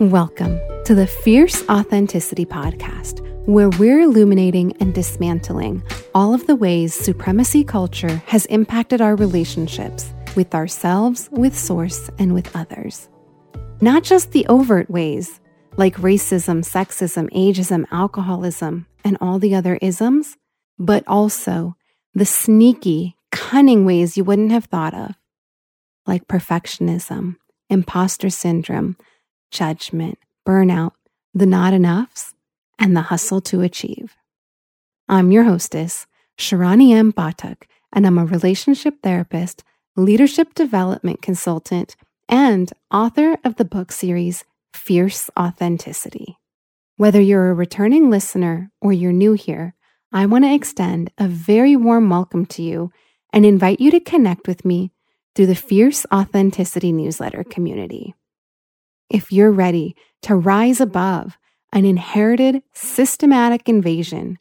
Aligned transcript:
Welcome 0.00 0.58
to 0.86 0.94
the 0.94 1.06
Fierce 1.06 1.62
Authenticity 1.68 2.46
Podcast, 2.46 3.20
where 3.46 3.68
we're 3.68 4.00
illuminating 4.00 4.74
and 4.80 4.94
dismantling 4.94 5.82
all 6.14 6.32
of 6.32 6.46
the 6.46 6.56
ways 6.56 6.94
supremacy 6.94 7.64
culture 7.64 8.16
has 8.24 8.46
impacted 8.46 9.02
our 9.02 9.14
relationships 9.14 10.14
with 10.36 10.54
ourselves, 10.54 11.28
with 11.32 11.54
Source, 11.54 12.08
and 12.18 12.32
with 12.32 12.56
others. 12.56 13.10
Not 13.82 14.02
just 14.02 14.32
the 14.32 14.46
overt 14.46 14.88
ways, 14.90 15.38
like 15.76 15.96
racism, 15.96 16.64
sexism, 16.64 17.28
ageism, 17.34 17.84
alcoholism, 17.90 18.86
and 19.04 19.18
all 19.20 19.38
the 19.38 19.54
other 19.54 19.78
isms, 19.82 20.38
but 20.78 21.04
also 21.06 21.76
the 22.14 22.24
sneaky, 22.24 23.18
cunning 23.32 23.84
ways 23.84 24.16
you 24.16 24.24
wouldn't 24.24 24.50
have 24.50 24.64
thought 24.64 24.94
of, 24.94 25.14
like 26.06 26.26
perfectionism, 26.26 27.36
imposter 27.68 28.30
syndrome 28.30 28.96
judgment, 29.50 30.18
burnout, 30.46 30.92
the 31.34 31.46
not 31.46 31.72
enoughs, 31.72 32.34
and 32.78 32.96
the 32.96 33.02
hustle 33.02 33.40
to 33.42 33.60
achieve. 33.60 34.16
I'm 35.08 35.30
your 35.30 35.44
hostess, 35.44 36.06
Sharani 36.38 36.92
M. 36.92 37.12
Batuk, 37.12 37.64
and 37.92 38.06
I'm 38.06 38.18
a 38.18 38.24
relationship 38.24 39.02
therapist, 39.02 39.62
leadership 39.96 40.54
development 40.54 41.20
consultant, 41.20 41.96
and 42.28 42.72
author 42.90 43.36
of 43.44 43.56
the 43.56 43.64
book 43.64 43.92
series 43.92 44.44
Fierce 44.72 45.28
Authenticity. 45.38 46.38
Whether 46.96 47.20
you're 47.20 47.50
a 47.50 47.54
returning 47.54 48.10
listener 48.10 48.70
or 48.80 48.92
you're 48.92 49.12
new 49.12 49.32
here, 49.32 49.74
I 50.12 50.26
want 50.26 50.44
to 50.44 50.54
extend 50.54 51.10
a 51.18 51.28
very 51.28 51.76
warm 51.76 52.08
welcome 52.08 52.46
to 52.46 52.62
you 52.62 52.92
and 53.32 53.44
invite 53.44 53.80
you 53.80 53.90
to 53.90 54.00
connect 54.00 54.46
with 54.48 54.64
me 54.64 54.92
through 55.34 55.46
the 55.46 55.54
Fierce 55.54 56.04
Authenticity 56.12 56.92
newsletter 56.92 57.44
community 57.44 58.14
if 59.10 59.32
you're 59.32 59.50
ready 59.50 59.96
to 60.22 60.34
rise 60.34 60.80
above 60.80 61.36
an 61.72 61.84
inherited 61.84 62.62
systematic 62.72 63.68
invasion 63.68 64.38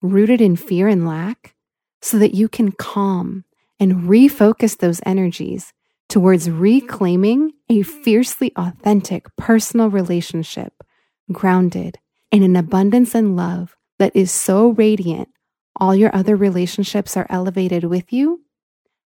rooted 0.00 0.40
in 0.40 0.56
fear 0.56 0.88
and 0.88 1.06
lack 1.06 1.54
so 2.00 2.18
that 2.18 2.34
you 2.34 2.48
can 2.48 2.72
calm 2.72 3.44
and 3.78 4.08
refocus 4.08 4.78
those 4.78 5.00
energies 5.06 5.72
towards 6.08 6.50
reclaiming 6.50 7.52
a 7.68 7.82
fiercely 7.82 8.52
authentic 8.56 9.34
personal 9.36 9.88
relationship 9.88 10.84
grounded 11.30 11.98
in 12.30 12.42
an 12.42 12.56
abundance 12.56 13.14
and 13.14 13.36
love 13.36 13.76
that 13.98 14.14
is 14.14 14.30
so 14.30 14.68
radiant 14.70 15.28
all 15.76 15.94
your 15.94 16.14
other 16.14 16.36
relationships 16.36 17.16
are 17.16 17.26
elevated 17.30 17.84
with 17.84 18.12
you, 18.12 18.42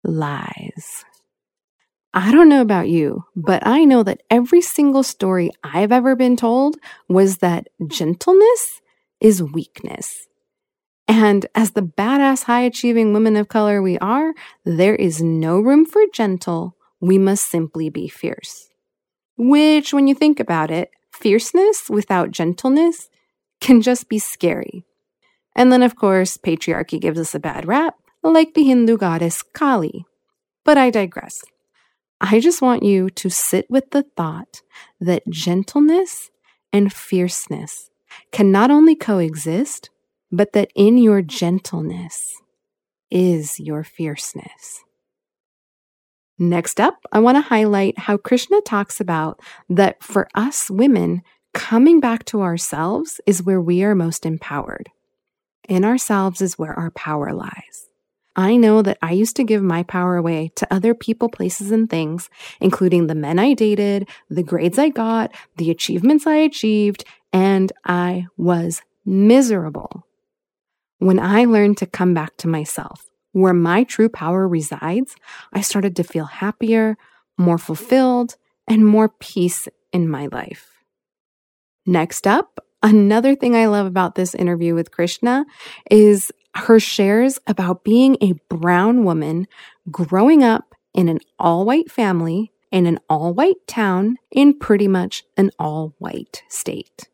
lies. 0.03 1.05
I 2.17 2.31
don't 2.31 2.47
know 2.47 2.61
about 2.61 2.87
you, 2.87 3.25
but 3.35 3.67
I 3.67 3.83
know 3.83 4.01
that 4.03 4.23
every 4.29 4.61
single 4.61 5.03
story 5.03 5.51
I've 5.65 5.91
ever 5.91 6.15
been 6.15 6.37
told 6.37 6.77
was 7.09 7.39
that 7.39 7.67
gentleness 7.87 8.79
is 9.19 9.43
weakness. 9.43 10.25
And 11.09 11.45
as 11.53 11.71
the 11.71 11.81
badass, 11.81 12.43
high 12.43 12.61
achieving 12.61 13.11
women 13.11 13.35
of 13.35 13.49
color 13.49 13.81
we 13.81 13.97
are, 13.97 14.33
there 14.63 14.95
is 14.95 15.21
no 15.21 15.59
room 15.59 15.85
for 15.85 16.03
gentle. 16.13 16.77
We 17.01 17.17
must 17.17 17.49
simply 17.49 17.89
be 17.89 18.07
fierce. 18.07 18.69
Which, 19.37 19.93
when 19.93 20.07
you 20.07 20.15
think 20.15 20.39
about 20.39 20.71
it, 20.71 20.91
fierceness 21.11 21.89
without 21.89 22.31
gentleness 22.31 23.09
can 23.59 23.81
just 23.81 24.07
be 24.07 24.19
scary. 24.19 24.85
And 25.53 25.69
then, 25.69 25.83
of 25.83 25.97
course, 25.97 26.37
patriarchy 26.37 26.99
gives 26.99 27.19
us 27.19 27.35
a 27.35 27.39
bad 27.39 27.67
rap, 27.67 27.95
like 28.23 28.53
the 28.53 28.63
Hindu 28.63 28.95
goddess 28.95 29.43
Kali. 29.43 30.05
But 30.63 30.77
I 30.77 30.89
digress. 30.89 31.43
I 32.21 32.39
just 32.39 32.61
want 32.61 32.83
you 32.83 33.09
to 33.11 33.29
sit 33.29 33.65
with 33.69 33.91
the 33.91 34.03
thought 34.15 34.61
that 34.99 35.27
gentleness 35.29 36.31
and 36.71 36.91
fierceness 36.91 37.89
can 38.31 38.51
not 38.51 38.71
only 38.71 38.95
coexist, 38.95 39.89
but 40.31 40.53
that 40.53 40.71
in 40.75 40.97
your 40.97 41.21
gentleness 41.21 42.33
is 43.11 43.59
your 43.59 43.83
fierceness. 43.83 44.83
Next 46.37 46.81
up, 46.81 46.97
I 47.11 47.19
want 47.19 47.35
to 47.37 47.41
highlight 47.41 47.97
how 47.97 48.17
Krishna 48.17 48.59
talks 48.61 48.99
about 48.99 49.41
that 49.69 50.03
for 50.03 50.27
us 50.35 50.69
women, 50.69 51.21
coming 51.53 52.01
back 52.01 52.25
to 52.25 52.41
ourselves 52.41 53.21
is 53.25 53.43
where 53.43 53.61
we 53.61 53.83
are 53.83 53.95
most 53.95 54.25
empowered. 54.25 54.89
In 55.69 55.85
ourselves 55.85 56.41
is 56.41 56.59
where 56.59 56.73
our 56.73 56.91
power 56.91 57.33
lies. 57.33 57.89
I 58.35 58.57
know 58.57 58.81
that 58.81 58.97
I 59.01 59.11
used 59.11 59.35
to 59.37 59.43
give 59.43 59.63
my 59.63 59.83
power 59.83 60.17
away 60.17 60.51
to 60.55 60.73
other 60.73 60.93
people, 60.93 61.29
places, 61.29 61.71
and 61.71 61.89
things, 61.89 62.29
including 62.59 63.07
the 63.07 63.15
men 63.15 63.39
I 63.39 63.53
dated, 63.53 64.09
the 64.29 64.43
grades 64.43 64.77
I 64.77 64.89
got, 64.89 65.33
the 65.57 65.71
achievements 65.71 66.27
I 66.27 66.35
achieved, 66.35 67.05
and 67.31 67.71
I 67.85 68.27
was 68.37 68.81
miserable. 69.05 70.05
When 70.99 71.19
I 71.19 71.45
learned 71.45 71.77
to 71.77 71.85
come 71.85 72.13
back 72.13 72.35
to 72.37 72.47
myself, 72.47 73.09
where 73.31 73.53
my 73.53 73.83
true 73.83 74.09
power 74.09 74.47
resides, 74.47 75.15
I 75.53 75.61
started 75.61 75.95
to 75.97 76.03
feel 76.03 76.25
happier, 76.25 76.97
more 77.37 77.57
fulfilled, 77.57 78.35
and 78.67 78.85
more 78.85 79.09
peace 79.09 79.67
in 79.91 80.09
my 80.09 80.27
life. 80.27 80.71
Next 81.85 82.25
up, 82.25 82.65
another 82.81 83.35
thing 83.35 83.55
I 83.55 83.67
love 83.67 83.85
about 83.85 84.15
this 84.15 84.33
interview 84.33 84.73
with 84.73 84.91
Krishna 84.91 85.45
is 85.91 86.31
her 86.55 86.79
shares 86.79 87.39
about 87.47 87.83
being 87.83 88.17
a 88.21 88.33
brown 88.49 89.03
woman 89.03 89.47
growing 89.91 90.43
up 90.43 90.75
in 90.93 91.09
an 91.09 91.19
all 91.37 91.65
white 91.65 91.91
family 91.91 92.51
in 92.75 92.85
an 92.85 92.99
all 93.09 93.33
white 93.33 93.65
town 93.67 94.17
in 94.31 94.57
pretty 94.59 94.87
much 94.87 95.23
an 95.37 95.49
all 95.57 95.95
white 95.97 96.43
state. 96.49 97.07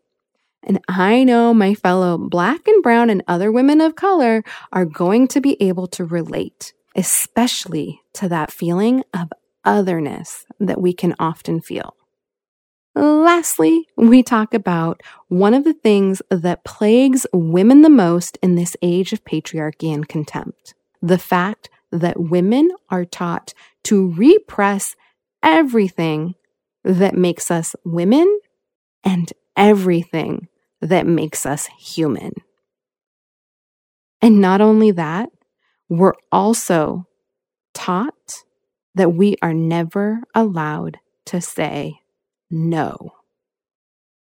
And 0.64 0.80
I 0.88 1.24
know 1.24 1.54
my 1.54 1.76
fellow 1.76 2.18
black 2.18 2.68
and 2.68 2.82
brown 2.82 3.12
and 3.12 3.24
other 3.28 3.52
women 3.52 3.80
of 3.80 3.96
color 3.96 4.44
are 4.72 4.86
going 4.86 5.28
to 5.30 5.40
be 5.40 5.62
able 5.62 5.86
to 5.90 6.04
relate, 6.04 6.74
especially 6.96 8.02
to 8.14 8.28
that 8.30 8.52
feeling 8.52 9.04
of 9.14 9.32
otherness 9.64 10.48
that 10.60 10.82
we 10.82 10.94
can 10.94 11.16
often 11.20 11.62
feel. 11.62 11.96
Lastly, 12.94 13.88
we 13.96 14.22
talk 14.22 14.54
about 14.54 15.02
one 15.30 15.54
of 15.54 15.64
the 15.64 15.74
things 15.74 16.22
that 16.30 16.66
plagues 16.66 17.26
women 17.32 17.82
the 17.82 17.90
most 17.90 18.38
in 18.42 18.56
this 18.56 18.76
age 18.82 19.14
of 19.14 19.24
patriarchy 19.24 19.94
and 19.94 20.08
contempt 20.08 20.74
the 21.02 21.18
fact 21.18 21.70
that 21.92 22.20
women 22.20 22.70
are 22.90 23.06
taught 23.06 23.54
to 23.84 24.12
repress 24.14 24.96
everything 25.42 26.36
that 26.84 27.16
makes 27.16 27.50
us 27.50 27.76
women 27.84 28.40
and 29.04 29.34
everything 29.56 30.48
that 30.80 31.08
makes 31.08 31.46
us 31.46 31.68
human. 31.80 32.34
And 34.22 34.40
not 34.40 34.62
only 34.62 34.92
that, 34.92 35.30
we're 35.90 36.14
also 36.32 37.08
taught 37.74 38.44
that 38.94 39.14
we 39.14 39.36
are 39.42 39.54
never 39.54 40.22
allowed 40.36 41.00
to 41.26 41.42
say 41.42 42.00
no. 42.51 43.13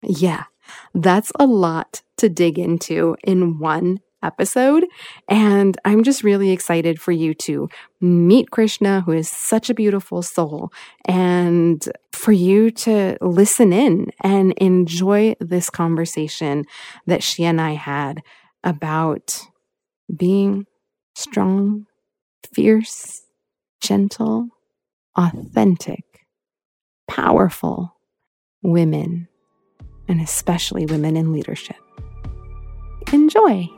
Yeah, 0.02 0.46
that's 0.94 1.32
a 1.40 1.46
lot 1.46 2.02
to 2.18 2.30
dig 2.30 2.60
into 2.60 3.16
in 3.24 3.60
one 3.60 4.00
episode. 4.24 4.86
And 5.30 5.78
I'm 5.86 6.04
just 6.04 6.24
really 6.24 6.52
excited 6.52 7.00
for 7.00 7.12
you 7.12 7.34
to 7.36 7.70
meet 8.02 8.52
Krishna, 8.52 9.02
who 9.02 9.12
is 9.12 9.30
such 9.30 9.70
a 9.70 9.76
beautiful 9.76 10.22
soul, 10.22 10.72
and 11.06 11.88
for 12.12 12.32
you 12.32 12.72
to 12.72 13.18
listen 13.22 13.72
in 13.72 14.12
and 14.22 14.54
enjoy 14.54 15.36
this 15.40 15.70
conversation 15.70 16.66
that 17.06 17.24
she 17.24 17.46
and 17.46 17.62
I 17.62 17.74
had 17.74 18.22
about 18.64 19.40
being 20.16 20.66
strong, 21.16 21.86
fierce, 22.54 23.22
gentle, 23.82 24.50
authentic, 25.16 26.04
powerful 27.08 27.95
women, 28.66 29.28
and 30.08 30.22
especially 30.22 30.86
women 30.86 31.16
in 31.16 31.32
leadership. 31.32 31.78
Enjoy. 33.14 33.70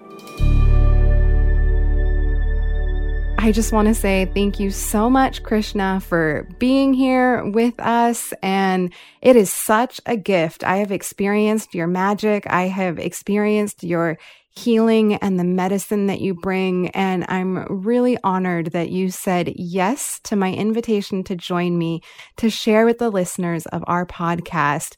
I 3.39 3.51
just 3.51 3.71
want 3.71 3.87
to 3.87 3.93
say 3.93 4.29
thank 4.33 4.59
you 4.59 4.71
so 4.71 5.09
much, 5.09 5.43
Krishna, 5.43 6.01
for 6.01 6.49
being 6.57 6.93
here 6.93 7.45
with 7.45 7.79
us. 7.79 8.33
And 8.41 8.91
it 9.21 9.35
is 9.35 9.53
such 9.53 10.01
a 10.05 10.17
gift. 10.17 10.63
I 10.63 10.77
have 10.77 10.91
experienced 10.91 11.75
your 11.75 11.87
magic. 11.87 12.47
I 12.47 12.63
have 12.63 12.97
experienced 12.97 13.83
your 13.83 14.17
healing 14.57 15.15
and 15.15 15.39
the 15.39 15.43
medicine 15.43 16.07
that 16.07 16.19
you 16.19 16.33
bring. 16.33 16.89
And 16.89 17.25
I'm 17.29 17.65
really 17.69 18.17
honored 18.23 18.71
that 18.71 18.89
you 18.89 19.11
said 19.11 19.53
yes 19.55 20.19
to 20.23 20.35
my 20.35 20.51
invitation 20.51 21.23
to 21.25 21.35
join 21.35 21.77
me 21.77 22.01
to 22.37 22.49
share 22.49 22.85
with 22.85 22.97
the 22.97 23.11
listeners 23.11 23.65
of 23.67 23.83
our 23.87 24.05
podcast 24.05 24.95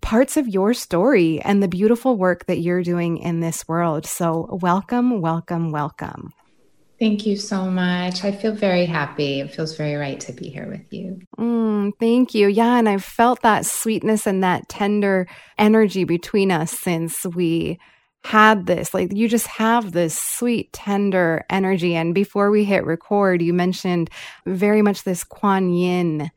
parts 0.00 0.36
of 0.36 0.48
your 0.48 0.74
story 0.74 1.40
and 1.42 1.62
the 1.62 1.68
beautiful 1.68 2.16
work 2.16 2.46
that 2.46 2.58
you're 2.58 2.82
doing 2.82 3.18
in 3.18 3.40
this 3.40 3.68
world. 3.68 4.04
So, 4.06 4.58
welcome, 4.60 5.20
welcome, 5.20 5.70
welcome. 5.70 6.32
Thank 6.98 7.26
you 7.26 7.36
so 7.36 7.64
much. 7.66 8.22
I 8.22 8.32
feel 8.32 8.52
very 8.52 8.86
happy. 8.86 9.40
It 9.40 9.52
feels 9.52 9.76
very 9.76 9.96
right 9.96 10.20
to 10.20 10.32
be 10.32 10.48
here 10.48 10.68
with 10.68 10.92
you. 10.92 11.20
Mm, 11.38 11.92
thank 11.98 12.32
you. 12.32 12.48
Yeah. 12.48 12.78
And 12.78 12.88
I've 12.88 13.04
felt 13.04 13.42
that 13.42 13.66
sweetness 13.66 14.26
and 14.26 14.42
that 14.44 14.68
tender 14.68 15.26
energy 15.58 16.04
between 16.04 16.52
us 16.52 16.70
since 16.70 17.26
we 17.26 17.78
had 18.24 18.66
this. 18.66 18.94
Like 18.94 19.12
you 19.12 19.28
just 19.28 19.46
have 19.46 19.92
this 19.92 20.18
sweet, 20.18 20.72
tender 20.72 21.44
energy. 21.50 21.94
And 21.94 22.14
before 22.14 22.50
we 22.50 22.64
hit 22.64 22.84
record, 22.84 23.42
you 23.42 23.52
mentioned 23.52 24.10
very 24.46 24.82
much 24.82 25.04
this 25.04 25.24
Kuan 25.24 25.70
Yin 25.70 26.30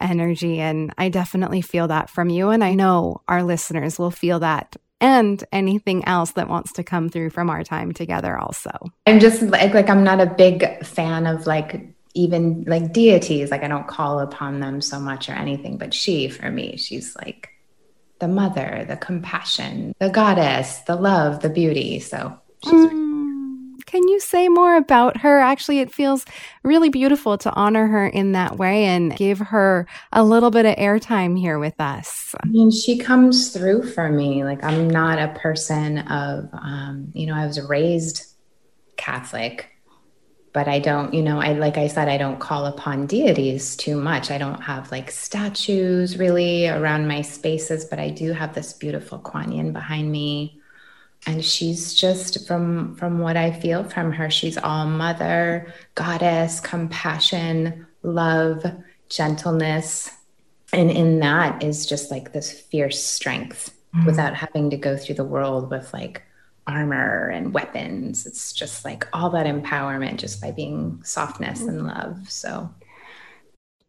energy. 0.00 0.60
And 0.60 0.92
I 0.98 1.08
definitely 1.08 1.62
feel 1.62 1.88
that 1.88 2.10
from 2.10 2.28
you. 2.28 2.50
And 2.50 2.62
I 2.62 2.74
know 2.74 3.22
our 3.28 3.42
listeners 3.42 3.98
will 3.98 4.10
feel 4.10 4.40
that 4.40 4.76
and 5.00 5.42
anything 5.52 6.04
else 6.06 6.32
that 6.32 6.48
wants 6.48 6.72
to 6.74 6.84
come 6.84 7.08
through 7.08 7.30
from 7.30 7.50
our 7.50 7.62
time 7.62 7.92
together 7.92 8.38
also. 8.38 8.70
I'm 9.06 9.20
just 9.20 9.42
like 9.42 9.74
like 9.74 9.90
I'm 9.90 10.04
not 10.04 10.20
a 10.20 10.26
big 10.26 10.84
fan 10.84 11.26
of 11.26 11.46
like 11.46 11.86
even 12.14 12.64
like 12.66 12.94
deities 12.94 13.50
like 13.50 13.62
I 13.62 13.68
don't 13.68 13.86
call 13.86 14.20
upon 14.20 14.60
them 14.60 14.80
so 14.80 14.98
much 14.98 15.28
or 15.28 15.32
anything 15.32 15.76
but 15.76 15.92
she 15.92 16.28
for 16.28 16.50
me 16.50 16.78
she's 16.78 17.14
like 17.16 17.50
the 18.18 18.28
mother, 18.28 18.84
the 18.88 18.96
compassion, 18.96 19.94
the 19.98 20.10
goddess, 20.10 20.78
the 20.80 20.96
love, 20.96 21.40
the 21.40 21.50
beauty. 21.50 22.00
So 22.00 22.38
she's 22.64 22.72
mm. 22.72 23.06
Can 23.86 24.08
you 24.08 24.18
say 24.18 24.48
more 24.48 24.76
about 24.76 25.18
her? 25.18 25.38
Actually, 25.38 25.78
it 25.78 25.92
feels 25.92 26.24
really 26.64 26.88
beautiful 26.88 27.38
to 27.38 27.52
honor 27.52 27.86
her 27.86 28.06
in 28.06 28.32
that 28.32 28.58
way 28.58 28.84
and 28.84 29.14
give 29.16 29.38
her 29.38 29.86
a 30.12 30.24
little 30.24 30.50
bit 30.50 30.66
of 30.66 30.74
airtime 30.74 31.38
here 31.38 31.58
with 31.60 31.80
us. 31.80 32.34
I 32.42 32.48
mean, 32.48 32.72
she 32.72 32.98
comes 32.98 33.52
through 33.52 33.84
for 33.84 34.10
me. 34.10 34.42
Like, 34.42 34.64
I'm 34.64 34.90
not 34.90 35.20
a 35.20 35.38
person 35.38 35.98
of, 35.98 36.48
um, 36.52 37.12
you 37.14 37.26
know, 37.26 37.34
I 37.34 37.46
was 37.46 37.60
raised 37.60 38.24
Catholic 38.96 39.70
but 40.56 40.68
I 40.68 40.78
don't, 40.78 41.12
you 41.12 41.22
know, 41.22 41.38
I 41.38 41.52
like 41.52 41.76
I 41.76 41.86
said, 41.86 42.08
I 42.08 42.16
don't 42.16 42.40
call 42.40 42.64
upon 42.64 43.06
deities 43.06 43.76
too 43.76 43.94
much. 43.94 44.30
I 44.30 44.38
don't 44.38 44.62
have 44.62 44.90
like 44.90 45.10
statues 45.10 46.16
really 46.16 46.66
around 46.66 47.06
my 47.06 47.20
spaces, 47.20 47.84
but 47.84 47.98
I 47.98 48.08
do 48.08 48.32
have 48.32 48.54
this 48.54 48.72
beautiful 48.72 49.18
Kuan 49.18 49.52
Yin 49.52 49.74
behind 49.74 50.10
me 50.10 50.58
and 51.26 51.44
she's 51.44 51.92
just 51.92 52.46
from 52.46 52.94
from 52.96 53.18
what 53.18 53.36
i 53.36 53.50
feel 53.50 53.82
from 53.84 54.12
her 54.12 54.30
she's 54.30 54.58
all 54.58 54.86
mother 54.86 55.72
goddess 55.94 56.60
compassion 56.60 57.86
love 58.02 58.62
gentleness 59.08 60.10
and 60.74 60.90
in 60.90 61.18
that 61.20 61.62
is 61.62 61.86
just 61.86 62.10
like 62.10 62.32
this 62.32 62.52
fierce 62.52 63.02
strength 63.02 63.74
mm-hmm. 63.94 64.06
without 64.06 64.34
having 64.34 64.68
to 64.70 64.76
go 64.76 64.96
through 64.96 65.14
the 65.14 65.24
world 65.24 65.70
with 65.70 65.92
like 65.92 66.22
armor 66.66 67.28
and 67.28 67.54
weapons. 67.54 68.26
It's 68.26 68.52
just 68.52 68.84
like 68.84 69.06
all 69.12 69.30
that 69.30 69.46
empowerment 69.46 70.16
just 70.16 70.40
by 70.40 70.50
being 70.50 71.00
softness 71.04 71.60
and 71.62 71.82
mm-hmm. 71.82 71.88
love 71.88 72.30
so. 72.30 72.70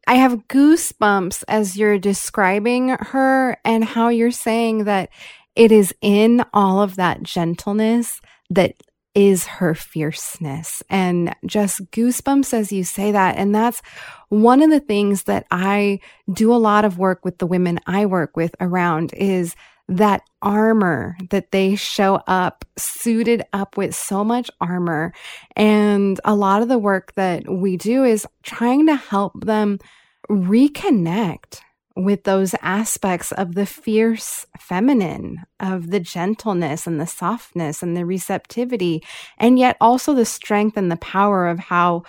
I 0.08 0.16
have 0.16 0.48
goosebumps 0.48 1.44
as 1.50 1.76
you're 1.76 2.00
describing 2.00 2.90
her 2.90 3.58
and 3.66 3.84
how 3.84 4.08
you're 4.08 4.32
saying 4.32 4.86
that 4.86 5.10
it 5.56 5.72
is 5.72 5.94
in 6.02 6.46
all 6.54 6.82
of 6.82 6.96
that 6.96 7.24
gentleness 7.24 8.22
that 8.50 8.76
is 9.16 9.48
her 9.48 9.74
fierceness. 9.74 10.84
And 10.90 11.36
just 11.46 11.84
goosebumps 11.92 12.54
as 12.54 12.72
you 12.72 12.84
say 12.84 13.12
that. 13.12 13.36
And 13.36 13.54
that's 13.54 13.82
one 14.30 14.62
of 14.62 14.70
the 14.70 14.80
things 14.80 15.24
that 15.24 15.48
I 15.50 16.00
do 16.32 16.54
a 16.54 16.56
lot 16.56 16.86
of 16.86 17.00
work 17.00 17.26
with 17.26 17.40
the 17.40 17.48
women 17.48 17.80
I 17.88 18.06
work 18.06 18.38
with 18.38 18.56
around 18.62 19.14
is 19.14 19.56
that 19.88 20.22
armor 20.42 21.18
that 21.30 21.52
they 21.52 21.76
show 21.76 22.16
up 22.28 22.66
suited 22.78 23.44
up 23.54 23.78
with 23.78 23.96
so 23.96 24.24
much 24.24 24.52
armor. 24.60 25.14
And 25.56 26.20
a 26.26 26.36
lot 26.36 26.62
of 26.62 26.68
the 26.68 26.78
work 26.78 27.14
that 27.16 27.50
we 27.50 27.78
do 27.78 28.04
is 28.04 28.28
trying 28.44 28.86
to 28.88 28.96
help 28.96 29.46
them 29.46 29.80
reconnect 30.30 31.62
with 31.96 32.26
those 32.26 32.54
aspects 32.62 33.32
of 33.32 33.56
the 33.56 33.66
fierce 33.66 34.46
feminine, 34.60 35.40
of 35.60 35.90
the 35.90 36.00
gentleness 36.00 36.86
and 36.86 37.02
the 37.02 37.08
softness 37.08 37.82
and 37.82 37.98
the 37.98 38.06
receptivity, 38.06 39.04
and 39.40 39.58
yet 39.58 39.78
also 39.82 40.14
the 40.14 40.26
strength 40.26 40.78
and 40.78 40.92
the 40.92 40.98
power 40.98 41.48
of 41.48 41.58
how 41.58 42.04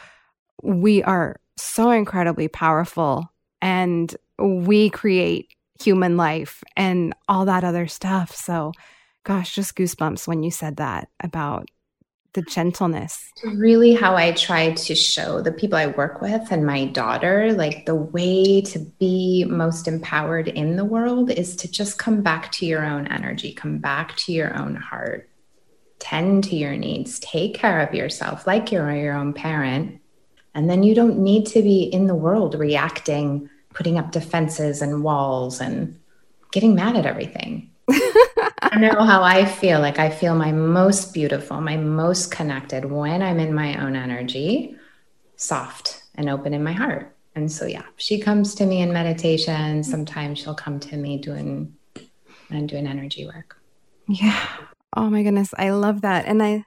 we 0.62 1.02
are 1.04 1.40
so 1.56 1.90
incredibly 1.90 2.48
powerful 2.48 3.32
and 3.62 4.16
we 4.38 4.90
create 4.90 5.54
human 5.82 6.16
life 6.16 6.62
and 6.76 7.14
all 7.28 7.44
that 7.46 7.64
other 7.64 7.86
stuff. 7.86 8.34
So, 8.34 8.72
gosh, 9.24 9.54
just 9.54 9.76
goosebumps 9.76 10.26
when 10.26 10.42
you 10.42 10.50
said 10.50 10.76
that 10.76 11.08
about 11.20 11.68
the 12.34 12.42
gentleness. 12.42 13.30
Really, 13.44 13.94
how 13.94 14.16
I 14.16 14.32
try 14.32 14.72
to 14.72 14.94
show 14.94 15.40
the 15.40 15.52
people 15.52 15.78
I 15.78 15.86
work 15.86 16.20
with 16.20 16.50
and 16.50 16.64
my 16.66 16.86
daughter, 16.86 17.52
like 17.52 17.86
the 17.86 17.94
way 17.94 18.60
to 18.62 18.78
be 18.78 19.44
most 19.48 19.88
empowered 19.88 20.48
in 20.48 20.76
the 20.76 20.84
world 20.84 21.30
is 21.30 21.56
to 21.56 21.70
just 21.70 21.98
come 21.98 22.22
back 22.22 22.52
to 22.52 22.66
your 22.66 22.84
own 22.84 23.06
energy, 23.08 23.52
come 23.52 23.78
back 23.78 24.16
to 24.18 24.32
your 24.32 24.56
own 24.56 24.76
heart, 24.76 25.28
tend 25.98 26.44
to 26.44 26.56
your 26.56 26.76
needs, 26.76 27.18
take 27.20 27.54
care 27.54 27.80
of 27.80 27.94
yourself 27.94 28.46
like 28.46 28.70
you're 28.70 28.94
your 28.94 29.14
own 29.14 29.32
parent. 29.32 30.00
And 30.54 30.68
then 30.68 30.82
you 30.82 30.94
don't 30.94 31.18
need 31.18 31.46
to 31.46 31.62
be 31.62 31.82
in 31.82 32.06
the 32.06 32.14
world 32.14 32.54
reacting, 32.54 33.48
putting 33.78 33.96
up 33.96 34.10
defenses 34.10 34.82
and 34.82 35.04
walls 35.04 35.60
and 35.60 35.96
getting 36.50 36.74
mad 36.74 36.96
at 36.96 37.06
everything. 37.06 37.70
I 37.88 38.76
know 38.76 39.04
how 39.04 39.22
I 39.22 39.44
feel. 39.44 39.78
Like 39.78 40.00
I 40.00 40.10
feel 40.10 40.34
my 40.34 40.50
most 40.50 41.14
beautiful, 41.14 41.60
my 41.60 41.76
most 41.76 42.32
connected 42.32 42.86
when 42.86 43.22
I'm 43.22 43.38
in 43.38 43.54
my 43.54 43.80
own 43.80 43.94
energy, 43.94 44.74
soft 45.36 46.02
and 46.16 46.28
open 46.28 46.54
in 46.54 46.64
my 46.64 46.72
heart. 46.72 47.16
And 47.36 47.52
so, 47.52 47.66
yeah, 47.66 47.84
she 47.96 48.18
comes 48.18 48.56
to 48.56 48.66
me 48.66 48.80
in 48.80 48.92
meditation. 48.92 49.84
Sometimes 49.84 50.40
she'll 50.40 50.56
come 50.56 50.80
to 50.80 50.96
me 50.96 51.18
doing, 51.18 51.72
I'm 52.50 52.66
doing 52.66 52.88
energy 52.88 53.26
work. 53.26 53.58
Yeah. 54.08 54.44
Oh 54.96 55.08
my 55.08 55.22
goodness. 55.22 55.54
I 55.56 55.70
love 55.70 56.00
that. 56.00 56.26
And 56.26 56.42
I, 56.42 56.64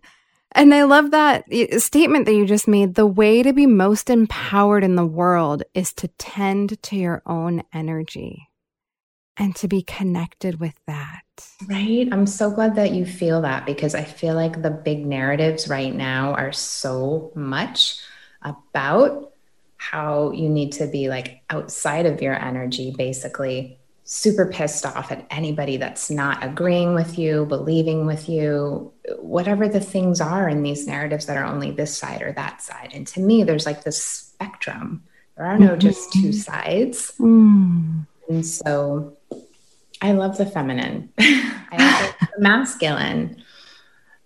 and 0.54 0.74
I 0.74 0.84
love 0.84 1.12
that 1.12 1.46
statement 1.80 2.26
that 2.26 2.34
you 2.34 2.46
just 2.46 2.68
made. 2.68 2.96
The 2.96 3.06
way 3.06 3.44
to 3.44 3.54
be 3.54 3.66
most 3.66 4.10
empowered 4.10 4.84
in 4.84 4.96
the 4.96 5.06
world 5.06 5.64
is 5.74 5.94
to 5.94 6.08
tend 6.10 6.82
to 6.84 6.96
your 6.96 7.22
own 7.26 7.64
energy 7.74 8.50
and 9.38 9.56
to 9.56 9.68
be 9.68 9.82
connected 9.82 10.60
with 10.60 10.76
that. 10.88 11.24
Right. 11.68 12.08
I'm 12.12 12.28
so 12.28 12.52
glad 12.52 12.76
that 12.76 12.92
you 12.92 13.06
feel 13.06 13.42
that 13.42 13.66
because 13.66 13.96
I 13.96 14.04
feel 14.04 14.36
like 14.36 14.62
the 14.62 14.70
big 14.70 15.06
narratives 15.06 15.68
right 15.68 15.94
now 15.94 16.34
are 16.34 16.52
so 16.52 17.32
much 17.34 17.98
about 18.42 19.32
how 19.78 20.32
you 20.32 20.48
need 20.48 20.74
to 20.74 20.86
be 20.86 21.10
like 21.10 21.42
outside 21.50 22.06
of 22.06 22.22
your 22.22 22.36
energy, 22.36 22.94
basically 22.96 23.80
super 24.14 24.46
pissed 24.46 24.86
off 24.86 25.10
at 25.10 25.26
anybody 25.30 25.78
that's 25.78 26.12
not 26.12 26.44
agreeing 26.44 26.94
with 26.94 27.18
you, 27.18 27.46
believing 27.46 28.06
with 28.06 28.28
you, 28.28 28.92
whatever 29.20 29.70
the 29.70 29.80
things 29.80 30.20
are 30.20 30.50
in 30.50 30.64
these 30.64 30.86
narratives 30.86 31.28
that 31.28 31.38
are 31.38 31.46
only 31.46 31.72
this 31.72 31.98
side 31.98 32.22
or 32.22 32.34
that 32.34 32.62
side. 32.62 32.92
And 32.94 33.08
to 33.08 33.22
me, 33.22 33.46
there's 33.46 33.66
like 33.66 33.86
this 33.86 34.04
spectrum. 34.04 35.02
There 35.38 35.46
are 35.46 35.58
no 35.58 35.70
mm-hmm. 35.70 35.80
just 35.80 36.12
two 36.12 36.34
sides. 36.34 37.14
Mm. 37.20 38.06
And 38.28 38.46
so 38.46 39.16
I 40.02 40.12
love 40.12 40.38
the 40.38 40.46
feminine, 40.46 41.10
I 41.18 41.78
love 41.80 42.30
the 42.36 42.42
masculine. 42.42 43.42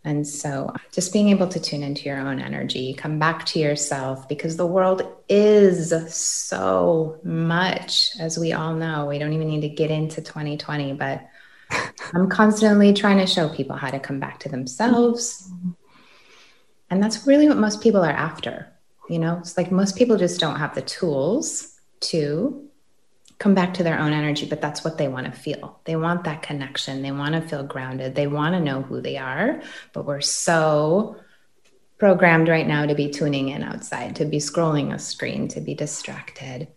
And 0.05 0.27
so 0.27 0.71
just 0.91 1.11
being 1.11 1.29
able 1.29 1.47
to 1.47 1.59
tune 1.59 1.81
into 1.81 2.03
your 2.03 2.19
own 2.19 2.39
energy, 2.39 2.93
come 2.93 3.17
back 3.17 3.45
to 3.47 3.59
yourself 3.59 4.29
because 4.29 4.55
the 4.55 4.67
world 4.67 5.01
is 5.27 5.91
so 6.15 7.19
much, 7.23 8.11
as 8.19 8.37
we 8.37 8.53
all 8.53 8.75
know. 8.75 9.07
We 9.07 9.17
don't 9.17 9.33
even 9.33 9.49
need 9.49 9.61
to 9.61 9.69
get 9.69 9.89
into 9.89 10.21
2020, 10.21 10.93
but 10.93 11.25
I'm 12.13 12.29
constantly 12.29 12.93
trying 12.93 13.17
to 13.17 13.25
show 13.25 13.49
people 13.49 13.75
how 13.75 13.89
to 13.89 13.99
come 13.99 14.19
back 14.19 14.39
to 14.41 14.49
themselves. 14.49 15.51
And 16.91 17.01
that's 17.01 17.25
really 17.25 17.47
what 17.47 17.57
most 17.57 17.81
people 17.81 18.03
are 18.05 18.11
after. 18.11 18.71
You 19.09 19.17
know, 19.17 19.39
it's 19.39 19.57
like 19.57 19.71
most 19.71 19.97
people 19.97 20.17
just 20.17 20.39
don't 20.39 20.57
have 20.57 20.75
the 20.75 20.83
tools 20.83 21.79
to 22.01 22.64
come 23.37 23.53
back 23.53 23.73
to 23.75 23.83
their 23.83 23.99
own 23.99 24.13
energy, 24.13 24.45
but 24.45 24.61
that's 24.61 24.83
what 24.83 24.97
they 24.97 25.07
want 25.07 25.25
to 25.25 25.31
feel. 25.31 25.79
They 25.83 25.95
want 25.95 26.23
that 26.23 26.41
connection. 26.41 27.01
They 27.01 27.11
want 27.11 27.35
to 27.35 27.41
feel 27.41 27.63
grounded. 27.63 28.15
They 28.15 28.27
want 28.27 28.55
to 28.55 28.61
know 28.61 28.81
who 28.81 29.01
they 29.01 29.17
are, 29.17 29.61
but 29.93 30.05
we're 30.05 30.21
so 30.21 31.17
programmed 31.97 32.47
right 32.47 32.67
now 32.67 32.85
to 32.85 32.95
be 32.95 33.09
tuning 33.09 33.49
in 33.49 33.63
outside, 33.63 34.15
to 34.17 34.25
be 34.25 34.37
scrolling 34.37 34.93
a 34.93 34.99
screen, 34.99 35.47
to 35.49 35.61
be 35.61 35.73
distracted, 35.73 36.67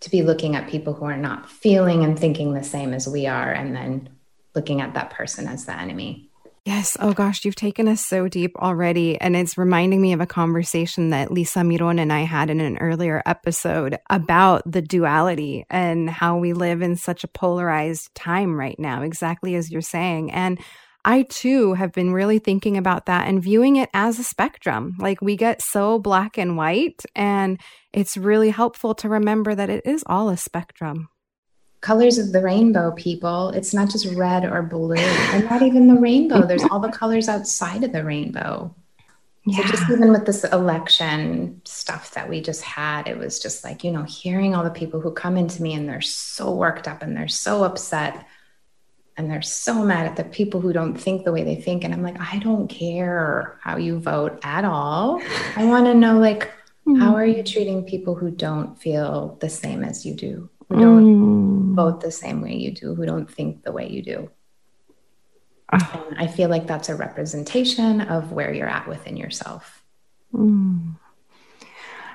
to 0.00 0.10
be 0.10 0.22
looking 0.22 0.56
at 0.56 0.68
people 0.68 0.94
who 0.94 1.04
are 1.04 1.16
not 1.16 1.50
feeling 1.50 2.04
and 2.04 2.18
thinking 2.18 2.54
the 2.54 2.64
same 2.64 2.94
as 2.94 3.08
we 3.08 3.26
are, 3.26 3.52
and 3.52 3.74
then 3.74 4.08
looking 4.54 4.80
at 4.80 4.94
that 4.94 5.10
person 5.10 5.46
as 5.46 5.66
the 5.66 5.78
enemy. 5.78 6.29
Yes. 6.66 6.94
Oh 7.00 7.14
gosh, 7.14 7.44
you've 7.44 7.56
taken 7.56 7.88
us 7.88 8.04
so 8.04 8.28
deep 8.28 8.54
already. 8.58 9.18
And 9.18 9.34
it's 9.34 9.56
reminding 9.56 10.00
me 10.02 10.12
of 10.12 10.20
a 10.20 10.26
conversation 10.26 11.08
that 11.10 11.32
Lisa 11.32 11.64
Miron 11.64 11.98
and 11.98 12.12
I 12.12 12.20
had 12.20 12.50
in 12.50 12.60
an 12.60 12.76
earlier 12.78 13.22
episode 13.24 13.98
about 14.10 14.70
the 14.70 14.82
duality 14.82 15.64
and 15.70 16.10
how 16.10 16.36
we 16.36 16.52
live 16.52 16.82
in 16.82 16.96
such 16.96 17.24
a 17.24 17.28
polarized 17.28 18.14
time 18.14 18.58
right 18.58 18.78
now, 18.78 19.02
exactly 19.02 19.54
as 19.54 19.70
you're 19.70 19.80
saying. 19.80 20.32
And 20.32 20.60
I 21.02 21.22
too 21.22 21.72
have 21.74 21.92
been 21.92 22.12
really 22.12 22.38
thinking 22.38 22.76
about 22.76 23.06
that 23.06 23.26
and 23.26 23.42
viewing 23.42 23.76
it 23.76 23.88
as 23.94 24.18
a 24.18 24.24
spectrum. 24.24 24.96
Like 24.98 25.22
we 25.22 25.36
get 25.36 25.62
so 25.62 25.98
black 25.98 26.36
and 26.36 26.58
white, 26.58 27.02
and 27.16 27.58
it's 27.94 28.18
really 28.18 28.50
helpful 28.50 28.94
to 28.96 29.08
remember 29.08 29.54
that 29.54 29.70
it 29.70 29.86
is 29.86 30.04
all 30.06 30.28
a 30.28 30.36
spectrum 30.36 31.08
colors 31.80 32.18
of 32.18 32.32
the 32.32 32.42
rainbow, 32.42 32.92
people. 32.92 33.50
It's 33.50 33.72
not 33.72 33.90
just 33.90 34.06
red 34.14 34.44
or 34.44 34.62
blue, 34.62 34.96
and 34.96 35.44
not 35.44 35.62
even 35.62 35.88
the 35.88 36.00
rainbow. 36.00 36.46
There's 36.46 36.64
all 36.64 36.80
the 36.80 36.92
colors 36.92 37.28
outside 37.28 37.84
of 37.84 37.92
the 37.92 38.04
rainbow. 38.04 38.74
Yeah. 39.46 39.64
So 39.64 39.70
just 39.70 39.90
even 39.90 40.12
with 40.12 40.26
this 40.26 40.44
election 40.44 41.62
stuff 41.64 42.12
that 42.12 42.28
we 42.28 42.42
just 42.42 42.62
had, 42.62 43.08
it 43.08 43.16
was 43.16 43.38
just 43.38 43.64
like, 43.64 43.82
you 43.82 43.90
know, 43.90 44.02
hearing 44.02 44.54
all 44.54 44.62
the 44.62 44.70
people 44.70 45.00
who 45.00 45.10
come 45.12 45.38
into 45.38 45.62
me 45.62 45.72
and 45.72 45.88
they're 45.88 46.02
so 46.02 46.52
worked 46.52 46.86
up 46.86 47.02
and 47.02 47.16
they're 47.16 47.28
so 47.28 47.64
upset 47.64 48.26
and 49.16 49.30
they're 49.30 49.40
so 49.40 49.82
mad 49.82 50.06
at 50.06 50.16
the 50.16 50.24
people 50.24 50.60
who 50.60 50.74
don't 50.74 50.94
think 50.94 51.24
the 51.24 51.32
way 51.32 51.42
they 51.42 51.56
think. 51.56 51.84
And 51.84 51.94
I'm 51.94 52.02
like, 52.02 52.20
I 52.20 52.38
don't 52.38 52.68
care 52.68 53.58
how 53.62 53.78
you 53.78 53.98
vote 53.98 54.38
at 54.42 54.66
all. 54.66 55.22
I 55.56 55.64
want 55.64 55.86
to 55.86 55.94
know, 55.94 56.18
like, 56.18 56.50
mm-hmm. 56.86 56.96
how 56.96 57.14
are 57.14 57.26
you 57.26 57.42
treating 57.42 57.84
people 57.84 58.14
who 58.14 58.30
don't 58.30 58.78
feel 58.78 59.38
the 59.40 59.48
same 59.48 59.82
as 59.82 60.04
you 60.04 60.14
do? 60.14 60.50
Who 60.70 60.80
don't 60.80 61.72
mm. 61.72 61.74
vote 61.74 62.00
the 62.00 62.10
same 62.10 62.40
way 62.40 62.54
you 62.54 62.70
do, 62.70 62.94
who 62.94 63.04
don't 63.04 63.30
think 63.30 63.64
the 63.64 63.72
way 63.72 63.88
you 63.88 64.02
do. 64.02 64.30
Oh. 65.72 66.06
I 66.16 66.26
feel 66.26 66.48
like 66.48 66.66
that's 66.66 66.88
a 66.88 66.94
representation 66.94 68.00
of 68.00 68.32
where 68.32 68.52
you're 68.52 68.68
at 68.68 68.88
within 68.88 69.16
yourself. 69.16 69.82
Mm. 70.32 70.96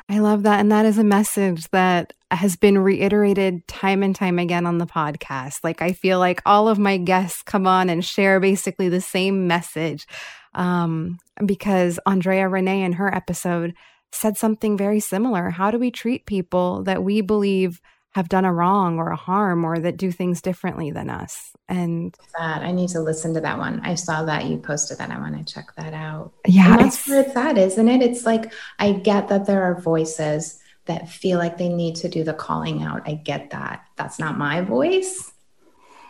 I 0.08 0.20
love 0.20 0.44
that. 0.44 0.60
And 0.60 0.72
that 0.72 0.86
is 0.86 0.98
a 0.98 1.04
message 1.04 1.68
that 1.70 2.14
has 2.32 2.56
been 2.56 2.78
reiterated 2.78 3.68
time 3.68 4.04
and 4.04 4.16
time 4.16 4.40
again 4.40 4.66
on 4.66 4.78
the 4.78 4.86
podcast. 4.86 5.60
Like, 5.64 5.82
I 5.82 5.94
feel 5.94 6.20
like 6.20 6.42
all 6.46 6.68
of 6.68 6.78
my 6.78 6.98
guests 6.98 7.42
come 7.42 7.66
on 7.66 7.90
and 7.90 8.06
share 8.06 8.40
basically 8.40 8.88
the 8.88 9.02
same 9.02 9.48
message. 9.48 10.06
Um, 10.54 11.18
because 11.46 12.00
Andrea 12.06 12.48
Renee 12.48 12.84
in 12.84 12.94
her 12.94 13.14
episode 13.14 13.74
said 14.12 14.38
something 14.38 14.78
very 14.78 15.00
similar. 15.00 15.50
How 15.50 15.72
do 15.72 15.80
we 15.80 15.92
treat 15.92 16.26
people 16.26 16.84
that 16.84 17.04
we 17.04 17.22
believe 17.22 17.82
have 18.16 18.30
done 18.30 18.46
a 18.46 18.54
wrong 18.54 18.98
or 18.98 19.10
a 19.10 19.16
harm 19.18 19.66
or 19.66 19.78
that 19.78 19.98
do 19.98 20.10
things 20.10 20.42
differently 20.42 20.90
than 20.90 21.10
us. 21.10 21.52
And 21.68 22.16
that 22.40 22.62
I 22.62 22.72
need 22.72 22.88
to 22.92 23.02
listen 23.02 23.34
to 23.34 23.42
that 23.42 23.58
one. 23.58 23.82
I 23.84 23.96
saw 23.96 24.24
that 24.24 24.46
you 24.46 24.58
posted 24.58 25.00
that. 25.00 25.12
I 25.12 25.20
want 25.20 25.38
to 25.38 25.54
check 25.54 25.76
that 25.76 25.94
out. 25.94 26.32
Yeah. 26.48 26.72
And 26.72 26.86
that's 26.86 27.06
where 27.10 27.24
it's 27.24 27.36
at, 27.36 27.58
isn't 27.58 27.90
it? 27.90 28.02
It's 28.02 28.26
like 28.26 28.54
I 28.80 28.94
get 28.94 29.28
that 29.28 29.46
there 29.46 29.64
are 29.64 29.82
voices 29.82 30.62
that 30.86 31.10
feel 31.10 31.40
like 31.40 31.58
they 31.58 31.68
need 31.68 31.98
to 31.98 32.08
do 32.08 32.24
the 32.24 32.34
calling 32.34 32.84
out. 32.84 33.02
I 33.06 33.16
get 33.16 33.50
that. 33.50 33.84
That's 33.98 34.18
not 34.18 34.38
my 34.38 34.62
voice. 34.62 35.34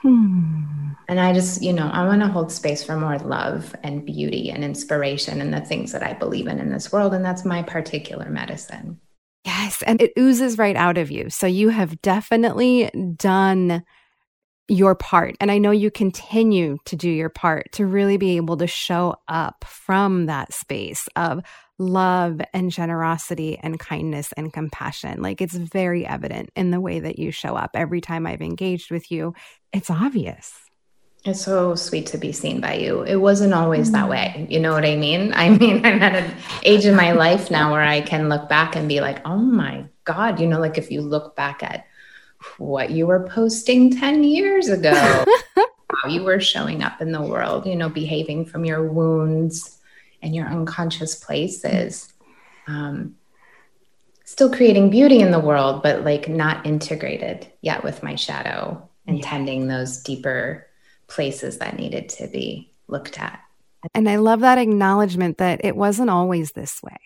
Hmm. 0.04 0.62
And 1.08 1.20
I 1.20 1.34
just, 1.34 1.64
you 1.64 1.74
know, 1.74 1.90
I 1.92 2.06
want 2.06 2.22
to 2.22 2.28
hold 2.28 2.52
space 2.52 2.84
for 2.84 2.96
more 2.96 3.18
love 3.18 3.76
and 3.82 4.06
beauty 4.06 4.52
and 4.52 4.64
inspiration 4.64 5.42
and 5.42 5.52
the 5.52 5.62
things 5.62 5.92
that 5.94 6.04
I 6.04 6.14
believe 6.14 6.46
in 6.46 6.60
in 6.60 6.72
this 6.72 6.92
world. 6.92 7.16
And 7.16 7.26
that's 7.26 7.46
my 7.46 7.64
particular 7.64 8.30
medicine. 8.30 9.00
Yes. 9.58 9.84
And 9.84 10.02
it 10.02 10.12
oozes 10.20 10.58
right 10.58 10.76
out 10.76 10.98
of 10.98 11.12
you. 11.12 11.30
So 11.30 11.48
you 11.48 11.70
have 11.70 12.02
definitely 12.02 12.90
done 13.16 13.84
your 14.68 14.96
part. 14.96 15.36
And 15.40 15.50
I 15.50 15.60
know 15.60 15.72
you 15.72 15.92
continue 15.92 16.78
to 16.86 16.96
do 16.96 17.10
your 17.10 17.30
part 17.30 17.72
to 17.74 17.86
really 17.86 18.18
be 18.18 18.36
able 18.36 18.58
to 18.58 18.68
show 18.68 19.16
up 19.28 19.64
from 19.66 20.26
that 20.26 20.54
space 20.54 21.08
of 21.16 21.42
love 21.78 22.42
and 22.54 22.70
generosity 22.70 23.58
and 23.60 23.80
kindness 23.80 24.34
and 24.36 24.52
compassion. 24.52 25.22
Like 25.22 25.40
it's 25.40 25.56
very 25.56 26.06
evident 26.06 26.50
in 26.56 26.72
the 26.72 26.82
way 26.82 27.00
that 27.00 27.18
you 27.18 27.32
show 27.32 27.56
up. 27.56 27.72
Every 27.76 28.02
time 28.02 28.28
I've 28.28 28.42
engaged 28.42 28.92
with 28.92 29.10
you, 29.10 29.36
it's 29.72 29.90
obvious. 29.90 30.65
It's 31.26 31.42
so 31.42 31.74
sweet 31.74 32.06
to 32.08 32.20
be 32.20 32.32
seen 32.32 32.62
by 32.62 32.76
you. 32.76 33.02
It 33.02 33.16
wasn't 33.16 33.56
always 33.56 33.92
that 33.92 34.08
way. 34.08 34.36
Mm. 34.38 34.52
You 34.52 34.60
know 34.60 34.74
what 34.74 34.86
I 34.86 34.96
mean? 34.96 35.34
I 35.36 35.50
mean, 35.50 35.84
I'm 35.84 36.02
at 36.02 36.16
an 36.16 36.32
age 36.64 36.86
in 36.86 36.96
my 36.96 37.12
life 37.12 37.50
now 37.50 37.72
where 37.72 37.82
I 37.82 38.02
can 38.02 38.30
look 38.30 38.48
back 38.48 38.76
and 38.76 38.88
be 38.88 39.02
like, 39.02 39.26
oh 39.26 39.38
my 39.38 39.86
God, 40.04 40.40
you 40.40 40.46
know, 40.46 40.60
like 40.60 40.78
if 40.78 40.92
you 40.92 41.02
look 41.02 41.36
back 41.36 41.64
at 41.64 41.88
what 42.60 42.92
you 42.92 43.08
were 43.08 43.28
posting 43.28 43.90
10 43.98 44.24
years 44.24 44.70
ago, 44.70 44.94
how 46.04 46.10
you 46.10 46.24
were 46.24 46.40
showing 46.40 46.84
up 46.84 47.02
in 47.02 47.12
the 47.12 47.22
world, 47.22 47.66
you 47.66 47.76
know, 47.76 47.90
behaving 47.90 48.46
from 48.46 48.64
your 48.64 48.88
wounds 48.88 49.80
and 50.22 50.36
your 50.36 50.46
unconscious 50.46 51.16
places. 51.16 52.14
Um, 52.68 53.16
still 54.26 54.52
creating 54.52 54.92
beauty 54.92 55.22
in 55.22 55.32
the 55.32 55.40
world, 55.40 55.82
but 55.82 56.04
like 56.04 56.30
not 56.30 56.68
integrated 56.68 57.48
yet 57.62 57.84
with 57.84 58.04
my 58.04 58.14
shadow 58.14 58.88
and 59.08 59.20
yeah. 59.20 59.26
tending 59.28 59.68
those 59.68 60.02
deeper 60.02 60.65
places 61.08 61.58
that 61.60 61.78
needed 61.78 62.10
to 62.10 62.28
be 62.28 62.74
looked 62.88 63.20
at. 63.20 63.40
And 63.94 64.10
I 64.10 64.18
love 64.18 64.42
that 64.42 64.58
acknowledgement 64.58 65.38
that 65.38 65.64
it 65.64 65.76
wasn't 65.76 66.10
always 66.10 66.52
this 66.52 66.82
way, 66.82 66.98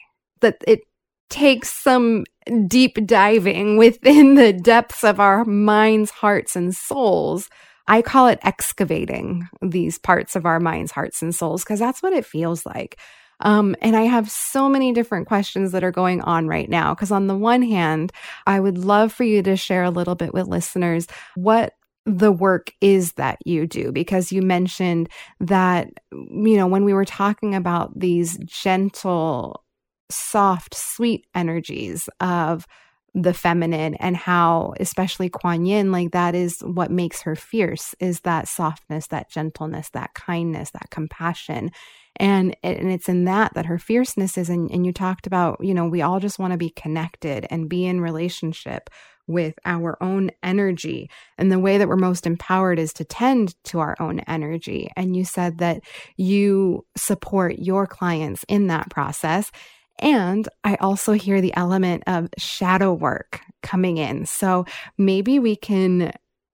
that 0.41 0.63
it 0.67 0.81
takes 1.29 1.71
some 1.71 2.23
deep 2.67 3.05
diving 3.05 3.77
within 3.77 4.35
the 4.35 4.53
depths 4.53 5.03
of 5.03 5.19
our 5.19 5.45
minds, 5.45 6.09
hearts, 6.09 6.55
and 6.55 6.75
souls. 6.75 7.49
I 7.87 8.01
call 8.01 8.27
it 8.27 8.39
excavating 8.43 9.47
these 9.61 9.97
parts 9.97 10.35
of 10.35 10.45
our 10.45 10.59
minds, 10.59 10.91
hearts, 10.91 11.21
and 11.21 11.33
souls 11.33 11.63
because 11.63 11.79
that's 11.79 12.01
what 12.01 12.13
it 12.13 12.25
feels 12.25 12.65
like. 12.65 12.99
Um, 13.41 13.75
and 13.81 13.95
I 13.95 14.01
have 14.01 14.29
so 14.29 14.67
many 14.67 14.91
different 14.91 15.27
questions 15.27 15.71
that 15.71 15.83
are 15.83 15.91
going 15.91 16.21
on 16.21 16.47
right 16.47 16.69
now. 16.69 16.93
Because 16.93 17.11
on 17.11 17.27
the 17.27 17.37
one 17.37 17.61
hand, 17.61 18.11
I 18.45 18.59
would 18.59 18.77
love 18.77 19.13
for 19.13 19.23
you 19.23 19.41
to 19.43 19.55
share 19.55 19.83
a 19.83 19.89
little 19.89 20.15
bit 20.15 20.33
with 20.33 20.47
listeners 20.47 21.07
what 21.35 21.73
the 22.17 22.31
work 22.31 22.71
is 22.81 23.13
that 23.13 23.37
you 23.45 23.67
do 23.67 23.91
because 23.91 24.31
you 24.31 24.41
mentioned 24.41 25.09
that 25.39 25.89
you 26.11 26.57
know 26.57 26.67
when 26.67 26.83
we 26.83 26.93
were 26.93 27.05
talking 27.05 27.55
about 27.55 27.97
these 27.97 28.37
gentle 28.45 29.63
soft 30.09 30.73
sweet 30.75 31.25
energies 31.35 32.09
of 32.19 32.65
the 33.13 33.33
feminine 33.33 33.95
and 33.95 34.15
how 34.15 34.73
especially 34.79 35.29
Kuan 35.29 35.65
Yin 35.65 35.91
like 35.91 36.11
that 36.11 36.35
is 36.35 36.61
what 36.61 36.91
makes 36.91 37.21
her 37.21 37.35
fierce 37.35 37.95
is 37.99 38.21
that 38.21 38.47
softness 38.47 39.07
that 39.07 39.29
gentleness 39.29 39.89
that 39.91 40.13
kindness 40.13 40.71
that 40.71 40.89
compassion. 40.91 41.71
And 42.15 42.55
and 42.63 42.91
it's 42.91 43.09
in 43.09 43.25
that 43.25 43.53
that 43.53 43.65
her 43.65 43.79
fierceness 43.79 44.37
is 44.37 44.49
and, 44.49 44.69
and 44.71 44.85
you 44.85 44.93
talked 44.93 45.27
about 45.27 45.63
you 45.63 45.73
know 45.73 45.87
we 45.87 46.01
all 46.01 46.19
just 46.19 46.39
want 46.39 46.51
to 46.51 46.57
be 46.57 46.69
connected 46.69 47.47
and 47.49 47.69
be 47.69 47.85
in 47.85 48.01
relationship 48.01 48.89
with 49.29 49.53
our 49.63 49.95
own 50.01 50.31
energy. 50.43 51.09
And 51.37 51.51
the 51.51 51.59
way 51.59 51.77
that 51.77 51.87
we're 51.87 51.95
most 51.95 52.25
empowered 52.25 52.79
is 52.79 52.91
to 52.93 53.05
tend 53.05 53.55
to 53.65 53.79
our 53.79 53.95
own 53.99 54.19
energy. 54.21 54.89
And 54.97 55.15
you 55.15 55.23
said 55.23 55.59
that 55.59 55.81
you 56.17 56.85
support 56.97 57.59
your 57.59 57.85
clients 57.85 58.43
in 58.47 58.67
that 58.67 58.89
process. 58.89 59.51
And 59.99 60.49
I 60.63 60.75
also 60.75 61.13
hear 61.13 61.41
the 61.41 61.55
element 61.55 62.03
of 62.07 62.29
shadow 62.37 62.91
work 62.91 63.41
coming 63.61 63.97
in. 63.97 64.25
So 64.25 64.65
maybe 64.97 65.37
we 65.37 65.55
can 65.55 66.11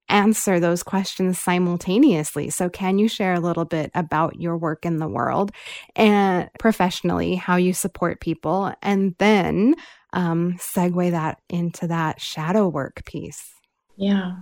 answer 0.10 0.60
those 0.60 0.84
questions 0.84 1.40
simultaneously. 1.40 2.50
So, 2.50 2.70
can 2.70 3.00
you 3.00 3.08
share 3.08 3.34
a 3.34 3.40
little 3.40 3.66
bit 3.66 3.90
about 3.96 4.40
your 4.40 4.58
work 4.58 4.86
in 4.86 5.00
the 5.00 5.08
world 5.08 5.52
and 5.96 6.50
professionally, 6.60 7.36
how 7.36 7.56
you 7.56 7.74
support 7.74 8.22
people, 8.22 8.74
and 8.84 9.16
then 9.18 9.76
um, 10.16 10.54
segue 10.54 11.12
that 11.12 11.40
into 11.50 11.88
that 11.88 12.20
shadow 12.20 12.68
work 12.68 13.06
piece? 13.06 13.54
Yeah. 13.98 14.38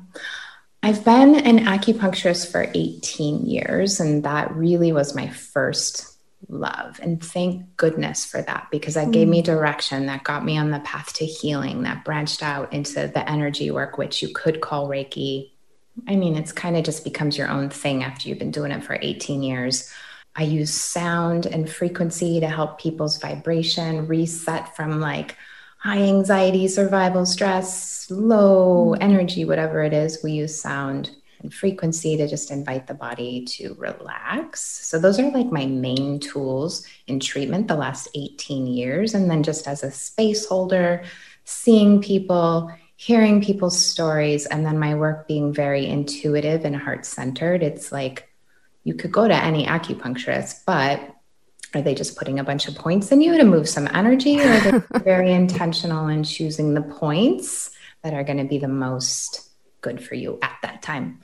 I've 0.82 1.04
been 1.04 1.36
an 1.36 1.60
acupuncturist 1.60 2.52
for 2.52 2.70
18 2.74 3.46
years, 3.46 4.00
and 4.00 4.24
that 4.24 4.54
really 4.54 4.92
was 4.92 5.16
my 5.16 5.30
first 5.30 6.18
love. 6.50 7.00
And 7.02 7.24
thank 7.24 7.78
goodness 7.78 8.26
for 8.26 8.42
that 8.42 8.68
because 8.70 8.96
that 8.96 9.08
mm. 9.08 9.14
gave 9.14 9.28
me 9.28 9.42
mm. 9.42 9.46
direction, 9.46 10.08
that 10.08 10.24
got 10.24 10.46
me 10.46 10.58
on 10.58 10.72
the 10.72 10.82
path 10.82 11.14
to 11.14 11.26
healing, 11.26 11.84
that 11.84 12.04
branched 12.04 12.44
out 12.44 12.74
into 12.74 13.08
the 13.08 13.30
energy 13.30 13.72
work, 13.72 13.98
which 13.98 14.22
you 14.22 14.34
could 14.34 14.62
call 14.62 14.90
Reiki. 14.90 15.52
I 16.08 16.16
mean, 16.16 16.36
it's 16.36 16.52
kind 16.52 16.76
of 16.76 16.84
just 16.84 17.04
becomes 17.04 17.38
your 17.38 17.50
own 17.50 17.70
thing 17.70 18.04
after 18.04 18.28
you've 18.28 18.40
been 18.40 18.52
doing 18.52 18.72
it 18.72 18.84
for 18.84 18.98
18 19.02 19.42
years. 19.42 19.92
I 20.36 20.44
use 20.44 20.74
sound 20.74 21.46
and 21.46 21.70
frequency 21.70 22.40
to 22.40 22.48
help 22.50 22.80
people's 22.80 23.20
vibration 23.20 24.08
reset 24.08 24.76
from 24.76 25.00
like 25.00 25.38
high 25.84 26.02
anxiety, 26.02 26.66
survival 26.70 27.26
stress, 27.26 28.10
low 28.10 28.96
mm. 28.96 28.98
energy, 29.02 29.44
whatever 29.44 29.84
it 29.84 29.92
is. 29.92 30.24
We 30.24 30.32
use 30.32 30.60
sound 30.60 31.12
and 31.42 31.54
frequency 31.54 32.16
to 32.16 32.26
just 32.26 32.52
invite 32.52 32.88
the 32.88 32.94
body 32.94 33.44
to 33.44 33.76
relax. 33.78 34.62
So, 34.62 34.98
those 34.98 35.20
are 35.20 35.30
like 35.30 35.52
my 35.52 35.66
main 35.66 36.22
tools 36.22 36.88
in 37.08 37.20
treatment 37.20 37.68
the 37.68 37.76
last 37.76 38.08
18 38.16 38.66
years. 38.66 39.14
And 39.14 39.30
then, 39.30 39.44
just 39.44 39.68
as 39.68 39.84
a 39.84 39.92
space 39.92 40.46
holder, 40.46 41.04
seeing 41.44 42.02
people, 42.02 42.72
hearing 42.96 43.44
people's 43.44 43.78
stories, 43.78 44.46
and 44.46 44.66
then 44.66 44.80
my 44.80 44.96
work 44.96 45.28
being 45.28 45.52
very 45.52 45.86
intuitive 45.86 46.64
and 46.64 46.78
heart 46.78 47.06
centered. 47.06 47.62
It's 47.62 47.92
like 47.92 48.30
you 48.86 48.94
could 48.94 49.12
go 49.12 49.28
to 49.28 49.36
any 49.36 49.66
acupuncturist, 49.66 50.62
but 50.66 51.13
are 51.74 51.82
they 51.82 51.96
just 51.96 52.18
putting 52.18 52.40
a 52.40 52.44
bunch 52.44 52.68
of 52.68 52.76
points 52.76 53.12
in 53.12 53.22
you 53.22 53.38
to 53.38 53.44
move 53.44 53.68
some 53.68 53.88
energy, 53.94 54.40
or 54.40 54.48
are 54.48 54.60
they 54.60 55.00
very 55.00 55.34
intentional 55.34 56.08
in 56.08 56.24
choosing 56.24 56.74
the 56.74 56.82
points 56.82 57.72
that 58.04 58.14
are 58.14 58.24
going 58.24 58.38
to 58.38 58.44
be 58.44 58.60
the 58.60 58.68
most 58.68 59.50
good 59.82 60.04
for 60.04 60.16
you 60.16 60.38
at 60.42 60.58
that 60.62 60.82
time. 60.82 61.20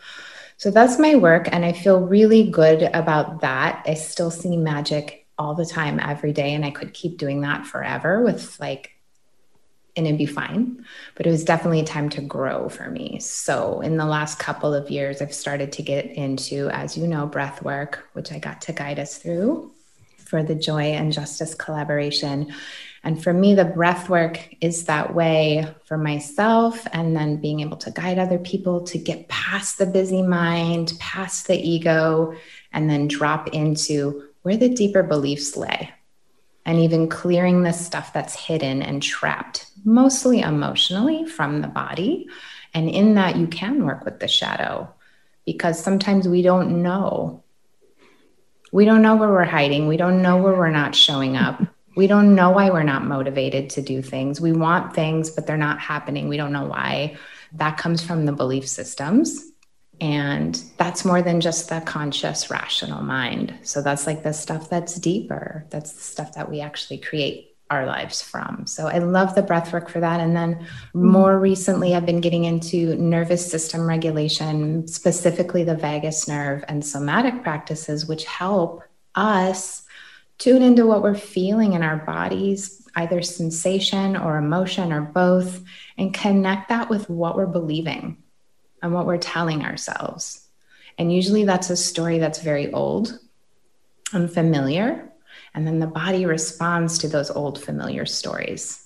So 0.57 0.71
that's 0.71 0.99
my 0.99 1.15
work. 1.15 1.47
And 1.51 1.63
I 1.63 1.71
feel 1.71 2.01
really 2.01 2.49
good 2.49 2.83
about 2.93 3.41
that. 3.41 3.83
I 3.87 3.93
still 3.93 4.31
see 4.31 4.57
magic 4.57 5.27
all 5.37 5.55
the 5.55 5.65
time, 5.65 5.99
every 5.99 6.33
day. 6.33 6.53
And 6.53 6.65
I 6.65 6.71
could 6.71 6.93
keep 6.93 7.17
doing 7.17 7.41
that 7.41 7.65
forever 7.65 8.21
with 8.21 8.59
like, 8.59 8.91
and 9.95 10.05
it'd 10.05 10.17
be 10.17 10.25
fine. 10.25 10.85
But 11.15 11.27
it 11.27 11.31
was 11.31 11.45
definitely 11.45 11.79
a 11.79 11.85
time 11.85 12.09
to 12.09 12.21
grow 12.21 12.69
for 12.69 12.89
me. 12.89 13.19
So 13.19 13.79
in 13.81 13.97
the 13.97 14.05
last 14.05 14.37
couple 14.39 14.73
of 14.73 14.89
years, 14.89 15.21
I've 15.21 15.33
started 15.33 15.71
to 15.73 15.81
get 15.81 16.05
into, 16.05 16.69
as 16.69 16.97
you 16.97 17.07
know, 17.07 17.25
breath 17.25 17.63
work, 17.63 18.09
which 18.13 18.31
I 18.31 18.39
got 18.39 18.61
to 18.63 18.73
guide 18.73 18.99
us 18.99 19.17
through 19.17 19.71
for 20.29 20.43
the 20.43 20.55
Joy 20.55 20.93
and 20.93 21.11
Justice 21.11 21.55
collaboration. 21.55 22.53
And 23.03 23.21
for 23.21 23.33
me, 23.33 23.55
the 23.55 23.65
breath 23.65 24.09
work 24.09 24.53
is 24.61 24.85
that 24.85 25.15
way 25.15 25.65
for 25.85 25.97
myself, 25.97 26.85
and 26.91 27.15
then 27.15 27.41
being 27.41 27.61
able 27.61 27.77
to 27.77 27.91
guide 27.91 28.19
other 28.19 28.37
people 28.37 28.83
to 28.83 28.97
get 28.97 29.29
past 29.29 29.77
the 29.77 29.85
busy 29.85 30.21
mind, 30.21 30.93
past 30.99 31.47
the 31.47 31.57
ego, 31.57 32.35
and 32.71 32.89
then 32.89 33.07
drop 33.07 33.47
into 33.49 34.23
where 34.43 34.57
the 34.57 34.69
deeper 34.69 35.01
beliefs 35.01 35.57
lay. 35.57 35.91
And 36.65 36.79
even 36.79 37.09
clearing 37.09 37.63
the 37.63 37.71
stuff 37.71 38.13
that's 38.13 38.35
hidden 38.35 38.83
and 38.83 39.01
trapped, 39.01 39.65
mostly 39.83 40.41
emotionally 40.41 41.25
from 41.25 41.61
the 41.61 41.67
body. 41.67 42.27
And 42.73 42.89
in 42.89 43.15
that, 43.15 43.37
you 43.37 43.47
can 43.47 43.85
work 43.85 44.05
with 44.05 44.19
the 44.19 44.27
shadow 44.27 44.93
because 45.45 45.81
sometimes 45.81 46.27
we 46.27 46.43
don't 46.43 46.83
know. 46.83 47.43
We 48.71 48.85
don't 48.85 49.01
know 49.01 49.15
where 49.15 49.29
we're 49.29 49.43
hiding. 49.45 49.87
We 49.87 49.97
don't 49.97 50.21
know 50.21 50.37
where 50.37 50.55
we're 50.55 50.69
not 50.69 50.95
showing 50.95 51.35
up. 51.37 51.61
We 51.95 52.07
don't 52.07 52.35
know 52.35 52.51
why 52.51 52.69
we're 52.69 52.83
not 52.83 53.05
motivated 53.05 53.71
to 53.71 53.81
do 53.81 54.01
things. 54.01 54.39
We 54.39 54.51
want 54.51 54.93
things, 54.93 55.31
but 55.31 55.47
they're 55.47 55.57
not 55.57 55.79
happening. 55.79 56.27
We 56.27 56.37
don't 56.37 56.53
know 56.53 56.65
why. 56.65 57.17
That 57.53 57.77
comes 57.77 58.03
from 58.03 58.25
the 58.25 58.31
belief 58.31 58.67
systems. 58.67 59.45
And 60.01 60.55
that's 60.77 61.03
more 61.03 61.21
than 61.21 61.41
just 61.41 61.67
the 61.67 61.81
conscious, 61.81 62.49
rational 62.49 63.01
mind. 63.01 63.53
So 63.63 63.81
that's 63.81 64.07
like 64.07 64.23
the 64.23 64.33
stuff 64.33 64.69
that's 64.69 64.95
deeper. 64.95 65.65
That's 65.71 65.91
the 65.91 66.01
stuff 66.01 66.35
that 66.35 66.49
we 66.49 66.61
actually 66.61 66.99
create 66.99 67.48
our 67.69 67.85
lives 67.85 68.21
from. 68.21 68.65
So 68.65 68.87
I 68.87 68.97
love 68.97 69.35
the 69.35 69.41
breath 69.41 69.71
work 69.71 69.89
for 69.89 69.99
that. 69.99 70.19
And 70.19 70.35
then 70.35 70.55
mm-hmm. 70.55 71.07
more 71.07 71.39
recently, 71.39 71.95
I've 71.95 72.05
been 72.05 72.21
getting 72.21 72.45
into 72.45 72.95
nervous 72.95 73.49
system 73.49 73.87
regulation, 73.87 74.87
specifically 74.87 75.63
the 75.63 75.75
vagus 75.75 76.27
nerve 76.27 76.63
and 76.67 76.83
somatic 76.83 77.43
practices, 77.43 78.07
which 78.07 78.25
help 78.25 78.83
us 79.15 79.83
tune 80.39 80.63
into 80.63 80.85
what 80.85 81.03
we're 81.03 81.15
feeling 81.15 81.73
in 81.73 81.83
our 81.83 81.97
bodies, 81.97 82.87
either 82.95 83.21
sensation 83.21 84.15
or 84.17 84.37
emotion 84.37 84.91
or 84.91 85.01
both, 85.01 85.61
and 85.97 86.13
connect 86.13 86.69
that 86.69 86.89
with 86.89 87.09
what 87.09 87.35
we're 87.35 87.45
believing 87.45 88.17
and 88.81 88.93
what 88.93 89.05
we're 89.05 89.17
telling 89.17 89.63
ourselves. 89.63 90.47
And 90.97 91.13
usually 91.13 91.43
that's 91.43 91.69
a 91.69 91.77
story 91.77 92.17
that's 92.17 92.41
very 92.41 92.71
old 92.71 93.19
and 94.11 94.31
familiar. 94.31 95.09
And 95.53 95.65
then 95.65 95.79
the 95.79 95.87
body 95.87 96.25
responds 96.25 96.97
to 96.99 97.07
those 97.07 97.31
old 97.31 97.61
familiar 97.61 98.05
stories. 98.05 98.85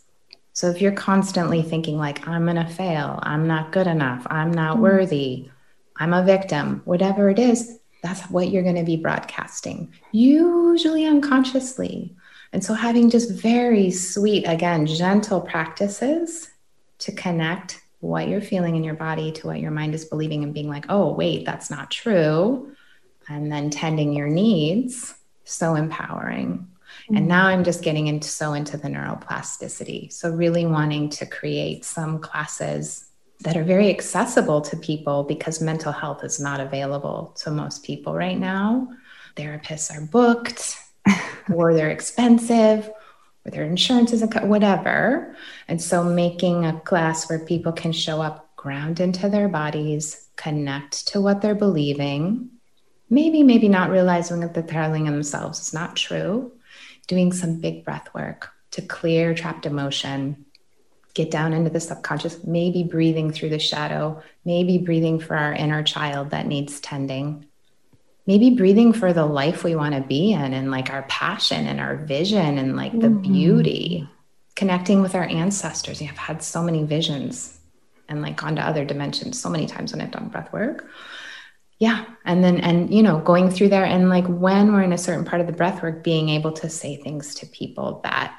So 0.53 0.69
if 0.69 0.81
you're 0.81 0.91
constantly 0.91 1.61
thinking, 1.61 1.97
like, 1.97 2.27
I'm 2.27 2.45
going 2.45 2.57
to 2.57 2.67
fail, 2.67 3.19
I'm 3.23 3.47
not 3.47 3.71
good 3.71 3.87
enough, 3.87 4.25
I'm 4.29 4.51
not 4.51 4.73
mm-hmm. 4.73 4.83
worthy, 4.83 5.49
I'm 5.97 6.13
a 6.13 6.23
victim, 6.23 6.81
whatever 6.85 7.29
it 7.29 7.39
is, 7.39 7.79
that's 8.03 8.21
what 8.29 8.49
you're 8.49 8.63
going 8.63 8.75
to 8.75 8.83
be 8.83 8.97
broadcasting, 8.97 9.93
usually 10.11 11.05
unconsciously. 11.05 12.15
And 12.51 12.63
so, 12.63 12.75
having 12.75 13.09
just 13.09 13.31
very 13.31 13.89
sweet, 13.89 14.43
again, 14.45 14.85
gentle 14.85 15.41
practices 15.41 16.51
to 16.99 17.11
connect 17.11 17.81
what 17.99 18.27
you're 18.27 18.41
feeling 18.41 18.75
in 18.75 18.83
your 18.83 18.93
body 18.93 19.31
to 19.31 19.47
what 19.47 19.59
your 19.59 19.71
mind 19.71 19.95
is 19.95 20.05
believing 20.05 20.43
and 20.43 20.53
being 20.53 20.69
like, 20.69 20.85
oh, 20.89 21.13
wait, 21.13 21.45
that's 21.45 21.71
not 21.71 21.89
true. 21.89 22.75
And 23.29 23.51
then 23.51 23.69
tending 23.69 24.13
your 24.13 24.27
needs, 24.27 25.15
so 25.43 25.75
empowering. 25.75 26.67
Mm-hmm. 27.05 27.17
And 27.17 27.27
now 27.27 27.47
I'm 27.47 27.63
just 27.63 27.83
getting 27.83 28.07
into 28.07 28.27
so 28.27 28.53
into 28.53 28.77
the 28.77 28.87
neuroplasticity. 28.87 30.11
So, 30.11 30.31
really 30.31 30.65
wanting 30.65 31.09
to 31.09 31.25
create 31.25 31.85
some 31.85 32.19
classes 32.19 33.09
that 33.41 33.57
are 33.57 33.63
very 33.63 33.89
accessible 33.89 34.61
to 34.61 34.77
people 34.77 35.23
because 35.23 35.61
mental 35.61 35.91
health 35.91 36.23
is 36.23 36.39
not 36.39 36.59
available 36.59 37.35
to 37.39 37.51
most 37.51 37.83
people 37.83 38.13
right 38.13 38.39
now. 38.39 38.87
Therapists 39.35 39.95
are 39.95 40.05
booked 40.05 40.77
or 41.53 41.73
they're 41.73 41.89
expensive 41.89 42.89
or 43.45 43.51
their 43.51 43.65
insurance 43.65 44.13
isn't 44.13 44.31
cut, 44.31 44.47
whatever. 44.47 45.35
And 45.67 45.81
so 45.81 46.03
making 46.03 46.65
a 46.65 46.79
class 46.81 47.29
where 47.29 47.39
people 47.39 47.73
can 47.73 47.91
show 47.91 48.21
up, 48.21 48.55
ground 48.55 49.01
into 49.01 49.27
their 49.27 49.49
bodies, 49.49 50.29
connect 50.37 51.07
to 51.07 51.19
what 51.19 51.41
they're 51.41 51.53
believing, 51.53 52.49
maybe, 53.13 53.43
maybe 53.43 53.67
not 53.67 53.89
realizing 53.89 54.39
that 54.41 54.53
they're 54.53 54.63
telling 54.63 55.05
themselves 55.05 55.59
is 55.59 55.73
not 55.73 55.95
true, 55.95 56.51
doing 57.07 57.31
some 57.31 57.59
big 57.61 57.85
breath 57.85 58.13
work 58.13 58.49
to 58.71 58.81
clear 58.81 59.33
trapped 59.33 59.65
emotion 59.65 60.45
get 61.13 61.29
down 61.29 61.53
into 61.53 61.69
the 61.69 61.79
subconscious, 61.79 62.43
maybe 62.43 62.83
breathing 62.83 63.31
through 63.31 63.49
the 63.49 63.59
shadow, 63.59 64.21
maybe 64.45 64.79
breathing 64.79 65.19
for 65.19 65.35
our 65.35 65.53
inner 65.53 65.83
child 65.83 66.31
that 66.31 66.47
needs 66.47 66.79
tending, 66.79 67.45
maybe 68.25 68.49
breathing 68.51 68.93
for 68.93 69.13
the 69.13 69.25
life 69.25 69.63
we 69.63 69.75
want 69.75 69.93
to 69.93 70.01
be 70.01 70.33
in 70.33 70.53
and 70.53 70.71
like 70.71 70.89
our 70.89 71.03
passion 71.03 71.67
and 71.67 71.79
our 71.79 71.97
vision 71.97 72.57
and 72.57 72.75
like 72.75 72.93
the 72.93 73.07
mm-hmm. 73.07 73.31
beauty, 73.31 74.09
connecting 74.55 75.01
with 75.01 75.13
our 75.13 75.25
ancestors. 75.25 76.01
I've 76.01 76.17
had 76.17 76.41
so 76.41 76.63
many 76.63 76.83
visions 76.83 77.59
and 78.09 78.21
like 78.21 78.37
gone 78.37 78.55
to 78.55 78.65
other 78.65 78.83
dimensions 78.83 79.39
so 79.39 79.49
many 79.49 79.67
times 79.67 79.91
when 79.91 80.01
I've 80.01 80.11
done 80.11 80.29
breath 80.29 80.51
work. 80.51 80.89
Yeah. 81.83 82.05
And 82.23 82.41
then, 82.41 82.61
and, 82.61 82.93
you 82.93 83.03
know, 83.03 83.19
going 83.19 83.49
through 83.49 83.67
there 83.67 83.83
and 83.83 84.07
like 84.07 84.25
when 84.25 84.71
we're 84.71 84.83
in 84.83 84.93
a 84.93 84.97
certain 84.97 85.25
part 85.25 85.41
of 85.41 85.47
the 85.47 85.51
breath 85.51 85.83
work, 85.83 86.01
being 86.01 86.29
able 86.29 86.53
to 86.53 86.69
say 86.69 86.95
things 86.95 87.35
to 87.35 87.45
people 87.45 87.99
that 88.05 88.33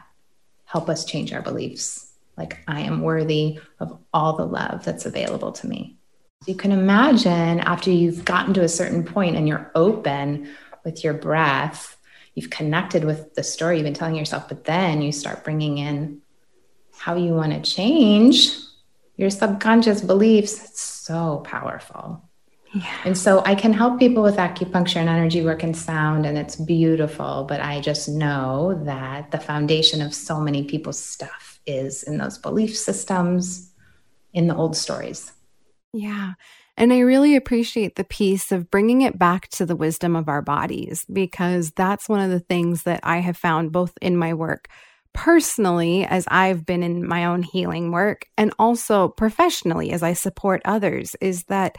help 0.65 0.89
us 0.89 1.05
change 1.05 1.31
our 1.31 1.43
beliefs 1.43 2.11
like 2.39 2.61
I 2.67 2.81
am 2.81 3.03
worthy 3.03 3.61
of 3.81 3.99
all 4.15 4.39
the 4.39 4.47
love 4.47 4.87
that's 4.87 5.05
available 5.05 5.53
to 5.53 5.67
me. 5.67 5.99
You 6.47 6.55
can 6.55 6.73
imagine 6.73 7.61
after 7.61 7.91
you've 7.91 8.25
gotten 8.25 8.55
to 8.55 8.63
a 8.63 8.69
certain 8.69 9.05
point 9.05 9.37
and 9.37 9.47
you're 9.47 9.71
open 9.75 10.49
with 10.83 11.05
your 11.05 11.13
breath, 11.13 11.99
you've 12.35 12.49
connected 12.49 13.05
with 13.05 13.35
the 13.35 13.43
story 13.43 13.77
you've 13.77 13.85
been 13.85 13.93
telling 13.93 14.17
yourself, 14.17 14.49
but 14.49 14.65
then 14.65 15.03
you 15.03 15.13
start 15.13 15.45
bringing 15.45 15.77
in 15.77 16.23
how 16.97 17.15
you 17.15 17.35
want 17.35 17.53
to 17.53 17.61
change 17.61 18.57
your 19.19 19.29
subconscious 19.29 20.01
beliefs. 20.01 20.65
It's 20.65 20.81
so 20.81 21.43
powerful. 21.45 22.27
Yeah. 22.75 22.97
And 23.05 23.17
so 23.17 23.43
I 23.47 23.55
can 23.55 23.73
help 23.73 24.01
people 24.01 24.23
with 24.23 24.37
acupuncture 24.37 24.97
and 24.97 25.09
energy 25.09 25.43
work 25.43 25.63
and 25.63 25.77
sound, 25.77 26.27
and 26.27 26.37
it's 26.37 26.57
beautiful. 26.57 27.45
But 27.49 27.61
I 27.61 27.81
just 27.81 28.09
know 28.09 28.81
that 28.85 29.31
the 29.31 29.39
foundation 29.39 30.03
of 30.03 30.13
so 30.13 30.41
many 30.41 30.65
people's 30.65 30.99
stuff 30.99 31.61
is 31.67 32.03
in 32.03 32.19
those 32.19 32.37
belief 32.37 32.77
systems, 32.77 33.71
in 34.33 34.49
the 34.49 34.57
old 34.57 34.77
stories. 34.77 35.33
Yeah. 35.93 36.33
And 36.77 36.93
I 36.93 37.01
really 37.01 37.37
appreciate 37.37 37.95
the 37.95 38.05
piece 38.05 38.51
of 38.51 38.71
bringing 38.71 39.03
it 39.03 39.17
back 39.17 39.49
to 39.51 39.65
the 39.65 39.77
wisdom 39.77 40.17
of 40.17 40.29
our 40.29 40.43
bodies 40.43 41.07
because 41.13 41.71
that's 41.71 42.09
one 42.09 42.19
of 42.19 42.31
the 42.31 42.41
things 42.41 42.83
that 42.83 42.99
I 43.05 43.19
have 43.19 43.37
found 43.37 43.71
both 43.71 43.97
in 44.03 44.17
my 44.17 44.35
work 44.35 44.69
personally 45.13 46.05
as 46.05 46.27
I've 46.29 46.67
been 46.67 46.83
in 46.83 47.07
my 47.07 47.25
own 47.27 47.45
healing 47.45 47.93
work 47.93 48.27
and 48.37 48.53
also 48.59 49.07
professionally 49.07 49.93
as 49.93 50.03
I 50.03 50.13
support 50.15 50.61
others 50.65 51.15
is 51.21 51.45
that 51.45 51.79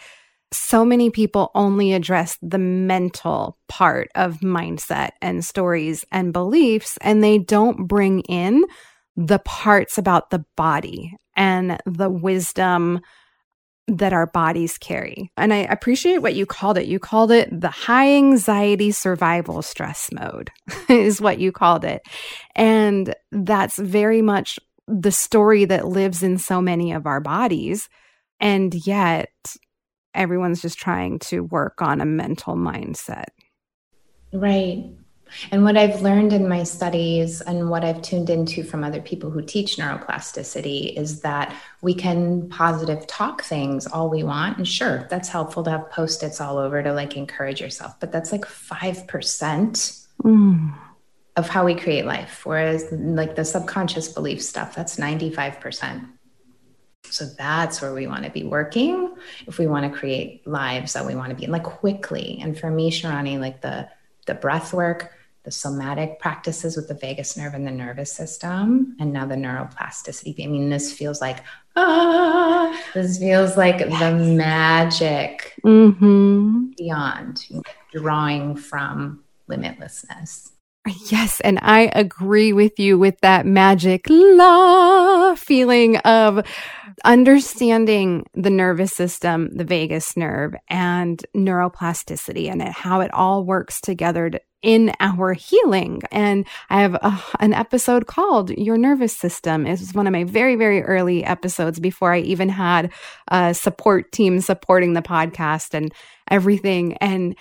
so 0.51 0.85
many 0.85 1.09
people 1.09 1.51
only 1.55 1.93
address 1.93 2.37
the 2.41 2.57
mental 2.57 3.57
part 3.67 4.09
of 4.15 4.39
mindset 4.39 5.11
and 5.21 5.43
stories 5.43 6.05
and 6.11 6.33
beliefs, 6.33 6.97
and 7.01 7.23
they 7.23 7.37
don't 7.37 7.87
bring 7.87 8.21
in 8.21 8.63
the 9.17 9.39
parts 9.39 9.97
about 9.97 10.29
the 10.29 10.45
body 10.55 11.15
and 11.35 11.79
the 11.85 12.09
wisdom 12.09 12.99
that 13.87 14.13
our 14.13 14.27
bodies 14.27 14.77
carry. 14.77 15.31
And 15.37 15.53
I 15.53 15.57
appreciate 15.57 16.19
what 16.19 16.33
you 16.33 16.45
called 16.45 16.77
it. 16.77 16.87
You 16.87 16.99
called 16.99 17.31
it 17.31 17.49
the 17.51 17.69
high 17.69 18.15
anxiety 18.15 18.91
survival 18.91 19.61
stress 19.61 20.09
mode, 20.11 20.49
is 20.89 21.21
what 21.21 21.39
you 21.39 21.51
called 21.51 21.85
it. 21.85 22.01
And 22.55 23.13
that's 23.31 23.77
very 23.77 24.21
much 24.21 24.59
the 24.87 25.11
story 25.11 25.65
that 25.65 25.87
lives 25.87 26.23
in 26.23 26.37
so 26.37 26.61
many 26.61 26.93
of 26.93 27.05
our 27.05 27.19
bodies. 27.19 27.89
And 28.39 28.73
yet, 28.87 29.29
everyone's 30.15 30.61
just 30.61 30.77
trying 30.77 31.19
to 31.19 31.41
work 31.41 31.81
on 31.81 32.01
a 32.01 32.05
mental 32.05 32.55
mindset. 32.55 33.25
Right. 34.33 34.89
And 35.51 35.63
what 35.63 35.75
I've 35.75 36.01
learned 36.01 36.33
in 36.33 36.47
my 36.47 36.63
studies 36.63 37.41
and 37.41 37.69
what 37.69 37.83
I've 37.83 38.01
tuned 38.01 38.29
into 38.29 38.63
from 38.63 38.83
other 38.83 39.01
people 39.01 39.29
who 39.29 39.41
teach 39.41 39.77
neuroplasticity 39.77 40.95
is 40.95 41.21
that 41.21 41.53
we 41.81 41.93
can 41.93 42.47
positive 42.49 43.05
talk 43.07 43.43
things 43.43 43.87
all 43.87 44.09
we 44.09 44.23
want. 44.23 44.57
And 44.57 44.67
sure, 44.67 45.07
that's 45.09 45.29
helpful 45.29 45.63
to 45.63 45.71
have 45.71 45.89
post 45.89 46.23
its 46.23 46.39
all 46.39 46.57
over 46.57 46.81
to 46.81 46.93
like 46.93 47.17
encourage 47.17 47.59
yourself, 47.59 47.99
but 47.99 48.11
that's 48.11 48.31
like 48.31 48.45
5% 48.45 50.07
mm. 50.23 50.73
of 51.35 51.49
how 51.49 51.65
we 51.65 51.75
create 51.75 52.05
life. 52.05 52.45
Whereas 52.45 52.87
like 52.91 53.35
the 53.35 53.45
subconscious 53.45 54.07
belief 54.09 54.41
stuff, 54.41 54.75
that's 54.75 54.97
95%. 54.97 56.07
So 57.15 57.25
that's 57.25 57.81
where 57.81 57.93
we 57.93 58.07
want 58.07 58.23
to 58.25 58.29
be 58.29 58.43
working 58.43 59.15
if 59.47 59.57
we 59.57 59.67
want 59.67 59.91
to 59.91 59.97
create 59.97 60.45
lives 60.45 60.93
that 60.93 61.05
we 61.05 61.15
want 61.15 61.29
to 61.29 61.35
be 61.35 61.45
in, 61.45 61.51
like 61.51 61.63
quickly. 61.63 62.39
And 62.41 62.57
for 62.57 62.69
me, 62.69 62.91
Sharani, 62.91 63.39
like 63.39 63.61
the 63.61 63.89
the 64.25 64.33
breath 64.33 64.73
work, 64.73 65.11
the 65.43 65.51
somatic 65.51 66.19
practices 66.19 66.75
with 66.75 66.87
the 66.87 66.95
vagus 66.95 67.37
nerve 67.37 67.53
and 67.53 67.65
the 67.65 67.71
nervous 67.71 68.11
system, 68.11 68.95
and 68.99 69.13
now 69.13 69.25
the 69.25 69.35
neuroplasticity. 69.35 70.43
I 70.43 70.47
mean, 70.47 70.69
this 70.69 70.91
feels 70.91 71.21
like 71.21 71.39
ah, 71.75 72.77
this 72.93 73.19
feels 73.19 73.55
like 73.55 73.77
the 73.77 74.11
magic 74.35 75.53
mm-hmm. 75.63 76.71
beyond 76.77 77.47
drawing 77.93 78.55
from 78.55 79.23
limitlessness. 79.49 80.51
Yes, 80.87 81.39
and 81.41 81.57
I 81.63 81.89
agree 81.95 82.53
with 82.53 82.77
you 82.79 82.99
with 82.99 83.19
that 83.21 83.47
magic 83.47 84.05
la 84.07 85.33
feeling 85.33 85.97
of 85.97 86.45
understanding 87.03 88.25
the 88.35 88.51
nervous 88.51 88.93
system, 88.93 89.49
the 89.55 89.63
vagus 89.63 90.15
nerve, 90.15 90.53
and 90.69 91.25
neuroplasticity 91.35 92.51
and 92.51 92.61
how 92.61 93.01
it 93.01 93.11
all 93.15 93.43
works 93.45 93.81
together 93.81 94.29
to, 94.29 94.39
in 94.61 94.91
our 94.99 95.33
healing. 95.33 96.01
And 96.11 96.45
I 96.69 96.81
have 96.81 96.93
a, 96.95 97.19
an 97.39 97.53
episode 97.53 98.05
called 98.05 98.51
Your 98.51 98.77
Nervous 98.77 99.15
System. 99.15 99.65
It 99.65 99.71
was 99.79 99.93
one 99.93 100.05
of 100.05 100.13
my 100.13 100.23
very, 100.23 100.55
very 100.55 100.83
early 100.83 101.23
episodes 101.23 101.79
before 101.79 102.13
I 102.13 102.19
even 102.19 102.49
had 102.49 102.91
a 103.29 103.55
support 103.55 104.11
team 104.11 104.39
supporting 104.39 104.93
the 104.93 105.01
podcast 105.01 105.73
and 105.73 105.91
everything. 106.29 106.93
And 106.97 107.35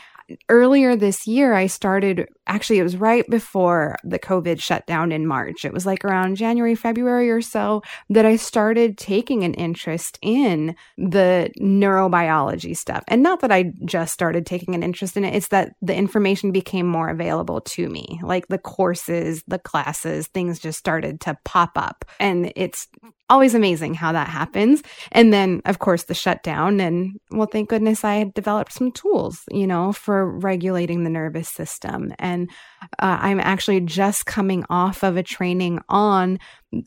earlier 0.49 0.97
this 0.97 1.27
year, 1.27 1.55
I 1.55 1.67
started 1.67 2.29
actually, 2.47 2.79
it 2.79 2.83
was 2.83 2.97
right 2.97 3.29
before 3.29 3.97
the 4.05 4.19
COVID 4.19 4.61
shutdown 4.61 5.13
in 5.13 5.27
March. 5.27 5.65
It 5.65 5.73
was 5.73 5.87
like 5.87 6.05
around 6.05 6.37
January, 6.37 6.75
February 6.75 7.31
or 7.31 7.41
so 7.41 7.83
that 8.11 8.27
I 8.27 8.37
started 8.37 8.99
taking 8.99 9.45
an 9.45 9.55
interest 9.55 10.19
in 10.23 10.77
the 10.99 11.51
neurobiology 11.59 12.77
stuff. 12.77 13.05
And 13.09 13.23
not 13.23 13.41
that 13.41 13.53
I 13.53 13.73
just 13.85 14.13
started 14.13 14.47
taking 14.47 14.75
an 14.75 14.83
interest 14.83 15.17
in 15.17 15.25
it, 15.25 15.35
it's 15.35 15.49
that 15.49 15.75
the 15.81 15.95
information 15.95 16.53
became 16.53 16.87
more 16.87 17.09
available 17.09 17.61
to 17.63 17.89
me. 17.89 18.21
Like 18.23 18.49
the 18.49 18.59
courses, 18.59 19.43
the 19.47 19.59
classes, 19.59 20.27
things 20.27 20.59
just 20.59 20.79
started 20.79 21.21
to 21.23 21.39
pop 21.45 21.73
up. 21.77 22.05
And 22.21 22.53
it's 22.57 22.89
always 23.31 23.55
amazing 23.55 23.95
how 23.95 24.13
that 24.13 24.29
happens. 24.29 24.83
And 25.13 25.33
then, 25.33 25.63
of 25.65 25.79
course, 25.79 26.05
the 26.05 26.15
shutdown. 26.15 26.81
And 26.81 27.19
well, 27.31 27.49
thank 27.51 27.71
goodness 27.71 28.05
I 28.05 28.17
had 28.17 28.35
developed 28.35 28.73
some 28.73 28.93
tools, 28.93 29.43
you 29.51 29.67
know, 29.67 29.93
for 29.93 30.39
regulating 30.39 31.05
the 31.05 31.11
nervous 31.11 31.49
system. 31.49 32.13
And 32.19 32.51
uh, 32.99 33.19
I'm 33.21 33.41
actually 33.41 33.81
just 33.81 34.27
coming 34.27 34.65
off 34.69 35.03
of 35.03 35.17
a 35.17 35.23
training 35.23 35.81
on 35.89 36.39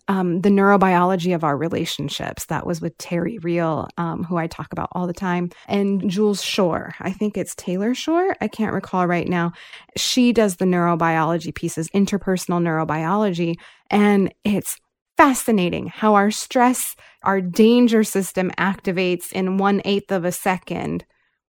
um, 0.07 0.41
the 0.41 0.49
neurobiology 0.49 1.33
of 1.33 1.43
our 1.43 1.57
relationships. 1.57 2.45
That 2.45 2.67
was 2.67 2.81
with 2.81 2.97
Terry 2.97 3.39
Real, 3.39 3.87
um, 3.97 4.23
who 4.23 4.37
I 4.37 4.47
talk 4.47 4.71
about 4.73 4.89
all 4.91 5.07
the 5.07 5.13
time, 5.13 5.49
and 5.67 6.09
Jules 6.09 6.43
Shore. 6.43 6.93
I 6.99 7.11
think 7.11 7.37
it's 7.37 7.55
Taylor 7.55 7.95
Shore. 7.95 8.35
I 8.41 8.47
can't 8.47 8.73
recall 8.73 9.07
right 9.07 9.27
now. 9.27 9.53
She 9.95 10.33
does 10.33 10.57
the 10.57 10.65
neurobiology 10.65 11.55
pieces, 11.55 11.89
interpersonal 11.89 12.61
neurobiology, 12.61 13.55
and 13.89 14.33
it's 14.43 14.77
fascinating 15.17 15.87
how 15.87 16.15
our 16.15 16.31
stress, 16.31 16.95
our 17.23 17.41
danger 17.41 18.03
system 18.03 18.51
activates 18.57 19.31
in 19.33 19.57
one 19.57 19.81
eighth 19.83 20.11
of 20.11 20.23
a 20.23 20.31
second, 20.31 21.03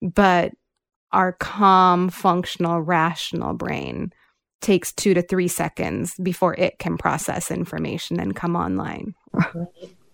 but 0.02 0.52
our 1.12 1.32
calm, 1.34 2.10
functional, 2.10 2.82
rational 2.82 3.54
brain 3.54 4.12
takes 4.62 4.92
two 4.92 5.14
to 5.14 5.22
three 5.22 5.48
seconds 5.48 6.16
before 6.22 6.56
it 6.56 6.80
can 6.80 6.98
process 6.98 7.52
information 7.52 8.20
and 8.20 8.36
come 8.36 8.56
online. 8.56 9.16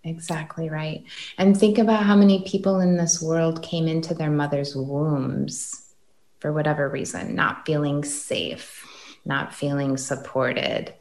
Exactly 0.03 0.69
right. 0.69 1.03
And 1.37 1.57
think 1.57 1.77
about 1.77 2.03
how 2.03 2.15
many 2.15 2.43
people 2.43 2.79
in 2.79 2.97
this 2.97 3.21
world 3.21 3.61
came 3.61 3.87
into 3.87 4.13
their 4.13 4.31
mother's 4.31 4.75
wombs 4.75 5.93
for 6.39 6.53
whatever 6.53 6.89
reason, 6.89 7.35
not 7.35 7.65
feeling 7.65 8.03
safe, 8.03 8.87
not 9.25 9.53
feeling 9.53 9.97
supported, 9.97 10.93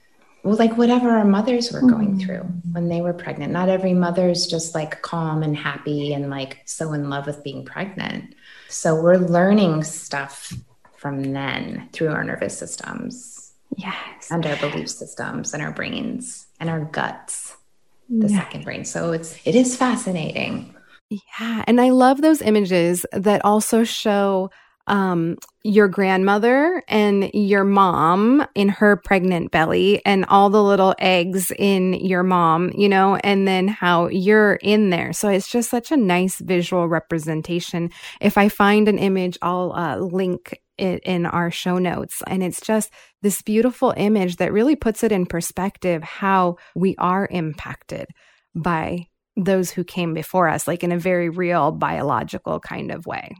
well, 0.48 0.56
like 0.56 0.78
whatever 0.78 1.10
our 1.10 1.26
mothers 1.26 1.70
were 1.70 1.82
going 1.82 2.16
mm-hmm. 2.16 2.20
through 2.20 2.40
when 2.72 2.88
they 2.88 3.02
were 3.02 3.12
pregnant. 3.12 3.52
Not 3.52 3.68
every 3.68 3.92
mother 3.92 4.30
is 4.30 4.46
just 4.46 4.74
like 4.74 5.02
calm 5.02 5.42
and 5.42 5.54
happy 5.54 6.14
and 6.14 6.30
like 6.30 6.62
so 6.64 6.94
in 6.94 7.10
love 7.10 7.26
with 7.26 7.44
being 7.44 7.66
pregnant. 7.66 8.34
So 8.70 8.98
we're 8.98 9.18
learning 9.18 9.84
stuff 9.84 10.54
from 10.96 11.34
then 11.34 11.90
through 11.92 12.08
our 12.08 12.24
nervous 12.24 12.56
systems. 12.56 13.52
Yes. 13.76 14.30
And 14.30 14.46
our 14.46 14.56
belief 14.56 14.88
systems 14.88 15.52
and 15.52 15.62
our 15.62 15.70
brains 15.70 16.46
and 16.60 16.70
our 16.70 16.80
guts, 16.80 17.54
the 18.08 18.30
second 18.30 18.64
brain. 18.64 18.86
So 18.86 19.12
it's 19.12 19.38
it 19.44 19.54
is 19.54 19.76
fascinating. 19.76 20.74
Yeah. 21.10 21.62
And 21.66 21.78
I 21.78 21.90
love 21.90 22.22
those 22.22 22.40
images 22.40 23.04
that 23.12 23.44
also 23.44 23.84
show 23.84 24.50
um, 24.88 25.36
your 25.62 25.86
grandmother 25.86 26.82
and 26.88 27.30
your 27.34 27.62
mom 27.62 28.44
in 28.54 28.68
her 28.68 28.96
pregnant 28.96 29.50
belly 29.50 30.04
and 30.04 30.24
all 30.26 30.50
the 30.50 30.62
little 30.62 30.94
eggs 30.98 31.52
in 31.58 31.92
your 31.92 32.22
mom, 32.22 32.72
you 32.74 32.88
know, 32.88 33.16
and 33.16 33.46
then 33.46 33.68
how 33.68 34.08
you're 34.08 34.54
in 34.54 34.90
there. 34.90 35.12
So 35.12 35.28
it's 35.28 35.48
just 35.48 35.70
such 35.70 35.92
a 35.92 35.96
nice 35.96 36.38
visual 36.40 36.88
representation. 36.88 37.90
If 38.20 38.38
I 38.38 38.48
find 38.48 38.88
an 38.88 38.98
image, 38.98 39.38
I'll 39.42 39.72
uh, 39.72 39.98
link 39.98 40.58
it 40.78 41.02
in 41.04 41.26
our 41.26 41.50
show 41.50 41.78
notes. 41.78 42.22
And 42.26 42.42
it's 42.42 42.60
just 42.60 42.90
this 43.20 43.42
beautiful 43.42 43.92
image 43.96 44.36
that 44.36 44.52
really 44.52 44.76
puts 44.76 45.04
it 45.04 45.12
in 45.12 45.26
perspective 45.26 46.02
how 46.02 46.56
we 46.74 46.96
are 46.96 47.28
impacted 47.30 48.06
by 48.54 49.06
those 49.36 49.70
who 49.70 49.84
came 49.84 50.14
before 50.14 50.48
us, 50.48 50.66
like 50.66 50.82
in 50.82 50.92
a 50.92 50.98
very 50.98 51.28
real 51.28 51.72
biological 51.72 52.58
kind 52.58 52.90
of 52.90 53.06
way 53.06 53.36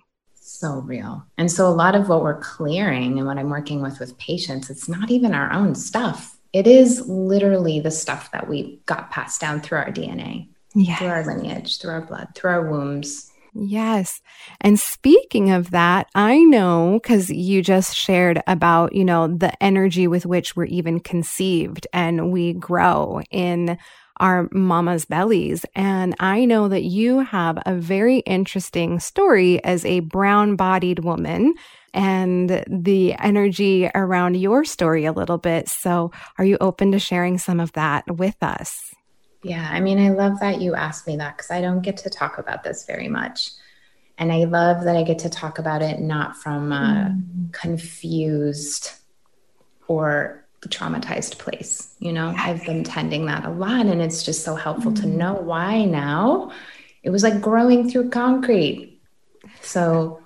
so 0.49 0.81
real. 0.81 1.25
And 1.37 1.51
so 1.51 1.67
a 1.67 1.71
lot 1.71 1.95
of 1.95 2.09
what 2.09 2.23
we're 2.23 2.41
clearing 2.41 3.19
and 3.19 3.27
what 3.27 3.39
I'm 3.39 3.51
working 3.51 3.83
with 3.83 4.01
with 4.01 4.19
patients, 4.19 4.71
it's 4.71 4.89
not 4.89 5.11
even 5.11 5.35
our 5.35 5.53
own 5.53 5.75
stuff. 5.75 6.39
It 6.53 6.67
is 6.67 7.07
literally 7.07 7.81
the 7.81 7.91
stuff 7.91 8.31
that 8.33 8.49
we 8.49 8.81
got 8.87 9.11
passed 9.11 9.41
down 9.41 9.61
through 9.61 9.79
our 9.79 9.93
DNA, 9.93 10.49
yes. 10.75 10.99
through 10.99 11.09
our 11.09 11.25
lineage, 11.25 11.79
through 11.79 11.91
our 11.91 12.01
blood, 12.01 12.29
through 12.35 12.51
our 12.51 12.71
wombs. 12.71 13.31
Yes. 13.55 14.21
And 14.61 14.79
speaking 14.79 15.51
of 15.51 15.71
that, 15.71 16.09
I 16.15 16.39
know 16.39 17.01
because 17.03 17.29
you 17.31 17.63
just 17.63 17.97
shared 17.97 18.43
about, 18.47 18.95
you 18.95 19.05
know, 19.05 19.27
the 19.27 19.61
energy 19.63 20.07
with 20.07 20.27
which 20.27 20.55
we're 20.55 20.65
even 20.65 21.01
conceived 21.01 21.87
and 21.93 22.31
we 22.31 22.53
grow 22.53 23.21
in 23.31 23.79
our 24.21 24.49
mama's 24.53 25.05
bellies. 25.05 25.65
And 25.75 26.15
I 26.21 26.45
know 26.45 26.69
that 26.69 26.85
you 26.85 27.21
have 27.21 27.59
a 27.67 27.75
very 27.75 28.19
interesting 28.21 29.01
story 29.01 29.63
as 29.65 29.85
a 29.85 30.01
brown 30.01 30.57
bodied 30.57 31.01
woman 31.01 31.55
and 31.95 32.65
the 32.69 33.15
energy 33.15 33.91
around 33.95 34.37
your 34.37 34.65
story 34.65 35.05
a 35.05 35.13
little 35.13 35.39
bit. 35.39 35.69
So, 35.69 36.13
are 36.39 36.45
you 36.45 36.59
open 36.61 36.93
to 36.93 36.99
sharing 36.99 37.39
some 37.39 37.61
of 37.61 37.73
that 37.73 38.05
with 38.19 38.37
us? 38.43 38.95
Yeah, 39.43 39.69
I 39.71 39.81
mean, 39.81 39.99
I 39.99 40.11
love 40.11 40.41
that 40.41 40.61
you 40.61 40.75
asked 40.75 41.07
me 41.07 41.17
that 41.17 41.37
because 41.37 41.51
I 41.51 41.61
don't 41.61 41.81
get 41.83 41.97
to 41.99 42.11
talk 42.11 42.39
about 42.39 42.65
this 42.65 42.85
very 42.85 43.09
much. 43.09 43.51
And 44.19 44.33
I 44.33 44.45
love 44.45 44.85
that 44.85 44.97
I 44.97 45.05
get 45.05 45.21
to 45.21 45.31
talk 45.31 45.59
about 45.61 45.81
it 45.81 46.01
not 46.01 46.37
from 46.37 46.73
a 46.73 47.15
mm. 47.15 47.53
confused 47.53 48.93
or 49.87 50.48
traumatized 50.67 51.39
place. 51.39 51.95
You 52.01 52.13
know, 52.13 52.35
I've 52.37 52.65
been 52.65 52.85
tending 52.85 53.27
that 53.27 53.45
a 53.45 53.51
lot, 53.51 53.87
and 53.87 54.03
it's 54.03 54.25
just 54.25 54.45
so 54.45 54.55
helpful 54.55 54.93
mm. 54.93 55.01
to 55.03 55.07
know 55.07 55.35
why 55.35 55.85
now. 55.85 56.53
It 57.03 57.11
was 57.11 57.23
like 57.23 57.41
growing 57.41 57.89
through 57.89 58.11
concrete. 58.11 59.01
So, 59.61 60.21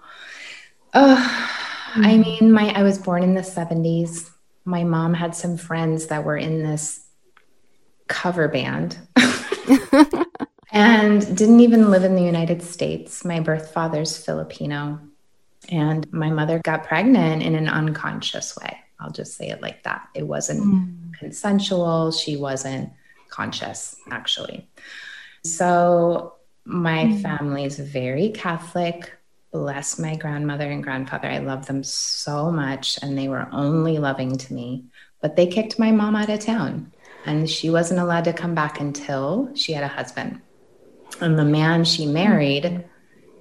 uh, 0.94 1.16
mm. 1.16 2.06
I 2.06 2.16
mean, 2.16 2.52
my 2.52 2.72
I 2.72 2.82
was 2.82 2.98
born 2.98 3.22
in 3.22 3.34
the 3.34 3.42
70s. 3.42 4.30
My 4.64 4.84
mom 4.84 5.12
had 5.14 5.34
some 5.34 5.56
friends 5.56 6.06
that 6.06 6.24
were 6.24 6.36
in 6.36 6.62
this 6.62 7.04
cover 8.08 8.48
band. 8.48 8.98
and 10.72 11.36
didn't 11.36 11.60
even 11.60 11.90
live 11.90 12.04
in 12.04 12.14
the 12.14 12.22
United 12.22 12.62
States. 12.62 13.24
My 13.24 13.40
birth 13.40 13.72
father's 13.72 14.16
Filipino. 14.16 15.00
And 15.68 16.10
my 16.12 16.30
mother 16.30 16.60
got 16.64 16.84
pregnant 16.86 17.42
in 17.42 17.54
an 17.54 17.68
unconscious 17.68 18.56
way. 18.56 18.81
I'll 19.02 19.10
just 19.10 19.36
say 19.36 19.48
it 19.50 19.60
like 19.60 19.82
that. 19.82 20.08
It 20.14 20.26
wasn't 20.26 20.62
mm. 20.62 21.14
consensual. 21.14 22.12
She 22.12 22.36
wasn't 22.36 22.92
conscious, 23.28 23.96
actually. 24.10 24.68
So 25.44 26.34
my 26.64 27.04
mm. 27.04 27.22
family 27.22 27.64
is 27.64 27.78
very 27.78 28.30
Catholic. 28.30 29.12
Bless 29.50 29.98
my 29.98 30.16
grandmother 30.16 30.70
and 30.70 30.82
grandfather. 30.82 31.28
I 31.28 31.38
love 31.38 31.66
them 31.66 31.82
so 31.82 32.50
much, 32.50 32.98
and 33.02 33.18
they 33.18 33.28
were 33.28 33.48
only 33.52 33.98
loving 33.98 34.38
to 34.38 34.54
me. 34.54 34.84
But 35.20 35.36
they 35.36 35.46
kicked 35.46 35.78
my 35.78 35.90
mom 35.90 36.16
out 36.16 36.30
of 36.30 36.40
town, 36.40 36.92
and 37.26 37.48
she 37.48 37.68
wasn't 37.70 38.00
allowed 38.00 38.24
to 38.24 38.32
come 38.32 38.54
back 38.54 38.80
until 38.80 39.50
she 39.54 39.72
had 39.72 39.84
a 39.84 39.88
husband. 39.88 40.40
And 41.20 41.38
the 41.38 41.44
man 41.44 41.84
she 41.84 42.06
married 42.06 42.84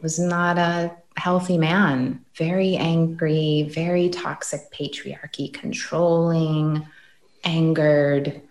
was 0.01 0.19
not 0.19 0.57
a 0.57 0.95
healthy 1.17 1.57
man, 1.57 2.23
very 2.35 2.75
angry, 2.75 3.69
very 3.69 4.09
toxic 4.09 4.71
patriarchy, 4.71 5.53
controlling, 5.53 6.85
angered. 7.43 8.41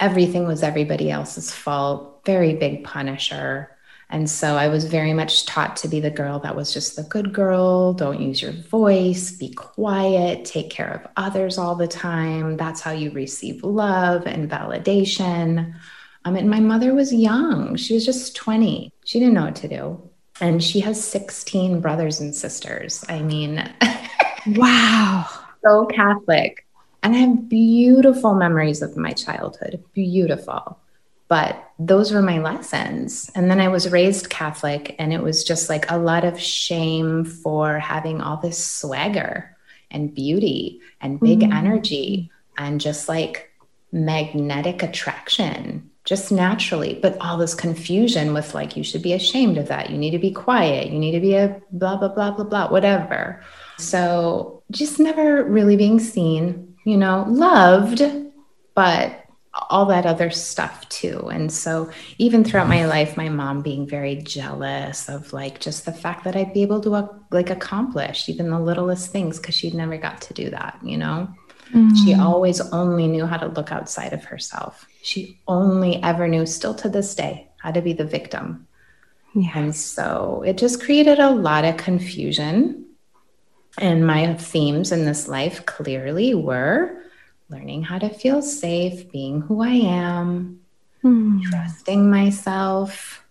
Everything 0.00 0.46
was 0.46 0.62
everybody 0.62 1.10
else's 1.10 1.52
fault, 1.52 2.20
very 2.24 2.54
big 2.54 2.84
punisher. 2.84 3.70
And 4.10 4.30
so 4.30 4.56
I 4.56 4.68
was 4.68 4.86
very 4.86 5.12
much 5.12 5.44
taught 5.44 5.76
to 5.78 5.88
be 5.88 6.00
the 6.00 6.10
girl 6.10 6.38
that 6.38 6.56
was 6.56 6.72
just 6.72 6.96
the 6.96 7.02
good 7.02 7.34
girl. 7.34 7.92
Don't 7.92 8.22
use 8.22 8.40
your 8.40 8.52
voice, 8.52 9.32
be 9.32 9.52
quiet, 9.52 10.46
take 10.46 10.70
care 10.70 10.90
of 10.90 11.10
others 11.16 11.58
all 11.58 11.74
the 11.74 11.88
time. 11.88 12.56
That's 12.56 12.80
how 12.80 12.92
you 12.92 13.10
receive 13.10 13.62
love 13.62 14.26
and 14.26 14.50
validation. 14.50 15.74
Um, 16.24 16.36
and 16.36 16.48
my 16.48 16.60
mother 16.60 16.94
was 16.94 17.12
young. 17.12 17.76
She 17.76 17.94
was 17.94 18.04
just 18.04 18.34
20. 18.34 18.92
She 19.04 19.18
didn't 19.18 19.34
know 19.34 19.44
what 19.44 19.56
to 19.56 19.68
do 19.68 20.07
and 20.40 20.62
she 20.62 20.80
has 20.80 21.02
16 21.02 21.80
brothers 21.80 22.20
and 22.20 22.34
sisters. 22.34 23.04
I 23.08 23.22
mean, 23.22 23.72
wow. 24.46 25.26
So 25.64 25.86
Catholic. 25.86 26.64
And 27.02 27.14
I 27.14 27.18
have 27.18 27.48
beautiful 27.48 28.34
memories 28.34 28.80
of 28.80 28.96
my 28.96 29.12
childhood, 29.12 29.82
beautiful. 29.92 30.78
But 31.26 31.62
those 31.80 32.12
were 32.12 32.22
my 32.22 32.38
lessons. 32.38 33.30
And 33.34 33.50
then 33.50 33.60
I 33.60 33.68
was 33.68 33.90
raised 33.90 34.30
Catholic, 34.30 34.94
and 34.98 35.12
it 35.12 35.22
was 35.22 35.42
just 35.42 35.68
like 35.68 35.90
a 35.90 35.98
lot 35.98 36.24
of 36.24 36.40
shame 36.40 37.24
for 37.24 37.78
having 37.80 38.20
all 38.20 38.36
this 38.36 38.64
swagger 38.64 39.56
and 39.90 40.14
beauty 40.14 40.80
and 41.00 41.20
big 41.20 41.40
mm-hmm. 41.40 41.52
energy 41.52 42.30
and 42.56 42.80
just 42.80 43.08
like 43.08 43.50
magnetic 43.92 44.82
attraction 44.82 45.90
just 46.08 46.32
naturally, 46.32 46.98
but 47.02 47.18
all 47.20 47.36
this 47.36 47.54
confusion 47.54 48.32
with 48.32 48.54
like, 48.54 48.78
you 48.78 48.82
should 48.82 49.02
be 49.02 49.12
ashamed 49.12 49.58
of 49.58 49.68
that. 49.68 49.90
You 49.90 49.98
need 49.98 50.12
to 50.12 50.18
be 50.18 50.30
quiet. 50.30 50.88
You 50.88 50.98
need 50.98 51.12
to 51.12 51.20
be 51.20 51.34
a 51.34 51.60
blah, 51.70 51.98
blah, 51.98 52.08
blah, 52.08 52.30
blah, 52.30 52.46
blah, 52.46 52.70
whatever. 52.70 53.42
So 53.76 54.62
just 54.70 54.98
never 54.98 55.44
really 55.44 55.76
being 55.76 56.00
seen, 56.00 56.74
you 56.86 56.96
know, 56.96 57.26
loved, 57.28 58.00
but 58.74 59.22
all 59.68 59.84
that 59.84 60.06
other 60.06 60.30
stuff 60.30 60.88
too. 60.88 61.28
And 61.30 61.52
so 61.52 61.90
even 62.16 62.42
throughout 62.42 62.68
my 62.68 62.86
life, 62.86 63.18
my 63.18 63.28
mom 63.28 63.60
being 63.60 63.86
very 63.86 64.16
jealous 64.16 65.10
of 65.10 65.34
like 65.34 65.60
just 65.60 65.84
the 65.84 65.92
fact 65.92 66.24
that 66.24 66.36
I'd 66.36 66.54
be 66.54 66.62
able 66.62 66.80
to 66.82 67.10
like 67.32 67.50
accomplish 67.50 68.30
even 68.30 68.48
the 68.48 68.58
littlest 68.58 69.12
things 69.12 69.38
because 69.38 69.54
she'd 69.54 69.74
never 69.74 69.98
got 69.98 70.22
to 70.22 70.32
do 70.32 70.48
that, 70.48 70.78
you 70.82 70.96
know? 70.96 71.28
Mm. 71.74 71.94
She 72.02 72.14
always 72.14 72.62
only 72.72 73.08
knew 73.08 73.26
how 73.26 73.36
to 73.36 73.48
look 73.48 73.72
outside 73.72 74.14
of 74.14 74.24
herself 74.24 74.86
she 75.02 75.38
only 75.46 76.02
ever 76.02 76.28
knew, 76.28 76.46
still 76.46 76.74
to 76.74 76.88
this 76.88 77.14
day, 77.14 77.48
how 77.58 77.70
to 77.70 77.80
be 77.80 77.92
the 77.92 78.04
victim. 78.04 78.66
Yeah. 79.34 79.50
And 79.54 79.74
so 79.74 80.42
it 80.46 80.58
just 80.58 80.82
created 80.82 81.18
a 81.18 81.30
lot 81.30 81.64
of 81.64 81.76
confusion. 81.76 82.86
And 83.78 84.06
my 84.06 84.34
themes 84.34 84.90
in 84.90 85.04
this 85.04 85.28
life 85.28 85.64
clearly 85.66 86.34
were 86.34 87.02
learning 87.48 87.82
how 87.82 87.98
to 87.98 88.08
feel 88.08 88.42
safe, 88.42 89.10
being 89.10 89.40
who 89.40 89.62
I 89.62 89.74
am, 89.74 90.60
hmm. 91.02 91.40
trusting 91.42 92.10
myself, 92.10 93.24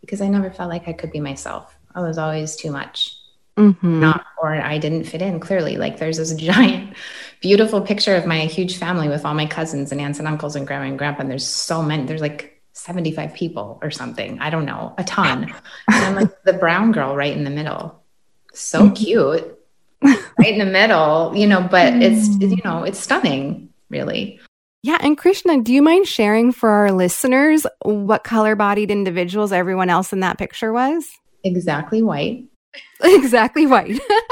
because 0.00 0.20
I 0.20 0.28
never 0.28 0.50
felt 0.50 0.70
like 0.70 0.86
I 0.86 0.92
could 0.92 1.10
be 1.10 1.20
myself. 1.20 1.76
I 1.94 2.00
was 2.00 2.18
always 2.18 2.56
too 2.56 2.70
much. 2.70 3.16
Mm-hmm. 3.56 4.00
Not, 4.00 4.26
or 4.40 4.54
I 4.54 4.76
didn't 4.76 5.04
fit 5.04 5.22
in 5.22 5.40
clearly. 5.40 5.78
Like 5.78 5.98
there's 5.98 6.18
this 6.18 6.34
giant 6.36 6.94
beautiful 7.40 7.80
picture 7.80 8.14
of 8.14 8.26
my 8.26 8.40
huge 8.40 8.76
family 8.78 9.08
with 9.08 9.24
all 9.24 9.34
my 9.34 9.46
cousins 9.46 9.92
and 9.92 10.00
aunts 10.00 10.18
and 10.18 10.28
uncles 10.28 10.56
and 10.56 10.66
grandma 10.66 10.86
and 10.86 10.98
grandpa. 10.98 11.22
And 11.22 11.30
there's 11.30 11.46
so 11.46 11.82
many, 11.82 12.04
there's 12.04 12.20
like 12.20 12.60
75 12.72 13.34
people 13.34 13.78
or 13.82 13.90
something. 13.90 14.38
I 14.38 14.50
don't 14.50 14.64
know, 14.64 14.94
a 14.98 15.04
ton. 15.04 15.54
And 15.88 16.04
I'm 16.04 16.14
like 16.14 16.42
the 16.44 16.52
brown 16.52 16.92
girl 16.92 17.16
right 17.16 17.36
in 17.36 17.44
the 17.44 17.50
middle. 17.50 18.02
So 18.52 18.82
mm-hmm. 18.82 18.94
cute. 18.94 19.58
right 20.02 20.52
in 20.52 20.58
the 20.58 20.66
middle, 20.66 21.32
you 21.34 21.46
know, 21.46 21.62
but 21.62 21.94
it's, 21.94 22.28
mm. 22.28 22.50
you 22.50 22.62
know, 22.64 22.84
it's 22.84 22.98
stunning, 22.98 23.70
really. 23.88 24.38
Yeah. 24.82 24.98
And 25.00 25.18
Krishna, 25.18 25.62
do 25.62 25.72
you 25.72 25.82
mind 25.82 26.06
sharing 26.06 26.52
for 26.52 26.68
our 26.68 26.92
listeners 26.92 27.66
what 27.82 28.24
color 28.24 28.54
bodied 28.54 28.90
individuals 28.90 29.52
everyone 29.52 29.90
else 29.90 30.12
in 30.12 30.20
that 30.20 30.38
picture 30.38 30.72
was? 30.72 31.08
Exactly 31.44 32.02
white. 32.02 32.44
exactly 33.02 33.66
white. 33.66 33.98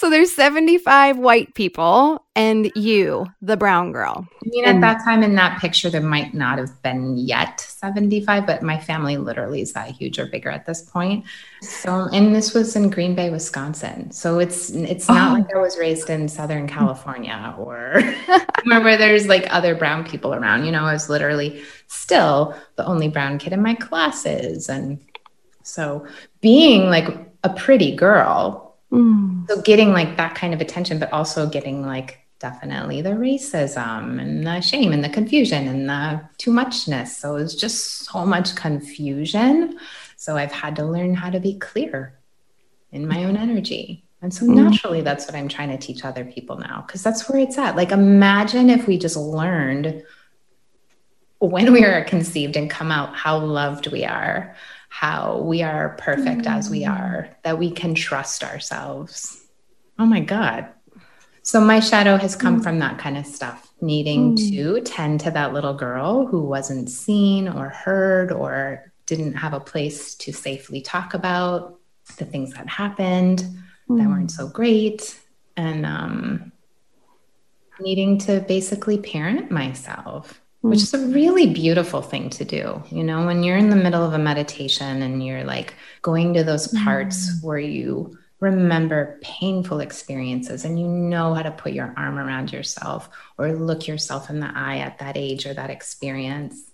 so 0.00 0.08
there's 0.08 0.34
75 0.34 1.18
white 1.18 1.54
people 1.54 2.24
and 2.34 2.72
you, 2.74 3.26
the 3.42 3.58
brown 3.58 3.92
girl. 3.92 4.26
I 4.42 4.48
mean, 4.48 4.64
at 4.64 4.80
that 4.80 5.04
time 5.04 5.22
in 5.22 5.34
that 5.34 5.60
picture, 5.60 5.90
there 5.90 6.00
might 6.00 6.32
not 6.32 6.56
have 6.56 6.82
been 6.82 7.18
yet 7.18 7.60
75, 7.60 8.46
but 8.46 8.62
my 8.62 8.80
family 8.80 9.18
literally 9.18 9.60
is 9.60 9.74
that 9.74 9.90
huge 9.90 10.18
or 10.18 10.24
bigger 10.24 10.48
at 10.48 10.64
this 10.64 10.80
point. 10.80 11.26
So, 11.60 12.08
and 12.14 12.34
this 12.34 12.54
was 12.54 12.74
in 12.76 12.88
Green 12.88 13.14
Bay, 13.14 13.28
Wisconsin. 13.28 14.10
So 14.10 14.38
it's 14.38 14.70
it's 14.70 15.06
not 15.06 15.32
oh. 15.32 15.34
like 15.34 15.54
I 15.54 15.58
was 15.58 15.76
raised 15.76 16.08
in 16.08 16.28
Southern 16.28 16.66
California 16.66 17.54
or 17.58 18.00
where 18.64 18.96
there's 18.96 19.26
like 19.26 19.46
other 19.50 19.74
brown 19.74 20.06
people 20.06 20.32
around. 20.32 20.64
You 20.64 20.72
know, 20.72 20.84
I 20.84 20.94
was 20.94 21.10
literally 21.10 21.62
still 21.88 22.56
the 22.76 22.86
only 22.86 23.08
brown 23.08 23.36
kid 23.36 23.52
in 23.52 23.62
my 23.62 23.74
classes 23.74 24.70
and 24.70 24.98
so 25.62 26.06
being 26.40 26.88
like 26.88 27.06
a 27.44 27.50
pretty 27.50 27.94
girl, 27.94 28.69
mm. 28.92 29.48
so 29.48 29.60
getting 29.62 29.92
like 29.92 30.16
that 30.16 30.34
kind 30.34 30.54
of 30.54 30.60
attention, 30.60 30.98
but 30.98 31.12
also 31.12 31.48
getting 31.48 31.86
like 31.86 32.18
definitely 32.38 33.02
the 33.02 33.10
racism 33.10 34.20
and 34.20 34.46
the 34.46 34.60
shame 34.60 34.92
and 34.92 35.04
the 35.04 35.08
confusion 35.08 35.68
and 35.68 35.88
the 35.88 36.20
too 36.38 36.50
muchness. 36.50 37.16
So 37.16 37.36
it's 37.36 37.54
just 37.54 38.04
so 38.06 38.24
much 38.24 38.56
confusion. 38.56 39.78
So 40.16 40.36
I've 40.36 40.52
had 40.52 40.76
to 40.76 40.84
learn 40.84 41.14
how 41.14 41.30
to 41.30 41.40
be 41.40 41.58
clear 41.58 42.18
in 42.92 43.06
my 43.06 43.24
own 43.24 43.36
energy. 43.36 44.04
And 44.22 44.34
so 44.34 44.44
naturally, 44.44 45.00
that's 45.00 45.26
what 45.26 45.34
I'm 45.34 45.48
trying 45.48 45.70
to 45.70 45.78
teach 45.78 46.04
other 46.04 46.24
people 46.24 46.58
now, 46.58 46.84
because 46.86 47.02
that's 47.02 47.28
where 47.28 47.40
it's 47.40 47.56
at. 47.56 47.74
Like, 47.74 47.90
imagine 47.90 48.68
if 48.68 48.86
we 48.86 48.98
just 48.98 49.16
learned 49.16 50.02
when 51.38 51.72
we 51.72 51.84
are 51.84 52.04
conceived 52.04 52.56
and 52.56 52.68
come 52.68 52.92
out 52.92 53.16
how 53.16 53.38
loved 53.38 53.86
we 53.86 54.04
are, 54.04 54.54
how 54.90 55.38
we 55.38 55.62
are 55.62 55.96
perfect 55.98 56.42
mm. 56.42 56.46
as 56.46 56.68
we 56.68 56.82
mm. 56.82 56.90
are, 56.90 57.30
that 57.42 57.58
we 57.58 57.70
can 57.70 57.94
trust 57.94 58.44
ourselves. 58.44 59.46
Oh 59.98 60.04
my 60.04 60.20
God. 60.20 60.68
So 61.42 61.60
my 61.60 61.80
shadow 61.80 62.16
has 62.16 62.36
come 62.36 62.60
mm. 62.60 62.62
from 62.62 62.80
that 62.80 62.98
kind 62.98 63.16
of 63.16 63.24
stuff, 63.24 63.72
needing 63.80 64.36
mm. 64.36 64.50
to 64.50 64.80
tend 64.82 65.20
to 65.20 65.30
that 65.30 65.54
little 65.54 65.74
girl 65.74 66.26
who 66.26 66.42
wasn't 66.42 66.90
seen 66.90 67.48
or 67.48 67.70
heard 67.70 68.32
or 68.32 68.92
didn't 69.06 69.34
have 69.34 69.54
a 69.54 69.60
place 69.60 70.16
to 70.16 70.32
safely 70.32 70.82
talk 70.82 71.14
about 71.14 71.78
the 72.18 72.24
things 72.24 72.52
that 72.54 72.68
happened 72.68 73.38
that 73.38 73.94
mm. 73.94 74.08
weren't 74.08 74.32
so 74.32 74.48
great. 74.48 75.18
And 75.56 75.86
um, 75.86 76.52
needing 77.78 78.18
to 78.18 78.40
basically 78.40 78.98
parent 78.98 79.52
myself 79.52 80.40
which 80.62 80.82
is 80.82 80.92
a 80.92 81.06
really 81.06 81.46
beautiful 81.46 82.02
thing 82.02 82.28
to 82.30 82.44
do. 82.44 82.82
You 82.90 83.02
know, 83.02 83.24
when 83.24 83.42
you're 83.42 83.56
in 83.56 83.70
the 83.70 83.76
middle 83.76 84.04
of 84.04 84.12
a 84.12 84.18
meditation 84.18 85.02
and 85.02 85.24
you're 85.24 85.44
like 85.44 85.74
going 86.02 86.34
to 86.34 86.44
those 86.44 86.68
parts 86.68 87.30
mm. 87.30 87.44
where 87.44 87.58
you 87.58 88.18
remember 88.40 89.18
painful 89.22 89.80
experiences 89.80 90.64
and 90.64 90.78
you 90.78 90.86
know 90.86 91.34
how 91.34 91.42
to 91.42 91.50
put 91.50 91.72
your 91.72 91.94
arm 91.96 92.18
around 92.18 92.52
yourself 92.52 93.08
or 93.38 93.52
look 93.52 93.86
yourself 93.86 94.30
in 94.30 94.40
the 94.40 94.50
eye 94.54 94.78
at 94.78 94.98
that 94.98 95.16
age 95.16 95.46
or 95.46 95.54
that 95.54 95.70
experience 95.70 96.70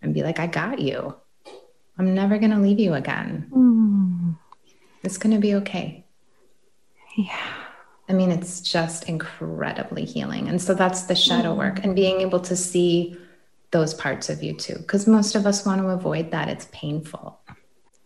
and 0.00 0.14
be 0.14 0.22
like, 0.22 0.38
I 0.38 0.46
got 0.46 0.78
you. 0.78 1.14
I'm 1.98 2.14
never 2.14 2.38
going 2.38 2.52
to 2.52 2.58
leave 2.58 2.78
you 2.78 2.94
again. 2.94 3.50
Mm. 3.50 4.36
It's 5.02 5.18
going 5.18 5.34
to 5.34 5.40
be 5.40 5.54
okay. 5.56 6.04
Yeah. 7.16 7.64
I 8.08 8.12
mean, 8.14 8.30
it's 8.30 8.60
just 8.60 9.04
incredibly 9.08 10.04
healing. 10.04 10.48
And 10.48 10.60
so 10.60 10.74
that's 10.74 11.02
the 11.02 11.14
shadow 11.14 11.54
mm. 11.54 11.58
work 11.58 11.84
and 11.84 11.94
being 11.94 12.20
able 12.20 12.40
to 12.40 12.56
see 12.56 13.16
those 13.70 13.92
parts 13.92 14.30
of 14.30 14.42
you 14.42 14.54
too. 14.54 14.76
Because 14.76 15.06
most 15.06 15.34
of 15.34 15.46
us 15.46 15.66
want 15.66 15.80
to 15.82 15.88
avoid 15.88 16.30
that. 16.30 16.48
It's 16.48 16.68
painful. 16.72 17.38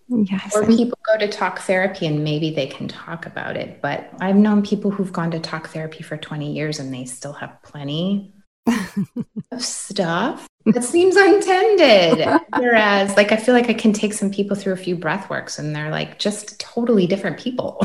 Yes. 0.08 0.54
Or 0.54 0.66
people 0.66 0.98
go 1.06 1.18
to 1.18 1.28
talk 1.28 1.60
therapy 1.60 2.06
and 2.06 2.24
maybe 2.24 2.50
they 2.50 2.66
can 2.66 2.88
talk 2.88 3.26
about 3.26 3.56
it. 3.56 3.80
But 3.80 4.10
I've 4.20 4.36
known 4.36 4.62
people 4.62 4.90
who've 4.90 5.12
gone 5.12 5.30
to 5.30 5.40
talk 5.40 5.68
therapy 5.68 6.02
for 6.02 6.16
20 6.16 6.52
years 6.52 6.80
and 6.80 6.92
they 6.92 7.04
still 7.04 7.32
have 7.34 7.62
plenty 7.62 8.34
of 8.66 9.62
stuff 9.62 10.48
that 10.66 10.84
seems 10.84 11.16
untended. 11.16 12.28
Whereas, 12.58 13.16
like, 13.16 13.32
I 13.32 13.36
feel 13.36 13.54
like 13.54 13.68
I 13.68 13.74
can 13.74 13.92
take 13.92 14.12
some 14.12 14.30
people 14.30 14.56
through 14.56 14.72
a 14.72 14.76
few 14.76 14.96
breath 14.96 15.28
works 15.28 15.58
and 15.58 15.74
they're 15.74 15.90
like 15.90 16.18
just 16.18 16.58
totally 16.60 17.06
different 17.06 17.38
people. 17.38 17.80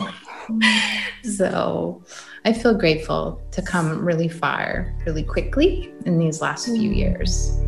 so 1.23 2.03
I 2.45 2.53
feel 2.53 2.73
grateful 2.73 3.41
to 3.51 3.61
come 3.61 4.03
really 4.03 4.29
far, 4.29 4.93
really 5.05 5.23
quickly 5.23 5.91
in 6.05 6.17
these 6.17 6.41
last 6.41 6.65
few 6.65 6.91
mm. 6.91 6.95
years. 6.95 7.59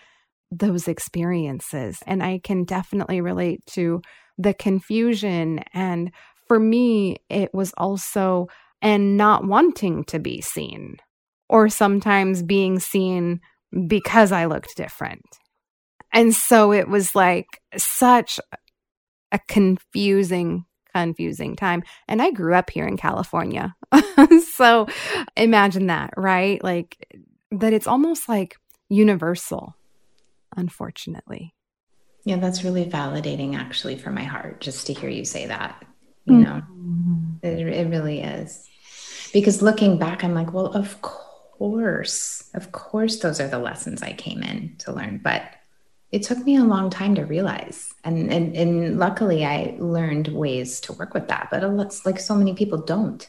those 0.50 0.88
experiences. 0.88 2.02
And 2.06 2.22
I 2.22 2.40
can 2.42 2.64
definitely 2.64 3.20
relate 3.20 3.64
to 3.66 4.02
the 4.38 4.54
confusion. 4.54 5.60
And 5.72 6.10
for 6.48 6.58
me, 6.58 7.18
it 7.28 7.54
was 7.54 7.72
also 7.76 8.48
and 8.82 9.16
not 9.16 9.46
wanting 9.46 10.04
to 10.04 10.18
be 10.18 10.40
seen, 10.40 10.96
or 11.48 11.68
sometimes 11.68 12.42
being 12.42 12.78
seen 12.78 13.40
because 13.88 14.32
I 14.32 14.46
looked 14.46 14.76
different. 14.76 15.24
And 16.12 16.34
so 16.34 16.72
it 16.72 16.88
was 16.88 17.14
like 17.14 17.60
such 17.76 18.40
a 19.32 19.38
confusing, 19.48 20.64
confusing 20.94 21.56
time. 21.56 21.82
And 22.08 22.22
I 22.22 22.30
grew 22.30 22.54
up 22.54 22.70
here 22.70 22.86
in 22.86 22.96
California. 22.96 23.74
so 24.54 24.86
imagine 25.36 25.88
that, 25.88 26.14
right? 26.16 26.62
Like 26.62 26.96
that 27.50 27.72
it's 27.72 27.86
almost 27.86 28.28
like 28.28 28.56
universal, 28.88 29.74
unfortunately. 30.56 31.54
Yeah, 32.24 32.36
that's 32.36 32.64
really 32.64 32.84
validating 32.84 33.56
actually 33.56 33.96
for 33.96 34.10
my 34.10 34.24
heart 34.24 34.60
just 34.60 34.86
to 34.88 34.92
hear 34.92 35.10
you 35.10 35.24
say 35.24 35.46
that. 35.46 35.84
You 36.24 36.34
mm-hmm. 36.34 36.42
know, 36.42 37.48
it, 37.48 37.60
it 37.60 37.88
really 37.88 38.20
is. 38.20 38.68
Because 39.32 39.62
looking 39.62 39.98
back, 39.98 40.24
I'm 40.24 40.34
like, 40.34 40.52
well, 40.52 40.66
of 40.66 41.00
course, 41.02 41.25
course, 41.58 42.50
of 42.54 42.72
course, 42.72 43.18
those 43.18 43.40
are 43.40 43.48
the 43.48 43.58
lessons 43.58 44.02
I 44.02 44.12
came 44.12 44.42
in 44.42 44.76
to 44.78 44.92
learn. 44.92 45.20
But 45.22 45.42
it 46.12 46.22
took 46.22 46.38
me 46.38 46.56
a 46.56 46.64
long 46.64 46.90
time 46.90 47.14
to 47.16 47.24
realize. 47.24 47.94
And, 48.04 48.32
and, 48.32 48.56
and 48.56 48.98
luckily, 48.98 49.44
I 49.44 49.76
learned 49.78 50.28
ways 50.28 50.80
to 50.82 50.92
work 50.92 51.14
with 51.14 51.28
that. 51.28 51.48
But 51.50 51.64
it's 51.64 52.06
like 52.06 52.20
so 52.20 52.34
many 52.34 52.54
people 52.54 52.78
don't. 52.78 53.28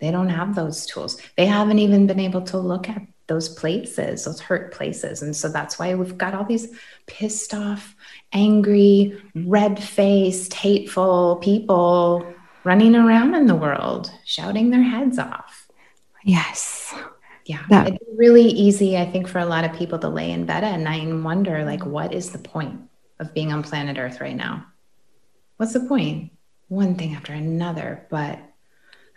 They 0.00 0.10
don't 0.10 0.28
have 0.28 0.54
those 0.54 0.86
tools. 0.86 1.20
They 1.36 1.46
haven't 1.46 1.78
even 1.78 2.06
been 2.06 2.20
able 2.20 2.42
to 2.42 2.58
look 2.58 2.88
at 2.88 3.02
those 3.28 3.48
places, 3.48 4.24
those 4.24 4.40
hurt 4.40 4.72
places. 4.72 5.22
And 5.22 5.34
so 5.34 5.48
that's 5.48 5.78
why 5.78 5.94
we've 5.94 6.16
got 6.16 6.34
all 6.34 6.44
these 6.44 6.68
pissed 7.06 7.54
off, 7.54 7.96
angry, 8.32 9.20
red 9.34 9.82
faced, 9.82 10.54
hateful 10.54 11.36
people 11.36 12.26
running 12.64 12.94
around 12.94 13.34
in 13.34 13.46
the 13.46 13.54
world, 13.54 14.10
shouting 14.24 14.70
their 14.70 14.82
heads 14.82 15.18
off. 15.18 15.68
Yes. 16.24 16.94
Yeah. 17.46 17.62
That- 17.70 17.88
it's 17.88 18.04
really 18.16 18.44
easy, 18.44 18.98
I 18.98 19.10
think, 19.10 19.28
for 19.28 19.38
a 19.38 19.46
lot 19.46 19.64
of 19.64 19.72
people 19.72 19.98
to 20.00 20.08
lay 20.08 20.30
in 20.32 20.46
bed 20.46 20.64
at 20.64 20.80
night 20.80 21.02
and 21.02 21.24
wonder, 21.24 21.64
like, 21.64 21.86
what 21.86 22.12
is 22.12 22.30
the 22.30 22.38
point 22.38 22.80
of 23.18 23.32
being 23.32 23.52
on 23.52 23.62
planet 23.62 23.98
Earth 23.98 24.20
right 24.20 24.36
now? 24.36 24.66
What's 25.56 25.72
the 25.72 25.80
point? 25.80 26.32
One 26.68 26.96
thing 26.96 27.14
after 27.14 27.32
another. 27.32 28.06
But 28.10 28.40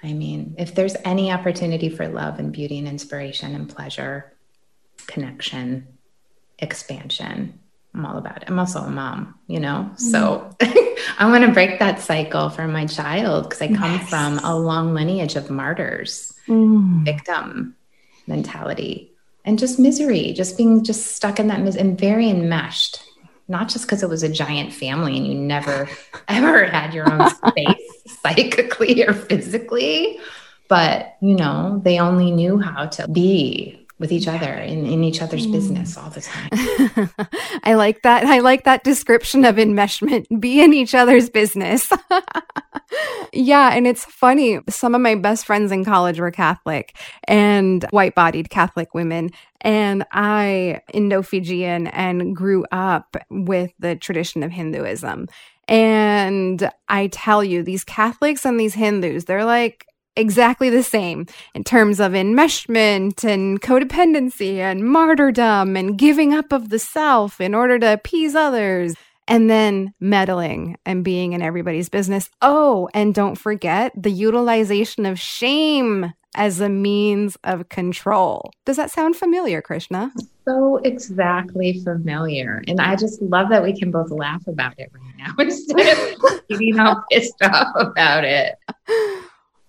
I 0.03 0.13
mean, 0.13 0.55
if 0.57 0.75
there's 0.75 0.95
any 1.03 1.31
opportunity 1.31 1.89
for 1.89 2.07
love 2.07 2.39
and 2.39 2.53
beauty 2.53 2.77
and 2.77 2.87
inspiration 2.87 3.55
and 3.55 3.67
pleasure, 3.67 4.31
connection, 5.07 5.87
expansion, 6.59 7.59
I'm 7.93 8.05
all 8.05 8.17
about 8.17 8.43
it. 8.43 8.43
I'm 8.47 8.59
also 8.59 8.79
a 8.79 8.89
mom, 8.89 9.35
you 9.47 9.59
know? 9.59 9.89
Mm. 9.93 9.99
So 9.99 10.55
I 11.17 11.29
want 11.29 11.43
to 11.43 11.51
break 11.51 11.79
that 11.79 11.99
cycle 11.99 12.49
for 12.49 12.67
my 12.67 12.85
child 12.85 13.45
because 13.45 13.61
I 13.61 13.67
come 13.67 13.93
yes. 13.93 14.09
from 14.09 14.37
a 14.39 14.57
long 14.57 14.93
lineage 14.93 15.35
of 15.35 15.49
martyrs, 15.49 16.33
mm. 16.47 17.03
victim 17.03 17.75
mentality, 18.29 19.11
and 19.43 19.59
just 19.59 19.79
misery, 19.79 20.33
just 20.33 20.57
being 20.57 20.83
just 20.83 21.15
stuck 21.15 21.39
in 21.39 21.47
that 21.47 21.61
mis- 21.61 21.75
and 21.75 21.99
very 21.99 22.29
enmeshed. 22.29 23.03
Not 23.47 23.67
just 23.67 23.85
because 23.85 24.03
it 24.03 24.09
was 24.09 24.21
a 24.21 24.29
giant 24.29 24.71
family 24.71 25.17
and 25.17 25.25
you 25.27 25.33
never 25.33 25.89
ever 26.27 26.65
had 26.65 26.93
your 26.93 27.11
own 27.11 27.29
space 27.29 27.91
psychically 28.21 29.03
or 29.03 29.13
physically, 29.13 30.19
but 30.69 31.15
you 31.21 31.35
know, 31.35 31.81
they 31.83 31.99
only 31.99 32.31
knew 32.31 32.59
how 32.59 32.85
to 32.85 33.07
be 33.07 33.78
with 33.99 34.11
each 34.13 34.27
other 34.27 34.53
in, 34.53 34.85
in 34.85 35.03
each 35.03 35.21
other's 35.21 35.45
mm. 35.45 35.51
business 35.51 35.97
all 35.97 36.09
the 36.09 36.21
time. 36.21 36.49
I 37.63 37.73
like 37.73 38.01
that. 38.03 38.25
I 38.25 38.39
like 38.39 38.63
that 38.63 38.83
description 38.83 39.43
of 39.43 39.57
enmeshment. 39.57 40.39
Be 40.39 40.61
in 40.61 40.73
each 40.73 40.95
other's 40.95 41.29
business. 41.29 41.91
yeah. 43.33 43.71
And 43.73 43.85
it's 43.85 44.05
funny. 44.05 44.59
Some 44.69 44.95
of 44.95 45.01
my 45.01 45.15
best 45.15 45.45
friends 45.45 45.71
in 45.71 45.83
college 45.83 46.19
were 46.19 46.31
Catholic 46.31 46.97
and 47.25 47.85
white 47.91 48.15
bodied 48.15 48.49
Catholic 48.49 48.93
women. 48.93 49.31
And 49.61 50.05
I, 50.13 50.79
Indo 50.93 51.21
Fijian, 51.21 51.87
and 51.87 52.33
grew 52.33 52.65
up 52.71 53.17
with 53.29 53.73
the 53.79 53.97
tradition 53.97 54.43
of 54.43 54.51
Hinduism. 54.51 55.27
And 55.67 56.71
I 56.87 57.07
tell 57.07 57.43
you, 57.43 57.61
these 57.61 57.83
Catholics 57.83 58.45
and 58.45 58.59
these 58.59 58.73
Hindus, 58.73 59.25
they're 59.25 59.45
like 59.45 59.85
exactly 60.15 60.69
the 60.69 60.83
same 60.83 61.25
in 61.53 61.63
terms 61.63 61.99
of 61.99 62.13
enmeshment 62.13 63.23
and 63.23 63.61
codependency 63.61 64.57
and 64.57 64.83
martyrdom 64.83 65.75
and 65.75 65.97
giving 65.97 66.33
up 66.33 66.51
of 66.51 66.69
the 66.69 66.79
self 66.79 67.39
in 67.39 67.55
order 67.55 67.79
to 67.79 67.93
appease 67.93 68.35
others 68.35 68.95
and 69.27 69.49
then 69.49 69.93
meddling 69.99 70.75
and 70.85 71.03
being 71.03 71.33
in 71.33 71.41
everybody's 71.41 71.87
business. 71.87 72.29
Oh, 72.41 72.89
and 72.93 73.13
don't 73.13 73.35
forget 73.35 73.93
the 73.95 74.11
utilization 74.11 75.05
of 75.05 75.19
shame 75.19 76.13
as 76.35 76.59
a 76.59 76.69
means 76.69 77.37
of 77.43 77.69
control. 77.69 78.51
Does 78.65 78.77
that 78.77 78.91
sound 78.91 79.15
familiar, 79.15 79.61
Krishna? 79.61 80.11
So 80.45 80.77
exactly 80.83 81.81
familiar. 81.83 82.61
And 82.67 82.79
I 82.79 82.95
just 82.95 83.21
love 83.21 83.49
that 83.49 83.63
we 83.63 83.77
can 83.77 83.91
both 83.91 84.09
laugh 84.09 84.45
about 84.47 84.73
it 84.77 84.91
right 84.93 85.13
now 85.17 85.33
instead 85.39 85.79
of 85.79 86.41
getting 86.49 86.79
all 86.79 87.03
pissed 87.11 87.41
off 87.43 87.67
about 87.75 88.23
it 88.25 88.55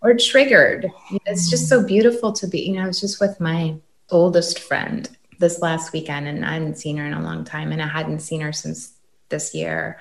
or 0.02 0.14
triggered. 0.14 0.90
It's 1.26 1.50
just 1.50 1.68
so 1.68 1.84
beautiful 1.84 2.32
to 2.32 2.46
be, 2.46 2.60
you 2.60 2.74
know, 2.74 2.82
I 2.82 2.86
was 2.86 3.00
just 3.00 3.20
with 3.20 3.40
my 3.40 3.76
oldest 4.10 4.58
friend 4.58 5.08
this 5.38 5.60
last 5.60 5.92
weekend 5.92 6.28
and 6.28 6.44
I 6.44 6.54
hadn't 6.54 6.78
seen 6.78 6.96
her 6.96 7.06
in 7.06 7.12
a 7.12 7.22
long 7.22 7.44
time 7.44 7.72
and 7.72 7.82
I 7.82 7.86
hadn't 7.86 8.20
seen 8.20 8.40
her 8.40 8.52
since 8.52 8.92
this 9.28 9.54
year. 9.54 9.98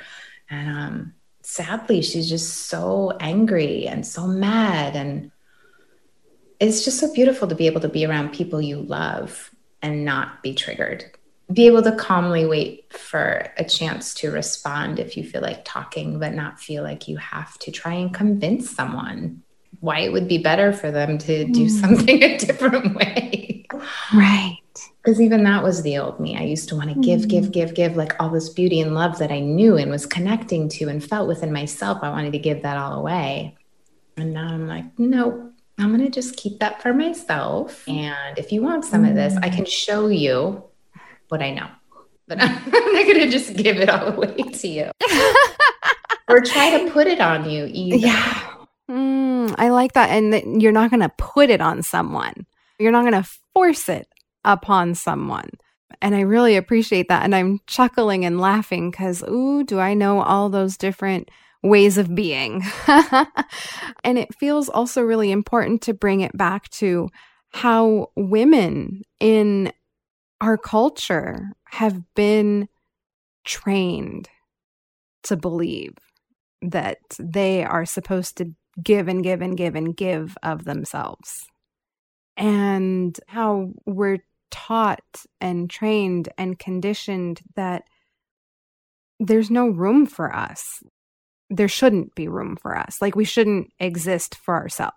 And 0.50 0.70
um, 0.70 1.14
sadly, 1.41 2.02
she's 2.02 2.30
just 2.30 2.68
so 2.68 3.16
angry 3.20 3.88
and 3.88 4.06
so 4.06 4.28
mad. 4.28 4.95
And 4.95 5.32
it's 6.60 6.84
just 6.84 7.00
so 7.00 7.14
beautiful 7.14 7.47
to 7.47 7.56
be 7.56 7.68
able 7.68 7.82
to 7.82 7.89
be 7.89 8.06
around 8.06 8.34
people 8.34 8.62
you 8.62 8.82
love 8.82 9.52
and 9.82 10.04
not 10.04 10.43
be 10.43 10.54
triggered. 10.54 11.06
Be 11.52 11.66
able 11.66 11.82
to 11.84 11.95
calmly 11.95 12.45
wait 12.45 12.93
for 12.93 13.52
a 13.58 13.64
chance 13.64 14.14
to 14.16 14.32
respond 14.32 15.00
if 15.00 15.18
you 15.18 15.24
feel 15.24 15.41
like 15.41 15.66
talking, 15.66 16.20
but 16.20 16.34
not 16.34 16.60
feel 16.60 16.84
like 16.84 17.08
you 17.08 17.18
have 17.18 17.58
to 17.60 17.72
try 17.72 17.93
and 17.93 18.14
convince 18.14 18.70
someone 18.70 19.41
why 19.80 19.99
it 19.99 20.11
would 20.11 20.27
be 20.27 20.38
better 20.38 20.73
for 20.73 20.91
them 20.91 21.17
to 21.19 21.45
do 21.45 21.65
mm. 21.65 21.69
something 21.69 22.23
a 22.23 22.38
different 22.38 22.95
way. 22.95 23.65
Right 24.13 24.59
because 25.03 25.21
even 25.21 25.43
that 25.43 25.63
was 25.63 25.82
the 25.82 25.97
old 25.97 26.19
me. 26.19 26.38
I 26.38 26.43
used 26.43 26.69
to 26.69 26.75
want 26.75 26.89
to 26.89 26.99
give, 26.99 27.21
mm-hmm. 27.21 27.30
give, 27.30 27.51
give, 27.51 27.73
give, 27.73 27.95
like 27.95 28.15
all 28.19 28.30
this 28.30 28.49
beauty 28.49 28.80
and 28.82 28.93
love 28.93 29.17
that 29.19 29.32
I 29.32 29.39
knew 29.39 29.77
and 29.77 29.89
was 29.89 30.05
connecting 30.05 30.69
to 30.69 30.89
and 30.89 31.03
felt 31.03 31.27
within 31.27 31.51
myself. 31.53 31.99
I 32.01 32.09
wanted 32.09 32.34
to 32.34 32.39
give 32.39 32.61
that 32.63 32.77
all 32.77 32.99
away. 32.99 33.57
And 34.17 34.34
now 34.34 34.47
I'm 34.47 34.67
like, 34.67 34.86
nope, 34.99 35.51
I'm 35.77 35.95
going 35.95 36.05
to 36.05 36.11
just 36.11 36.36
keep 36.36 36.59
that 36.59 36.82
for 36.82 36.93
myself. 36.93 37.88
And 37.88 38.38
if 38.38 38.51
you 38.51 38.61
want 38.61 38.86
some 38.86 39.01
mm-hmm. 39.01 39.11
of 39.11 39.15
this, 39.15 39.38
I 39.41 39.49
can 39.49 39.65
show 39.65 40.09
you 40.09 40.63
what 41.30 41.41
I 41.41 41.51
know. 41.51 41.69
But 42.27 42.39
I'm 42.41 42.69
not 42.69 43.05
going 43.05 43.19
to 43.19 43.30
just 43.30 43.55
give 43.55 43.77
it 43.77 43.89
all 43.89 44.07
away 44.13 44.36
to 44.36 44.67
you 44.67 44.91
or 46.27 46.41
try 46.41 46.77
to 46.77 46.91
put 46.91 47.07
it 47.07 47.19
on 47.19 47.49
you 47.49 47.67
either. 47.71 47.95
Yeah. 47.95 48.59
Mm, 48.90 49.54
I 49.58 49.70
like 49.70 49.94
that. 49.94 50.10
And 50.10 50.34
that 50.34 50.46
you're 50.46 50.72
not 50.72 50.90
going 50.90 51.02
to 51.02 51.12
put 51.18 51.50
it 51.50 51.62
on 51.62 51.84
someone. 51.84 52.46
You're 52.80 52.92
not 52.92 53.04
going 53.04 53.22
to 53.22 53.30
force 53.54 53.88
it 53.90 54.08
upon 54.44 54.96
someone. 54.96 55.50
And 56.02 56.16
I 56.16 56.22
really 56.22 56.56
appreciate 56.56 57.10
that. 57.10 57.24
And 57.24 57.36
I'm 57.36 57.60
chuckling 57.68 58.26
and 58.26 58.40
laughing 58.40 58.90
because, 58.90 59.24
ooh, 59.24 59.64
do 59.64 59.80
I 59.80 59.94
know 59.94 60.22
all 60.22 60.50
those 60.50 60.78
different 60.78 61.30
ways 61.62 61.98
of 61.98 62.16
being? 62.16 62.64
and 64.04 64.18
it 64.18 64.34
feels 64.36 64.70
also 64.70 65.02
really 65.02 65.32
important 65.32 65.82
to 65.84 65.94
bring 65.94 66.22
it 66.22 66.36
back 66.36 66.70
to 66.70 67.10
how 67.52 68.12
women 68.16 69.02
in 69.20 69.72
our 70.42 70.58
culture 70.58 71.50
have 71.66 72.02
been 72.16 72.70
trained 73.44 74.30
to 75.24 75.36
believe 75.36 75.96
that 76.62 77.00
they 77.20 77.64
are 77.64 77.86
supposed 77.86 78.38
to 78.38 78.54
give 78.82 79.07
and 79.07 79.24
give 79.24 79.41
and 79.41 79.57
give 79.57 79.76
and 79.76 79.95
give 79.95 80.38
of 80.43 80.65
themselves. 80.65 81.47
And 82.38 83.20
how 83.28 83.74
we're 83.86 84.20
taught 84.51 85.03
and 85.41 85.70
trained 85.70 86.30
and 86.38 86.57
conditioned 86.57 87.41
that 87.55 87.84
there's 89.20 89.51
no 89.51 89.67
room 89.67 90.05
for 90.05 90.34
us. 90.34 90.82
There 91.49 91.67
shouldn't 91.67 92.15
be 92.15 92.28
room 92.28 92.55
for 92.55 92.78
us. 92.78 93.01
Like 93.01 93.15
we 93.15 93.26
shouldn't 93.26 93.72
exist 93.80 94.36
for 94.36 94.55
ourselves. 94.55 94.95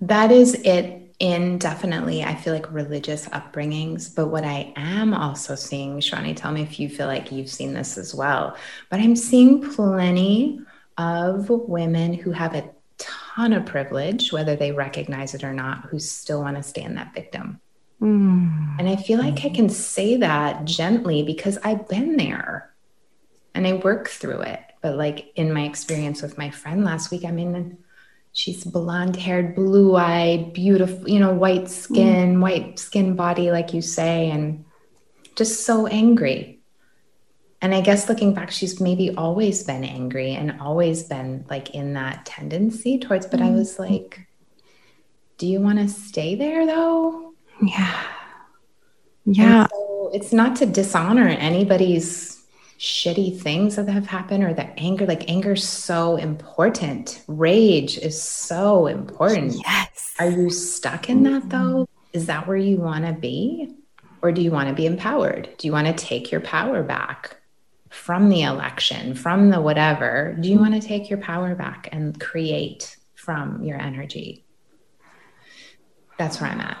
That 0.00 0.32
is 0.32 0.54
it 0.54 1.14
in 1.18 1.58
definitely, 1.58 2.24
I 2.24 2.34
feel 2.34 2.52
like 2.52 2.72
religious 2.72 3.26
upbringings. 3.28 4.14
But 4.14 4.28
what 4.28 4.44
I 4.44 4.72
am 4.76 5.14
also 5.14 5.54
seeing, 5.54 5.98
Sharani, 6.00 6.34
tell 6.34 6.52
me 6.52 6.62
if 6.62 6.80
you 6.80 6.88
feel 6.88 7.06
like 7.06 7.30
you've 7.30 7.50
seen 7.50 7.74
this 7.74 7.96
as 7.98 8.14
well. 8.14 8.56
But 8.90 9.00
I'm 9.00 9.16
seeing 9.16 9.60
plenty 9.60 10.60
of 10.96 11.48
women 11.48 12.14
who 12.14 12.30
have 12.32 12.54
a 12.54 12.70
ton 12.98 13.52
of 13.52 13.66
privilege, 13.66 14.32
whether 14.32 14.56
they 14.56 14.72
recognize 14.72 15.34
it 15.34 15.44
or 15.44 15.52
not, 15.52 15.86
who 15.86 15.98
still 15.98 16.42
want 16.42 16.56
to 16.56 16.62
stay 16.62 16.82
in 16.82 16.94
that 16.94 17.14
victim 17.14 17.60
Mm. 18.04 18.78
And 18.78 18.88
I 18.88 18.96
feel 18.96 19.18
like 19.18 19.44
I 19.44 19.48
can 19.48 19.68
say 19.68 20.16
that 20.18 20.64
gently 20.64 21.22
because 21.22 21.58
I've 21.64 21.88
been 21.88 22.16
there 22.16 22.70
and 23.54 23.66
I 23.66 23.74
work 23.74 24.08
through 24.08 24.42
it. 24.42 24.60
But 24.82 24.96
like 24.96 25.32
in 25.36 25.52
my 25.52 25.64
experience 25.64 26.20
with 26.20 26.36
my 26.36 26.50
friend 26.50 26.84
last 26.84 27.10
week, 27.10 27.24
I 27.24 27.30
mean, 27.30 27.78
she's 28.32 28.64
blonde 28.64 29.16
haired, 29.16 29.54
blue 29.54 29.96
eyed, 29.96 30.52
beautiful, 30.52 31.08
you 31.08 31.18
know, 31.18 31.32
white 31.32 31.70
skin, 31.70 32.36
mm. 32.36 32.40
white 32.40 32.78
skin 32.78 33.16
body, 33.16 33.50
like 33.50 33.72
you 33.72 33.80
say, 33.80 34.30
and 34.30 34.64
just 35.34 35.64
so 35.64 35.86
angry. 35.86 36.53
And 37.64 37.74
I 37.74 37.80
guess 37.80 38.10
looking 38.10 38.34
back, 38.34 38.50
she's 38.50 38.78
maybe 38.78 39.16
always 39.16 39.62
been 39.62 39.84
angry 39.84 40.32
and 40.32 40.60
always 40.60 41.04
been 41.04 41.46
like 41.48 41.70
in 41.70 41.94
that 41.94 42.26
tendency 42.26 42.98
towards, 42.98 43.24
but 43.24 43.40
mm. 43.40 43.46
I 43.46 43.50
was 43.52 43.78
like, 43.78 44.20
do 45.38 45.46
you 45.46 45.62
want 45.62 45.78
to 45.78 45.88
stay 45.88 46.34
there 46.34 46.66
though? 46.66 47.32
Yeah. 47.62 48.02
Yeah. 49.24 49.66
So 49.70 50.10
it's 50.12 50.30
not 50.30 50.56
to 50.56 50.66
dishonor 50.66 51.26
anybody's 51.26 52.44
shitty 52.78 53.40
things 53.40 53.76
that 53.76 53.88
have 53.88 54.08
happened 54.08 54.44
or 54.44 54.52
the 54.52 54.66
anger. 54.78 55.06
Like 55.06 55.30
anger 55.30 55.52
is 55.52 55.66
so 55.66 56.16
important. 56.16 57.22
Rage 57.28 57.96
is 57.96 58.20
so 58.20 58.88
important. 58.88 59.54
Yes. 59.54 60.14
Are 60.18 60.28
you 60.28 60.50
stuck 60.50 61.08
in 61.08 61.22
that 61.22 61.48
though? 61.48 61.88
Is 62.12 62.26
that 62.26 62.46
where 62.46 62.58
you 62.58 62.76
want 62.76 63.06
to 63.06 63.14
be? 63.14 63.74
Or 64.20 64.32
do 64.32 64.42
you 64.42 64.50
want 64.50 64.68
to 64.68 64.74
be 64.74 64.84
empowered? 64.84 65.48
Do 65.56 65.66
you 65.66 65.72
want 65.72 65.86
to 65.86 65.94
take 65.94 66.30
your 66.30 66.42
power 66.42 66.82
back 66.82 67.38
from 67.94 68.28
the 68.28 68.42
election, 68.42 69.14
from 69.14 69.50
the 69.50 69.60
whatever? 69.60 70.36
Do 70.38 70.50
you 70.50 70.58
want 70.58 70.74
to 70.74 70.86
take 70.86 71.08
your 71.08 71.20
power 71.20 71.54
back 71.54 71.88
and 71.92 72.18
create 72.20 72.96
from 73.14 73.62
your 73.62 73.80
energy? 73.80 74.44
That's 76.18 76.40
where 76.40 76.50
I'm 76.50 76.60
at. 76.60 76.76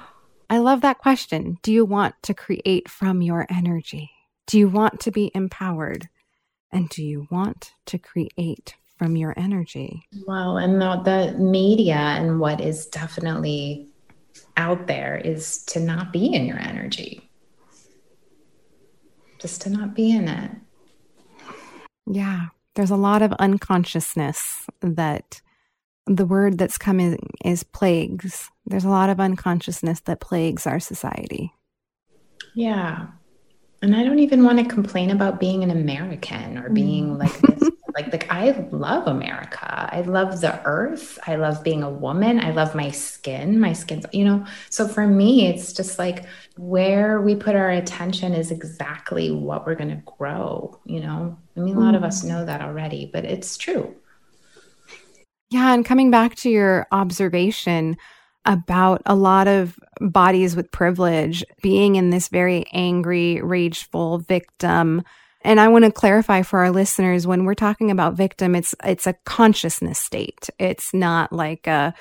I 0.50 0.58
love 0.58 0.82
that 0.82 0.98
question. 0.98 1.58
Do 1.62 1.72
you 1.72 1.84
want 1.84 2.14
to 2.24 2.34
create 2.34 2.90
from 2.90 3.22
your 3.22 3.46
energy? 3.48 4.10
Do 4.46 4.58
you 4.58 4.68
want 4.68 5.00
to 5.00 5.10
be 5.10 5.30
empowered? 5.34 6.08
And 6.70 6.88
do 6.88 7.02
you 7.02 7.26
want 7.30 7.72
to 7.86 7.98
create 7.98 8.74
from 8.98 9.16
your 9.16 9.32
energy? 9.36 10.06
Well, 10.26 10.58
and 10.58 10.80
the, 10.80 11.00
the 11.04 11.38
media 11.38 11.94
and 11.94 12.40
what 12.40 12.60
is 12.60 12.86
definitely 12.86 13.88
out 14.56 14.86
there 14.86 15.16
is 15.16 15.62
to 15.64 15.80
not 15.80 16.12
be 16.12 16.34
in 16.34 16.46
your 16.46 16.58
energy, 16.58 17.28
just 19.38 19.62
to 19.62 19.70
not 19.70 19.94
be 19.94 20.10
in 20.12 20.28
it. 20.28 20.50
Yeah, 22.06 22.46
there's 22.74 22.90
a 22.90 22.96
lot 22.96 23.22
of 23.22 23.32
unconsciousness 23.34 24.66
that 24.80 25.40
the 26.06 26.26
word 26.26 26.58
that's 26.58 26.78
coming 26.78 27.18
is 27.44 27.62
plagues. 27.62 28.50
There's 28.66 28.84
a 28.84 28.90
lot 28.90 29.10
of 29.10 29.20
unconsciousness 29.20 30.00
that 30.00 30.20
plagues 30.20 30.66
our 30.66 30.80
society. 30.80 31.52
Yeah. 32.54 33.06
And 33.82 33.96
I 33.96 34.02
don't 34.04 34.18
even 34.18 34.44
want 34.44 34.58
to 34.58 34.64
complain 34.64 35.10
about 35.10 35.40
being 35.40 35.62
an 35.62 35.70
American 35.70 36.58
or 36.58 36.70
being 36.70 37.16
mm. 37.16 37.18
like 37.18 37.40
this. 37.40 37.70
like 37.94 38.10
like 38.12 38.30
I 38.30 38.50
love 38.70 39.06
America. 39.06 39.88
I 39.92 40.00
love 40.02 40.40
the 40.40 40.60
earth. 40.64 41.18
I 41.26 41.36
love 41.36 41.62
being 41.62 41.82
a 41.82 41.90
woman. 41.90 42.40
I 42.40 42.50
love 42.50 42.74
my 42.74 42.90
skin. 42.90 43.60
My 43.60 43.72
skin's, 43.72 44.04
you 44.12 44.24
know. 44.24 44.44
So 44.70 44.88
for 44.88 45.06
me, 45.06 45.46
it's 45.46 45.72
just 45.72 45.98
like 45.98 46.24
where 46.56 47.20
we 47.20 47.36
put 47.36 47.54
our 47.54 47.70
attention 47.70 48.34
is 48.34 48.50
exactly 48.50 49.30
what 49.30 49.64
we're 49.64 49.76
going 49.76 49.90
to 49.90 50.02
grow, 50.18 50.80
you 50.84 51.00
know. 51.00 51.38
I 51.56 51.60
mean, 51.60 51.76
a 51.76 51.80
lot 51.80 51.94
mm. 51.94 51.98
of 51.98 52.04
us 52.04 52.24
mm. 52.24 52.28
know 52.28 52.44
that 52.44 52.60
already, 52.60 53.08
but 53.12 53.24
it's 53.24 53.56
true. 53.56 53.94
Yeah. 55.50 55.72
And 55.72 55.84
coming 55.84 56.10
back 56.10 56.34
to 56.36 56.50
your 56.50 56.88
observation 56.90 57.96
about 58.44 59.02
a 59.06 59.14
lot 59.14 59.46
of 59.46 59.78
bodies 60.00 60.56
with 60.56 60.70
privilege 60.70 61.44
being 61.62 61.94
in 61.94 62.10
this 62.10 62.28
very 62.28 62.64
angry, 62.72 63.40
rageful 63.40 64.18
victim 64.18 65.02
And 65.44 65.60
I 65.60 65.68
want 65.68 65.84
to 65.84 65.92
clarify 65.92 66.42
for 66.42 66.60
our 66.60 66.70
listeners 66.70 67.26
when 67.26 67.44
we're 67.44 67.54
talking 67.54 67.90
about 67.90 68.14
victim, 68.14 68.54
it's 68.54 68.74
it's 68.82 69.06
a 69.06 69.14
consciousness 69.24 69.98
state. 69.98 70.48
It's 70.58 70.94
not 70.94 71.32
like 71.32 71.66
a 71.66 71.94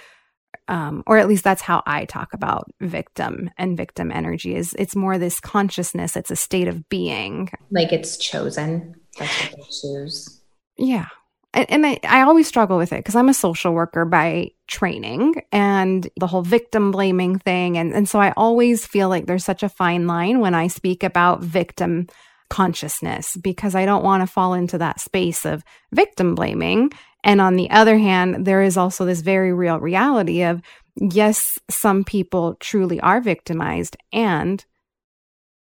um, 0.69 1.03
or 1.05 1.17
at 1.17 1.27
least 1.27 1.43
that's 1.43 1.61
how 1.61 1.83
I 1.85 2.05
talk 2.05 2.33
about 2.33 2.71
victim 2.79 3.49
and 3.57 3.75
victim 3.75 4.11
energy 4.11 4.55
is 4.55 4.73
it's 4.79 4.95
more 4.95 5.17
this 5.17 5.39
consciousness, 5.39 6.15
it's 6.15 6.31
a 6.31 6.37
state 6.37 6.69
of 6.69 6.87
being. 6.87 7.49
Like 7.69 7.91
it's 7.91 8.17
chosen. 8.17 8.95
That's 9.19 9.41
what 9.41 9.57
they 9.57 9.63
choose. 9.63 10.41
Yeah. 10.77 11.07
And, 11.53 11.69
and 11.69 11.85
I, 11.85 11.99
I 12.07 12.21
always 12.21 12.47
struggle 12.47 12.77
with 12.77 12.93
it 12.93 12.99
because 12.99 13.15
I'm 13.15 13.29
a 13.29 13.33
social 13.33 13.73
worker 13.73 14.05
by 14.05 14.51
training 14.67 15.35
and 15.51 16.07
the 16.17 16.27
whole 16.27 16.41
victim 16.41 16.91
blaming 16.91 17.39
thing. 17.39 17.77
And, 17.77 17.93
and 17.93 18.07
so 18.07 18.19
I 18.19 18.31
always 18.37 18.85
feel 18.85 19.09
like 19.09 19.25
there's 19.25 19.45
such 19.45 19.63
a 19.63 19.69
fine 19.69 20.07
line 20.07 20.39
when 20.39 20.55
I 20.55 20.67
speak 20.67 21.03
about 21.03 21.43
victim 21.43 22.07
consciousness 22.53 23.35
because 23.37 23.73
I 23.73 23.83
don't 23.83 24.03
want 24.03 24.21
to 24.21 24.31
fall 24.31 24.53
into 24.53 24.77
that 24.77 24.99
space 24.99 25.43
of 25.43 25.63
victim 25.91 26.35
blaming. 26.35 26.91
And 27.23 27.41
on 27.41 27.55
the 27.55 27.67
other 27.71 27.97
hand, 27.97 28.45
there 28.45 28.61
is 28.61 28.77
also 28.77 29.05
this 29.05 29.21
very 29.21 29.51
real 29.51 29.79
reality 29.79 30.43
of 30.43 30.61
yes, 30.95 31.57
some 31.67 32.03
people 32.03 32.53
truly 32.59 33.01
are 33.01 33.21
victimized 33.21 33.97
and 34.11 34.63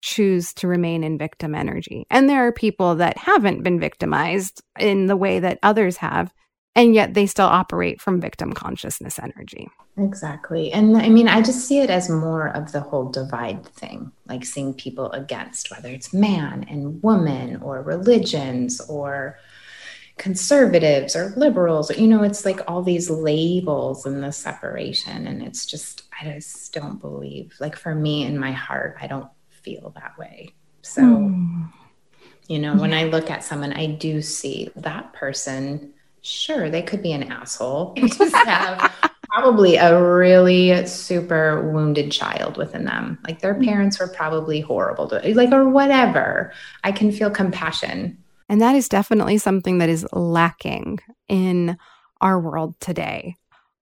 choose 0.03 0.53
to 0.55 0.67
remain 0.67 1.05
in 1.05 1.17
victim 1.17 1.55
energy. 1.55 2.07
And 2.11 2.29
there 2.29 2.45
are 2.45 2.53
people 2.53 2.97
that 2.97 3.17
haven't 3.19 3.63
been 3.63 3.79
victimized 3.79 4.61
in 4.77 5.07
the 5.07 5.17
way 5.17 5.39
that 5.39 5.61
others 5.63 5.99
have, 5.99 6.35
and 6.75 6.95
yet 6.95 7.15
they 7.15 7.27
still 7.27 7.47
operate 7.47 8.01
from 8.01 8.21
victim 8.21 8.53
consciousness 8.53 9.19
energy. 9.19 9.69
Exactly. 9.99 10.73
And 10.73 10.97
I 10.97 11.09
mean, 11.09 11.29
I 11.29 11.43
just 11.43 11.67
see 11.67 11.81
it 11.81 11.91
as 11.91 12.09
more 12.09 12.49
of 12.49 12.73
the 12.73 12.81
whole 12.81 13.11
divide 13.11 13.67
thing, 13.67 14.13
like 14.27 14.45
seeing 14.45 14.73
people 14.75 15.11
against 15.13 15.71
whether 15.71 15.89
it's 15.89 16.15
man 16.15 16.65
and 16.69 17.03
woman 17.03 17.61
or 17.61 17.83
religions 17.83 18.81
or 18.89 19.39
conservatives 20.17 21.17
or 21.17 21.33
liberals. 21.37 21.91
You 21.97 22.07
know, 22.07 22.23
it's 22.23 22.45
like 22.45 22.61
all 22.69 22.83
these 22.83 23.11
labels 23.11 24.07
and 24.07 24.23
the 24.23 24.33
separation. 24.33 25.27
And 25.27 25.43
it's 25.43 25.67
just, 25.67 26.05
I 26.21 26.25
just 26.33 26.73
don't 26.73 27.01
believe, 27.01 27.55
like 27.59 27.77
for 27.77 27.95
me 27.95 28.25
in 28.25 28.39
my 28.39 28.53
heart, 28.53 28.97
I 29.01 29.07
don't 29.07 29.29
feel 29.49 29.93
that 29.97 30.17
way. 30.19 30.55
So, 30.83 31.03
mm. 31.03 31.71
you 32.49 32.59
know, 32.59 32.77
when 32.77 32.95
I 32.95 33.05
look 33.05 33.31
at 33.31 33.45
someone, 33.45 33.73
I 33.73 33.87
do 33.87 34.23
see 34.23 34.71
that 34.77 35.13
person. 35.13 35.95
Sure, 36.23 36.69
they 36.69 36.83
could 36.83 37.03
be 37.03 37.13
an 37.13 37.25
asshole. 37.25 37.95
just 37.97 38.35
have 38.35 38.93
probably 39.31 39.77
a 39.77 40.03
really 40.03 40.87
super 40.87 41.71
wounded 41.71 42.11
child 42.11 42.57
within 42.57 42.85
them. 42.85 43.19
Like 43.25 43.41
their 43.41 43.55
hmm. 43.55 43.65
parents 43.65 43.99
were 43.99 44.09
probably 44.09 44.61
horrible 44.61 45.09
to 45.09 45.35
like 45.35 45.53
or 45.53 45.69
whatever. 45.69 46.53
I 46.85 46.93
can 46.93 47.13
feel 47.13 47.31
compassion. 47.31 48.19
And 48.49 48.61
that 48.61 48.75
is 48.75 48.89
definitely 48.89 49.39
something 49.39 49.79
that 49.79 49.89
is 49.89 50.07
lacking 50.13 50.99
in 51.29 51.79
our 52.21 52.41
world 52.41 52.75
today 52.81 53.37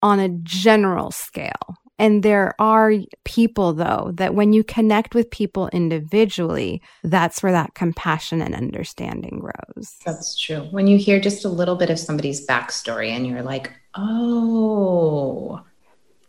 on 0.01 0.19
a 0.19 0.29
general 0.29 1.11
scale. 1.11 1.77
And 1.99 2.21
there 2.21 2.53
are 2.59 2.93
people, 3.23 3.73
though, 3.73 4.11
that 4.15 4.35
when 4.35 4.53
you 4.53 4.63
connect 4.63 5.15
with 5.15 5.31
people 5.31 5.67
individually, 5.69 6.81
that's 7.03 7.41
where 7.41 7.51
that 7.51 7.73
compassion 7.73 8.41
and 8.41 8.53
understanding 8.53 9.39
grows. 9.39 9.97
That's 10.05 10.37
true. 10.37 10.67
When 10.71 10.85
you 10.87 10.97
hear 10.97 11.19
just 11.19 11.43
a 11.43 11.49
little 11.49 11.75
bit 11.75 11.89
of 11.89 11.97
somebody's 11.97 12.45
backstory 12.45 13.09
and 13.09 13.25
you're 13.25 13.41
like, 13.41 13.71
oh, 13.95 15.61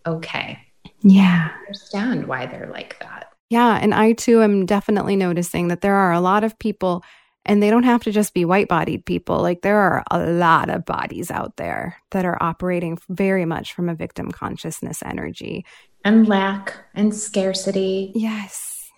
okay. 0.06 0.58
Yeah. 1.02 1.50
I 1.52 1.58
understand 1.60 2.26
why 2.26 2.46
they're 2.46 2.70
like 2.72 2.98
that. 3.00 3.32
Yeah. 3.50 3.78
And 3.80 3.94
I 3.94 4.12
too 4.12 4.42
am 4.42 4.66
definitely 4.66 5.16
noticing 5.16 5.68
that 5.68 5.82
there 5.82 5.94
are 5.94 6.12
a 6.12 6.20
lot 6.20 6.44
of 6.44 6.58
people 6.58 7.04
and 7.44 7.62
they 7.62 7.70
don't 7.70 7.84
have 7.84 8.02
to 8.04 8.12
just 8.12 8.34
be 8.34 8.44
white 8.44 8.68
bodied 8.68 9.06
people. 9.06 9.40
Like 9.40 9.62
there 9.62 9.78
are 9.78 10.04
a 10.10 10.18
lot 10.18 10.68
of 10.68 10.84
bodies 10.84 11.30
out 11.30 11.56
there 11.56 11.96
that 12.10 12.24
are 12.24 12.42
operating 12.42 12.98
very 13.08 13.44
much 13.44 13.72
from 13.72 13.88
a 13.88 13.94
victim 13.94 14.30
consciousness 14.30 15.02
energy. 15.02 15.64
And 16.04 16.28
lack 16.28 16.74
and 16.94 17.14
scarcity. 17.14 18.12
Yes. 18.14 18.90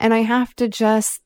And 0.00 0.12
I 0.12 0.18
have 0.18 0.54
to 0.56 0.68
just 0.68 1.22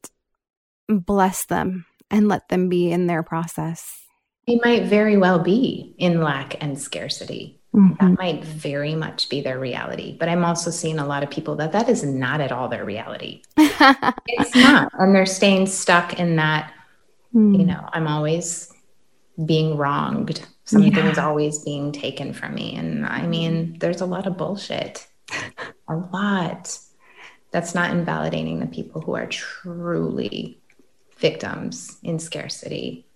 bless 0.88 1.46
them 1.46 1.86
and 2.10 2.28
let 2.28 2.48
them 2.48 2.68
be 2.68 2.90
in 2.90 3.06
their 3.06 3.22
process. 3.22 4.00
They 4.46 4.60
might 4.64 4.84
very 4.84 5.16
well 5.16 5.38
be 5.38 5.94
in 5.98 6.20
lack 6.20 6.62
and 6.62 6.80
scarcity. 6.80 7.59
Mm-hmm. 7.74 8.04
That 8.04 8.18
might 8.18 8.44
very 8.44 8.96
much 8.96 9.28
be 9.28 9.40
their 9.40 9.58
reality. 9.58 10.16
But 10.18 10.28
I'm 10.28 10.44
also 10.44 10.70
seeing 10.70 10.98
a 10.98 11.06
lot 11.06 11.22
of 11.22 11.30
people 11.30 11.54
that 11.56 11.72
that 11.72 11.88
is 11.88 12.02
not 12.02 12.40
at 12.40 12.50
all 12.50 12.68
their 12.68 12.84
reality. 12.84 13.42
it's 13.56 14.54
not. 14.56 14.90
And 14.98 15.14
they're 15.14 15.26
staying 15.26 15.66
stuck 15.66 16.18
in 16.18 16.36
that, 16.36 16.72
mm. 17.32 17.56
you 17.56 17.64
know, 17.64 17.88
I'm 17.92 18.08
always 18.08 18.72
being 19.44 19.76
wronged. 19.76 20.44
Something 20.64 20.94
yeah. 20.94 21.10
is 21.10 21.18
always 21.18 21.60
being 21.60 21.92
taken 21.92 22.32
from 22.32 22.54
me. 22.54 22.74
And 22.74 23.06
I 23.06 23.26
mean, 23.26 23.78
there's 23.78 24.00
a 24.00 24.06
lot 24.06 24.26
of 24.26 24.36
bullshit. 24.36 25.06
a 25.88 25.94
lot. 25.94 26.76
That's 27.52 27.74
not 27.74 27.90
invalidating 27.90 28.60
the 28.60 28.66
people 28.66 29.00
who 29.00 29.14
are 29.14 29.26
truly 29.26 30.60
victims 31.18 31.98
in 32.02 32.18
scarcity 32.18 33.06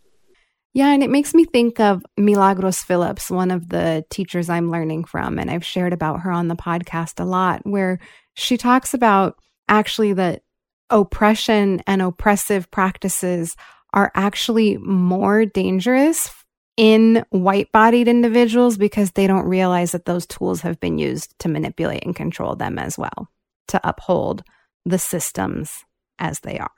yeah, 0.74 0.90
and 0.90 1.04
it 1.04 1.10
makes 1.10 1.34
me 1.34 1.44
think 1.44 1.78
of 1.78 2.04
Milagros 2.16 2.82
Phillips, 2.82 3.30
one 3.30 3.52
of 3.52 3.68
the 3.68 4.04
teachers 4.10 4.50
I'm 4.50 4.72
learning 4.72 5.04
from. 5.04 5.38
And 5.38 5.48
I've 5.48 5.64
shared 5.64 5.92
about 5.92 6.20
her 6.20 6.32
on 6.32 6.48
the 6.48 6.56
podcast 6.56 7.20
a 7.20 7.24
lot, 7.24 7.64
where 7.64 8.00
she 8.34 8.56
talks 8.56 8.92
about 8.92 9.38
actually 9.68 10.12
that 10.14 10.42
oppression 10.90 11.80
and 11.86 12.02
oppressive 12.02 12.70
practices 12.72 13.56
are 13.92 14.10
actually 14.16 14.76
more 14.78 15.46
dangerous 15.46 16.28
in 16.76 17.24
white 17.30 17.70
bodied 17.70 18.08
individuals 18.08 18.76
because 18.76 19.12
they 19.12 19.28
don't 19.28 19.46
realize 19.46 19.92
that 19.92 20.06
those 20.06 20.26
tools 20.26 20.62
have 20.62 20.80
been 20.80 20.98
used 20.98 21.38
to 21.38 21.48
manipulate 21.48 22.04
and 22.04 22.16
control 22.16 22.56
them 22.56 22.80
as 22.80 22.98
well, 22.98 23.28
to 23.68 23.80
uphold 23.84 24.42
the 24.84 24.98
systems 24.98 25.84
as 26.18 26.40
they 26.40 26.58
are. 26.58 26.72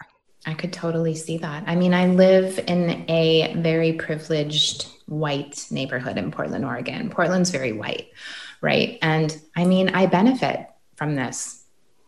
I 0.47 0.55
could 0.55 0.73
totally 0.73 1.17
see 1.17 1.39
that. 1.39 1.65
I 1.67 1.75
mean, 1.75 1.93
I 1.93 2.07
live 2.07 2.61
in 2.69 3.05
a 3.11 3.53
very 3.57 3.95
privileged 3.95 4.87
white 5.07 5.67
neighborhood 5.71 6.17
in 6.19 6.31
Portland, 6.31 6.65
Oregon. 6.65 7.11
Portland's 7.11 7.51
very 7.51 7.73
white, 7.73 8.09
right? 8.61 8.99
And 9.03 9.37
I 9.57 9.65
mean, 9.65 9.89
I 9.91 10.07
benefit 10.07 10.69
from 10.95 11.17
this 11.17 11.65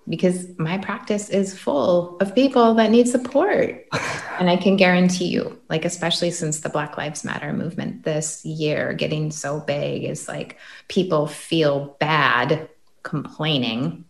because 0.09 0.57
my 0.57 0.78
practice 0.78 1.28
is 1.28 1.59
full 1.59 2.16
of 2.18 2.34
people 2.34 2.74
that 2.74 2.91
need 2.91 3.09
support. 3.09 3.86
and 4.39 4.49
I 4.49 4.57
can 4.57 4.76
guarantee 4.76 5.26
you, 5.26 5.61
like, 5.68 5.84
especially 5.84 6.30
since 6.30 6.61
the 6.61 6.68
Black 6.68 6.97
Lives 6.97 7.24
Matter 7.24 7.53
movement 7.53 8.05
this 8.05 8.45
year 8.45 8.95
getting 8.95 9.30
so 9.32 9.61
big, 9.61 10.05
is 10.05 10.28
like 10.28 10.59
people 10.86 11.26
feel 11.26 11.97
bad 11.99 12.68
complaining 13.03 14.05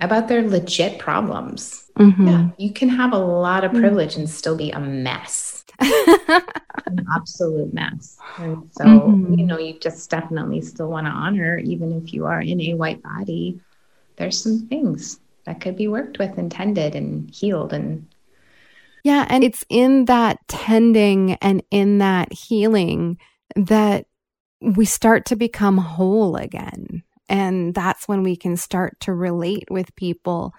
about 0.00 0.28
their 0.28 0.42
legit 0.48 0.98
problems. 0.98 1.84
Mm-hmm. 1.98 2.28
Yeah, 2.28 2.48
you 2.58 2.72
can 2.72 2.88
have 2.88 3.12
a 3.12 3.18
lot 3.18 3.64
of 3.64 3.72
mm. 3.72 3.80
privilege 3.80 4.16
and 4.16 4.30
still 4.30 4.56
be 4.56 4.70
a 4.70 4.78
mess. 4.78 5.64
An 5.80 7.04
absolute 7.14 7.74
mess. 7.74 8.18
And 8.38 8.68
so, 8.72 8.84
mm-hmm. 8.84 9.34
you 9.34 9.46
know, 9.46 9.58
you 9.58 9.78
just 9.80 10.08
definitely 10.10 10.60
still 10.60 10.88
want 10.88 11.06
to 11.06 11.10
honor, 11.10 11.58
even 11.58 12.00
if 12.02 12.12
you 12.12 12.26
are 12.26 12.40
in 12.40 12.60
a 12.60 12.74
white 12.74 13.02
body, 13.02 13.60
there's 14.16 14.40
some 14.40 14.66
things 14.68 15.20
that 15.48 15.60
could 15.62 15.76
be 15.76 15.88
worked 15.88 16.18
with 16.18 16.36
and 16.36 16.52
tended 16.52 16.94
and 16.94 17.30
healed 17.34 17.72
and 17.72 18.06
yeah 19.02 19.24
and 19.30 19.42
it's 19.42 19.64
in 19.70 20.04
that 20.04 20.36
tending 20.46 21.32
and 21.34 21.62
in 21.70 21.98
that 21.98 22.30
healing 22.30 23.16
that 23.56 24.04
we 24.60 24.84
start 24.84 25.24
to 25.24 25.36
become 25.36 25.78
whole 25.78 26.36
again 26.36 27.02
and 27.28 27.74
that's 27.74 28.08
when 28.08 28.22
we 28.22 28.36
can 28.36 28.56
start 28.56 28.98
to 29.00 29.12
relate 29.12 29.70
with 29.70 29.94
people 29.96 30.52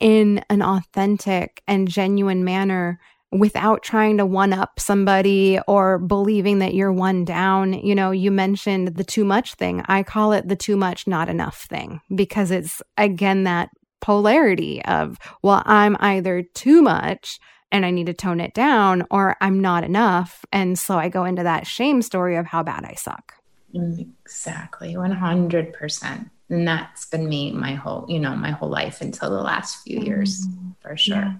in 0.00 0.44
an 0.50 0.62
authentic 0.62 1.62
and 1.66 1.88
genuine 1.88 2.44
manner 2.44 2.98
without 3.32 3.82
trying 3.82 4.18
to 4.18 4.26
one 4.26 4.52
up 4.52 4.78
somebody 4.78 5.58
or 5.66 5.98
believing 5.98 6.60
that 6.60 6.74
you're 6.74 6.92
one 6.92 7.24
down. 7.24 7.72
You 7.72 7.94
know, 7.94 8.10
you 8.10 8.30
mentioned 8.30 8.88
the 8.96 9.04
too 9.04 9.24
much 9.24 9.54
thing. 9.54 9.82
I 9.86 10.02
call 10.02 10.32
it 10.32 10.48
the 10.48 10.56
too 10.56 10.76
much, 10.76 11.06
not 11.06 11.28
enough 11.28 11.62
thing 11.62 12.00
because 12.14 12.50
it's 12.50 12.82
again 12.96 13.44
that 13.44 13.70
polarity 14.00 14.84
of, 14.84 15.18
well, 15.42 15.62
I'm 15.66 15.96
either 16.00 16.44
too 16.54 16.82
much 16.82 17.38
and 17.72 17.84
I 17.84 17.90
need 17.90 18.06
to 18.06 18.14
tone 18.14 18.40
it 18.40 18.54
down 18.54 19.04
or 19.10 19.36
I'm 19.40 19.60
not 19.60 19.82
enough. 19.82 20.44
And 20.52 20.78
so 20.78 20.96
I 20.98 21.08
go 21.08 21.24
into 21.24 21.42
that 21.42 21.66
shame 21.66 22.02
story 22.02 22.36
of 22.36 22.46
how 22.46 22.62
bad 22.62 22.84
I 22.84 22.94
suck. 22.94 23.34
Exactly, 23.76 24.94
100%. 24.94 26.30
And 26.48 26.68
that's 26.68 27.06
been 27.06 27.28
me 27.28 27.52
my 27.52 27.74
whole, 27.74 28.06
you 28.08 28.18
know, 28.20 28.36
my 28.36 28.50
whole 28.50 28.68
life 28.68 29.00
until 29.00 29.30
the 29.30 29.42
last 29.42 29.82
few 29.82 30.00
years, 30.00 30.46
mm-hmm. 30.46 30.70
for 30.80 30.96
sure. 30.96 31.16
Yeah. 31.16 31.34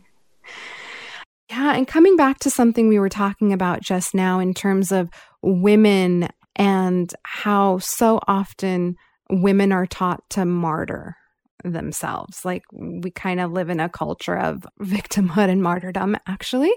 yeah. 1.51 1.74
And 1.76 1.87
coming 1.87 2.16
back 2.16 2.41
to 2.41 2.51
something 2.51 2.89
we 2.89 2.99
were 2.99 3.09
talking 3.09 3.53
about 3.53 3.82
just 3.82 4.14
now 4.14 4.41
in 4.41 4.53
terms 4.53 4.91
of 4.91 5.11
women 5.43 6.28
and 6.57 7.12
how 7.22 7.78
so 7.78 8.20
often 8.26 8.97
women 9.30 9.70
are 9.72 9.87
taught 9.87 10.28
to 10.30 10.45
martyr 10.45 11.16
themselves. 11.62 12.45
Like 12.45 12.64
we 12.72 13.11
kind 13.11 13.41
of 13.41 13.53
live 13.53 13.70
in 13.70 13.80
a 13.80 13.89
culture 13.89 14.37
of 14.37 14.66
victimhood 14.80 15.49
and 15.49 15.62
martyrdom, 15.62 16.16
actually. 16.26 16.72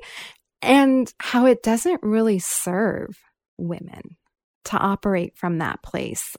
and 0.62 1.12
how 1.20 1.46
it 1.46 1.64
doesn't 1.64 2.04
really 2.04 2.40
serve 2.40 3.18
women 3.58 4.18
to 4.66 4.78
operate 4.78 5.38
from 5.38 5.60
that 5.60 5.82
place. 5.82 6.36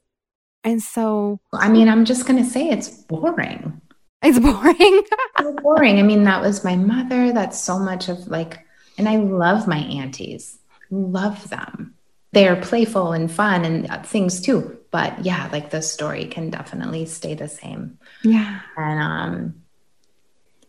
And 0.64 0.82
so, 0.82 1.40
I 1.54 1.68
mean, 1.68 1.88
I'm 1.88 2.04
just 2.04 2.26
going 2.26 2.42
to 2.42 2.48
say 2.48 2.68
it's 2.68 2.88
boring. 2.88 3.80
It's 4.22 4.38
boring. 4.38 5.02
so 5.38 5.52
boring. 5.54 5.98
I 5.98 6.02
mean, 6.02 6.24
that 6.24 6.42
was 6.42 6.64
my 6.64 6.76
mother. 6.76 7.32
That's 7.32 7.60
so 7.60 7.78
much 7.78 8.08
of 8.08 8.28
like, 8.28 8.58
and 8.98 9.08
I 9.08 9.16
love 9.16 9.66
my 9.66 9.78
aunties, 9.78 10.58
love 10.90 11.48
them. 11.48 11.94
They 12.32 12.46
are 12.46 12.56
playful 12.56 13.12
and 13.12 13.30
fun 13.30 13.64
and 13.64 14.06
things 14.06 14.40
too. 14.40 14.78
But 14.90 15.24
yeah, 15.24 15.48
like 15.52 15.70
the 15.70 15.82
story 15.82 16.26
can 16.26 16.50
definitely 16.50 17.06
stay 17.06 17.34
the 17.34 17.48
same. 17.48 17.98
Yeah. 18.22 18.60
And 18.76 19.00
um, 19.00 19.62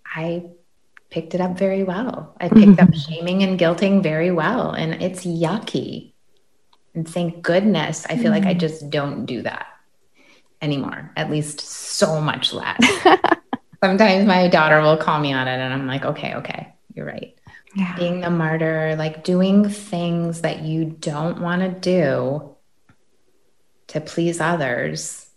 I 0.05 0.45
picked 1.09 1.35
it 1.35 1.41
up 1.41 1.57
very 1.57 1.83
well. 1.83 2.35
I 2.39 2.49
picked 2.49 2.79
up 2.79 2.93
shaming 2.93 3.43
and 3.43 3.59
guilting 3.59 4.01
very 4.01 4.31
well. 4.31 4.71
And 4.71 5.01
it's 5.03 5.25
yucky. 5.25 6.13
And 6.93 7.07
thank 7.07 7.41
goodness, 7.41 8.05
I 8.09 8.17
feel 8.17 8.31
mm. 8.31 8.35
like 8.35 8.45
I 8.45 8.53
mm. 8.53 8.59
just 8.59 8.89
don't 8.89 9.25
do 9.25 9.41
that 9.43 9.67
anymore, 10.61 11.11
at 11.15 11.31
least 11.31 11.61
so 11.61 12.21
much 12.21 12.53
less. 12.53 12.83
Sometimes 13.83 14.27
my 14.27 14.47
daughter 14.47 14.81
will 14.81 14.97
call 14.97 15.19
me 15.19 15.33
on 15.33 15.47
it, 15.47 15.59
and 15.59 15.73
I'm 15.73 15.87
like, 15.87 16.05
okay, 16.05 16.35
okay, 16.35 16.73
you're 16.93 17.05
right. 17.05 17.35
Yeah. 17.75 17.95
Being 17.95 18.19
the 18.19 18.29
martyr, 18.29 18.95
like 18.97 19.23
doing 19.23 19.67
things 19.69 20.41
that 20.41 20.61
you 20.61 20.85
don't 20.85 21.41
want 21.41 21.61
to 21.61 21.69
do 21.69 22.55
to 23.87 24.01
please 24.01 24.39
others, 24.39 25.29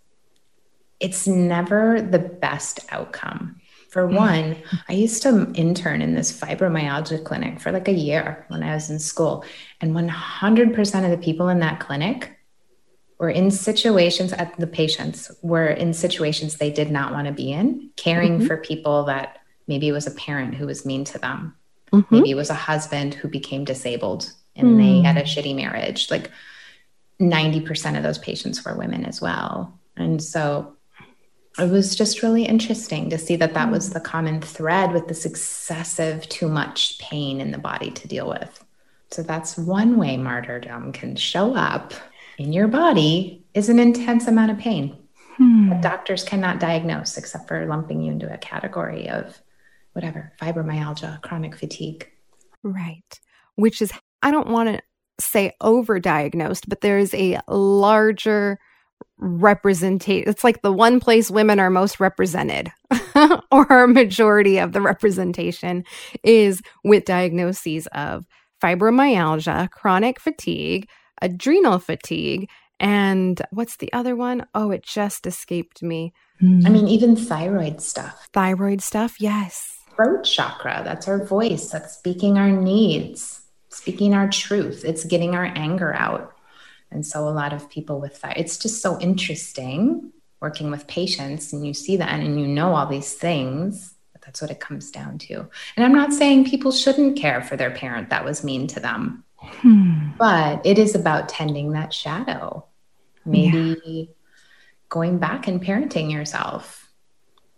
it's 1.00 1.26
never 1.26 2.02
the 2.02 2.18
best 2.18 2.80
outcome. 2.90 3.61
For 3.95 4.09
mm. 4.09 4.16
one, 4.16 4.57
I 4.88 4.95
used 4.95 5.22
to 5.22 5.53
intern 5.55 6.03
in 6.03 6.16
this 6.16 6.36
fibromyalgia 6.36 7.24
clinic 7.24 7.61
for 7.61 7.70
like 7.70 7.86
a 7.86 7.92
year 7.92 8.45
when 8.49 8.64
I 8.64 8.74
was 8.74 8.90
in 8.90 8.99
school. 8.99 9.45
And 9.80 9.95
100% 9.95 11.05
of 11.05 11.11
the 11.12 11.24
people 11.24 11.49
in 11.49 11.61
that 11.61 11.78
clinic 11.78 12.36
were 13.20 13.30
in 13.30 13.53
situations 13.53 14.32
at 14.32 14.59
the 14.59 14.66
patients 14.66 15.30
were 15.42 15.68
in 15.68 15.95
situations 15.95 16.57
they 16.57 16.72
did 16.72 16.90
not 16.90 17.12
want 17.12 17.28
to 17.28 17.32
be 17.32 17.53
in, 17.53 17.90
caring 17.95 18.38
mm-hmm. 18.38 18.49
for 18.49 18.57
people 18.57 19.05
that 19.05 19.38
maybe 19.68 19.86
it 19.86 19.92
was 19.92 20.09
a 20.09 20.16
parent 20.16 20.57
who 20.57 20.66
was 20.66 20.84
mean 20.84 21.05
to 21.05 21.18
them. 21.20 21.55
Mm-hmm. 21.92 22.16
Maybe 22.16 22.30
it 22.32 22.34
was 22.34 22.51
a 22.51 22.55
husband 22.55 23.14
who 23.14 23.28
became 23.28 23.64
disabled 23.64 24.32
and 24.57 24.70
mm. 24.70 24.78
they 24.78 25.07
had 25.07 25.18
a 25.18 25.22
shitty 25.22 25.55
marriage. 25.55 26.11
Like 26.11 26.32
90% 27.20 27.97
of 27.97 28.03
those 28.03 28.18
patients 28.18 28.64
were 28.64 28.76
women 28.76 29.05
as 29.05 29.20
well. 29.20 29.78
And 29.97 30.20
so 30.20 30.74
it 31.59 31.70
was 31.70 31.94
just 31.94 32.22
really 32.22 32.44
interesting 32.44 33.11
to 33.11 33.18
see 33.18 33.36
that 33.36 33.55
that 33.55 33.70
was 33.70 33.90
the 33.90 34.00
common 34.00 34.40
thread 34.40 34.92
with 34.92 35.07
this 35.07 35.24
excessive, 35.24 36.28
too 36.28 36.48
much 36.48 36.98
pain 36.98 37.40
in 37.40 37.52
the 37.52 37.59
body 37.59 37.90
to 37.92 38.09
deal 38.09 38.28
with. 38.28 38.64
So 39.11 39.22
that's 39.22 39.57
one 39.57 39.96
way 39.96 40.16
martyrdom 40.16 40.92
can 40.92 41.14
show 41.14 41.55
up 41.55 41.94
in 42.38 42.52
your 42.52 42.66
body 42.66 43.44
is 43.55 43.68
an 43.68 43.78
intense 43.78 44.26
amount 44.26 44.50
of 44.50 44.59
pain 44.59 44.96
hmm. 45.36 45.68
that 45.68 45.82
doctors 45.82 46.24
cannot 46.24 46.59
diagnose 46.59 47.16
except 47.16 47.46
for 47.46 47.64
lumping 47.66 48.02
you 48.02 48.11
into 48.11 48.32
a 48.32 48.38
category 48.38 49.09
of 49.09 49.40
whatever 49.92 50.32
fibromyalgia, 50.42 51.22
chronic 51.22 51.55
fatigue. 51.55 52.11
Right. 52.64 53.20
Which 53.55 53.80
is, 53.80 53.92
I 54.22 54.32
don't 54.32 54.48
want 54.48 54.70
to 54.70 54.82
say 55.20 55.52
overdiagnosed, 55.62 56.64
but 56.66 56.80
there 56.80 56.98
is 56.98 57.14
a 57.14 57.38
larger 57.46 58.59
representation. 59.18 60.28
It's 60.28 60.44
like 60.44 60.62
the 60.62 60.72
one 60.72 61.00
place 61.00 61.30
women 61.30 61.60
are 61.60 61.70
most 61.70 62.00
represented, 62.00 62.72
or 63.50 63.66
a 63.84 63.88
majority 63.88 64.58
of 64.58 64.72
the 64.72 64.80
representation 64.80 65.84
is 66.22 66.62
with 66.82 67.04
diagnoses 67.04 67.86
of 67.88 68.26
fibromyalgia, 68.62 69.70
chronic 69.70 70.20
fatigue, 70.20 70.88
adrenal 71.22 71.78
fatigue, 71.78 72.48
and 72.80 73.40
what's 73.50 73.76
the 73.76 73.92
other 73.92 74.16
one? 74.16 74.46
Oh, 74.54 74.70
it 74.70 74.84
just 74.84 75.26
escaped 75.26 75.82
me. 75.82 76.12
Hmm. 76.40 76.60
I 76.66 76.70
mean, 76.70 76.88
even 76.88 77.16
thyroid 77.16 77.80
stuff. 77.80 78.28
Thyroid 78.32 78.82
stuff, 78.82 79.20
yes. 79.20 79.78
Throat 79.94 80.24
chakra, 80.24 80.82
that's 80.84 81.06
our 81.06 81.24
voice, 81.24 81.70
that's 81.70 81.96
speaking 81.96 82.36
our 82.36 82.50
needs, 82.50 83.42
speaking 83.68 84.12
our 84.12 84.28
truth, 84.28 84.84
it's 84.84 85.04
getting 85.04 85.36
our 85.36 85.44
anger 85.54 85.94
out. 85.94 86.34
And 86.95 87.05
so, 87.05 87.28
a 87.28 87.30
lot 87.30 87.53
of 87.53 87.68
people 87.68 88.01
with 88.01 88.20
that, 88.22 88.38
it's 88.38 88.57
just 88.57 88.80
so 88.80 88.99
interesting 89.01 90.12
working 90.40 90.70
with 90.70 90.86
patients, 90.86 91.53
and 91.53 91.66
you 91.66 91.74
see 91.74 91.97
that 91.97 92.20
and 92.20 92.40
you 92.40 92.47
know 92.47 92.74
all 92.74 92.86
these 92.86 93.14
things. 93.14 93.95
But 94.12 94.22
that's 94.22 94.40
what 94.40 94.51
it 94.51 94.61
comes 94.61 94.90
down 94.90 95.18
to. 95.18 95.47
And 95.76 95.84
I'm 95.84 95.95
not 95.95 96.12
saying 96.12 96.45
people 96.45 96.70
shouldn't 96.70 97.18
care 97.18 97.42
for 97.42 97.57
their 97.57 97.70
parent 97.70 98.11
that 98.11 98.24
was 98.24 98.45
mean 98.45 98.66
to 98.68 98.80
them, 98.80 99.24
hmm. 99.36 100.11
but 100.18 100.64
it 100.64 100.78
is 100.78 100.95
about 100.95 101.28
tending 101.28 101.72
that 101.72 101.92
shadow. 101.92 102.64
Maybe 103.26 103.80
yeah. 103.84 104.05
going 104.90 105.18
back 105.18 105.49
and 105.49 105.62
parenting 105.62 106.12
yourself 106.12 106.84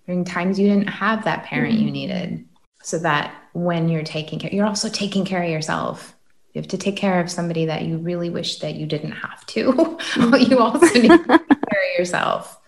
during 0.06 0.24
times 0.24 0.58
you 0.58 0.68
didn't 0.68 0.88
have 0.88 1.24
that 1.24 1.44
parent 1.44 1.74
mm-hmm. 1.74 1.84
you 1.86 1.90
needed, 1.90 2.44
so 2.82 2.98
that 3.00 3.34
when 3.52 3.88
you're 3.88 4.04
taking 4.04 4.38
care, 4.38 4.52
you're 4.52 4.66
also 4.66 4.88
taking 4.88 5.24
care 5.24 5.42
of 5.42 5.50
yourself 5.50 6.15
you 6.56 6.62
have 6.62 6.68
to 6.68 6.78
take 6.78 6.96
care 6.96 7.20
of 7.20 7.30
somebody 7.30 7.66
that 7.66 7.82
you 7.82 7.98
really 7.98 8.30
wish 8.30 8.60
that 8.60 8.76
you 8.76 8.86
didn't 8.86 9.12
have 9.12 9.44
to. 9.44 9.74
But 9.74 9.98
mm-hmm. 9.98 10.50
you 10.50 10.58
also 10.58 10.86
need 10.86 11.10
to 11.10 11.18
take 11.18 11.26
care 11.28 11.38
of 11.38 11.98
yourself. 11.98 12.58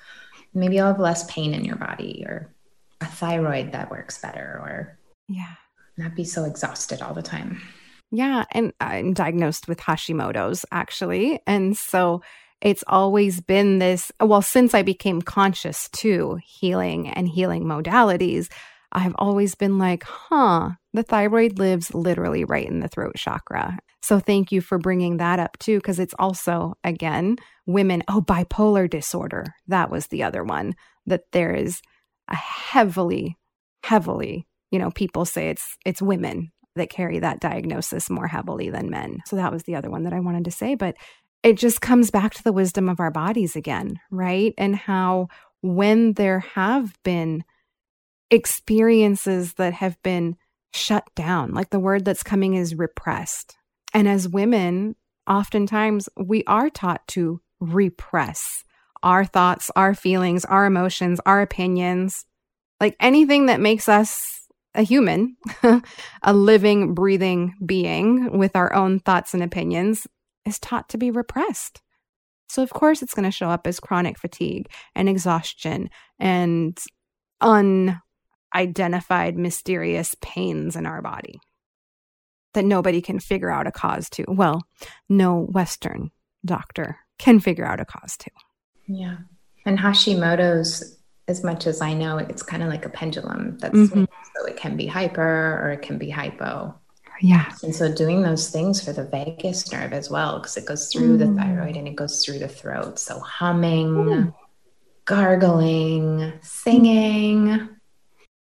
Maybe 0.53 0.77
you'll 0.77 0.89
have 0.89 1.01
less 1.01 1.25
pain 1.25 1.55
in 1.55 1.65
your 1.65 1.77
body 1.77 2.23
or 2.29 2.55
a 3.01 3.07
thyroid 3.07 3.73
that 3.73 3.91
works 3.91 4.21
better 4.21 4.61
or 4.63 4.99
yeah, 5.27 5.55
not 5.97 6.15
be 6.15 6.25
so 6.25 6.45
exhausted 6.45 7.01
all 7.01 7.15
the 7.15 7.23
time. 7.23 7.63
Yeah, 8.11 8.45
and 8.53 8.75
I'm 8.79 9.15
diagnosed 9.15 9.69
with 9.69 9.79
Hashimoto's 9.79 10.67
actually. 10.71 11.41
And 11.47 11.75
so 11.75 12.21
it's 12.61 12.85
always 12.89 13.41
been 13.41 13.79
this 13.79 14.13
well 14.21 14.43
since 14.43 14.75
I 14.75 14.83
became 14.83 15.23
conscious 15.23 15.89
to 15.95 16.39
healing 16.45 17.09
and 17.09 17.27
healing 17.27 17.65
modalities, 17.65 18.51
I've 18.93 19.15
always 19.19 19.55
been 19.55 19.79
like, 19.79 20.03
huh, 20.05 20.71
the 20.95 21.03
thyroid 21.03 21.59
lives 21.59 21.95
literally 21.95 22.45
right 22.45 22.67
in 22.67 22.81
the 22.81 22.89
throat 22.89 23.17
chakra. 23.17 23.79
So 24.03 24.19
thank 24.19 24.53
you 24.53 24.61
for 24.61 24.79
bringing 24.79 25.19
that 25.19 25.39
up 25.39 25.59
too, 25.59 25.79
because 25.79 25.99
it's 25.99 26.15
also, 26.19 26.75
again, 26.85 27.37
women. 27.67 28.03
Oh, 28.09 28.23
bipolar 28.23 28.89
disorder. 28.89 29.45
That 29.67 29.91
was 29.91 30.07
the 30.07 30.23
other 30.23 30.45
one 30.45 30.75
that 31.07 31.23
there 31.33 31.53
is 31.53 31.83
a 32.29 32.37
heavily, 32.37 33.37
heavily, 33.85 34.47
you 34.71 34.79
know, 34.79 34.91
people 34.91 35.25
say 35.25 35.51
it's 35.51 35.77
it's 35.85 36.03
women 36.03 36.53
that 36.77 36.91
carry 36.91 37.19
that 37.19 37.41
diagnosis 37.41 38.09
more 38.09 38.29
heavily 38.29 38.71
than 38.71 38.91
men. 38.91 39.19
So 39.27 39.37
that 39.37 39.53
was 39.53 39.65
the 39.65 39.75
other 39.75 39.91
one 39.91 40.05
that 40.05 40.13
I 40.13 40.21
wanted 40.21 40.45
to 40.45 40.51
say. 40.51 40.75
But 40.75 40.95
it 41.43 41.57
just 41.57 41.81
comes 41.81 42.11
back 42.11 42.35
to 42.35 42.45
the 42.45 42.53
wisdom 42.53 42.89
of 42.89 43.01
our 43.01 43.11
bodies 43.11 43.57
again, 43.57 43.99
right? 44.11 44.55
And 44.59 44.77
how 44.77 45.29
when 45.61 46.13
there 46.15 46.41
have 46.41 46.95
been 47.03 47.45
experiences 48.31 49.55
that 49.55 49.73
have 49.75 50.01
been 50.03 50.37
shut 50.73 51.09
down. 51.15 51.53
Like 51.53 51.71
the 51.71 51.81
word 51.81 52.05
that's 52.05 52.23
coming 52.23 52.55
is 52.55 52.75
repressed. 52.75 53.57
And 53.95 54.07
as 54.07 54.29
women, 54.29 54.97
oftentimes 55.27 56.09
we 56.17 56.45
are 56.47 56.71
taught 56.71 57.07
to 57.09 57.41
repress 57.61 58.65
our 59.03 59.25
thoughts, 59.25 59.71
our 59.77 59.95
feelings, 59.95 60.45
our 60.45 60.67
emotions, 60.67 61.21
our 61.25 61.41
opinions, 61.41 62.25
like 62.81 62.97
anything 63.01 63.47
that 63.47 63.61
makes 63.61 63.89
us 63.89 64.47
a 64.75 64.83
human, 64.83 65.37
a 66.23 66.33
living, 66.33 66.95
breathing 66.95 67.55
being 67.65 68.37
with 68.37 68.55
our 68.55 68.73
own 68.75 69.01
thoughts 69.01 69.35
and 69.35 69.43
opinions 69.43 70.07
is 70.45 70.59
taught 70.59 70.89
to 70.91 70.99
be 70.99 71.11
repressed. 71.11 71.81
So, 72.49 72.63
of 72.63 72.71
course, 72.71 73.03
it's 73.03 73.15
going 73.15 73.25
to 73.25 73.31
show 73.31 73.51
up 73.51 73.67
as 73.67 73.81
chronic 73.81 74.19
fatigue 74.19 74.71
and 74.95 75.09
exhaustion 75.09 75.91
and 76.19 76.79
un 77.41 78.01
identified 78.55 79.37
mysterious 79.37 80.15
pains 80.21 80.77
in 80.77 80.87
our 80.87 81.03
body 81.03 81.41
that 82.55 82.65
nobody 82.65 83.01
can 83.01 83.21
figure 83.21 83.51
out 83.51 83.67
a 83.67 83.73
cause 83.73 84.09
to. 84.11 84.25
Well, 84.27 84.63
no 85.09 85.41
Western 85.41 86.11
doctor 86.45 86.99
can 87.19 87.41
figure 87.41 87.67
out 87.67 87.81
a 87.81 87.85
cause 87.85 88.17
to. 88.19 88.31
Yeah. 88.87 89.19
And 89.67 89.79
Hashimoto's, 89.79 90.99
as 91.27 91.45
much 91.45 91.67
as 91.67 91.83
I 91.83 91.93
know, 91.93 92.17
it's 92.17 92.43
kind 92.43 92.63
of 92.63 92.71
like 92.71 92.87
a 92.87 92.89
pendulum 92.89 93.59
that's 93.59 93.77
mm-hmm. 93.77 94.05
so 94.05 94.47
it 94.47 94.57
can 94.57 94.77
be 94.77 94.87
hyper 94.87 95.61
or 95.63 95.71
it 95.73 95.83
can 95.83 95.99
be 95.99 96.09
hypo. 96.09 96.75
Yeah. 97.21 97.53
And 97.63 97.75
so 97.75 97.93
doing 97.93 98.23
those 98.23 98.49
things 98.49 98.83
for 98.83 98.93
the 98.93 99.05
vagus 99.05 99.71
nerve 99.73 99.93
as 99.93 100.09
well, 100.09 100.39
because 100.39 100.57
it 100.57 100.65
goes 100.65 100.91
through 100.91 101.17
mm. 101.17 101.19
the 101.19 101.41
thyroid 101.41 101.77
and 101.77 101.89
it 101.89 101.97
goes 101.97 102.25
through 102.25 102.39
the 102.39 102.49
throat. 102.49 102.99
So 102.99 103.19
humming, 103.19 103.89
mm. 103.89 104.35
gargling, 105.05 106.33
singing, 106.41 107.69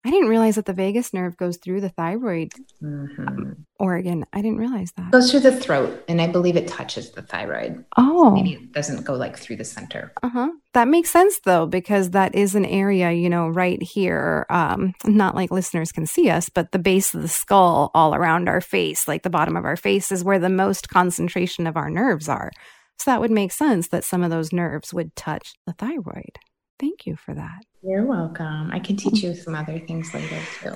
I 0.06 0.10
didn't 0.10 0.28
realize 0.28 0.56
that 0.56 0.66
the 0.66 0.74
vagus 0.74 1.14
nerve 1.14 1.36
goes 1.38 1.56
through 1.56 1.80
the 1.80 1.88
thyroid 1.88 2.52
mm-hmm. 2.82 3.52
organ. 3.78 4.26
I 4.34 4.42
didn't 4.42 4.58
realize 4.58 4.92
that. 4.96 5.06
It 5.06 5.12
goes 5.12 5.30
through 5.30 5.40
the 5.40 5.56
throat, 5.56 6.04
and 6.08 6.20
I 6.20 6.26
believe 6.26 6.56
it 6.56 6.68
touches 6.68 7.10
the 7.12 7.22
thyroid. 7.22 7.84
Oh. 7.96 8.24
So 8.24 8.30
maybe 8.32 8.52
it 8.52 8.72
doesn't 8.72 9.04
go 9.04 9.14
like 9.14 9.38
through 9.38 9.56
the 9.56 9.64
center. 9.64 10.12
Uh 10.22 10.28
huh. 10.28 10.48
That 10.74 10.88
makes 10.88 11.10
sense 11.10 11.40
though, 11.44 11.66
because 11.66 12.10
that 12.10 12.34
is 12.34 12.54
an 12.54 12.66
area, 12.66 13.12
you 13.12 13.30
know, 13.30 13.48
right 13.48 13.82
here. 13.82 14.44
Um, 14.50 14.92
not 15.06 15.34
like 15.34 15.50
listeners 15.50 15.90
can 15.90 16.04
see 16.04 16.28
us, 16.28 16.50
but 16.50 16.72
the 16.72 16.78
base 16.78 17.14
of 17.14 17.22
the 17.22 17.28
skull 17.28 17.90
all 17.94 18.14
around 18.14 18.48
our 18.48 18.60
face, 18.60 19.08
like 19.08 19.22
the 19.22 19.30
bottom 19.30 19.56
of 19.56 19.64
our 19.64 19.76
face, 19.76 20.12
is 20.12 20.22
where 20.22 20.38
the 20.38 20.50
most 20.50 20.90
concentration 20.90 21.66
of 21.66 21.78
our 21.78 21.88
nerves 21.88 22.28
are. 22.28 22.50
So 22.98 23.10
that 23.10 23.20
would 23.20 23.30
make 23.30 23.52
sense 23.52 23.88
that 23.88 24.04
some 24.04 24.22
of 24.22 24.30
those 24.30 24.52
nerves 24.52 24.92
would 24.92 25.16
touch 25.16 25.54
the 25.66 25.72
thyroid. 25.72 26.38
Thank 26.78 27.06
you 27.06 27.16
for 27.16 27.34
that. 27.34 27.64
You're 27.82 28.06
welcome. 28.06 28.70
I 28.72 28.78
can 28.78 28.96
teach 28.96 29.22
you 29.22 29.34
some 29.34 29.54
other 29.54 29.78
things 29.78 30.12
later 30.12 30.38
too. 30.60 30.74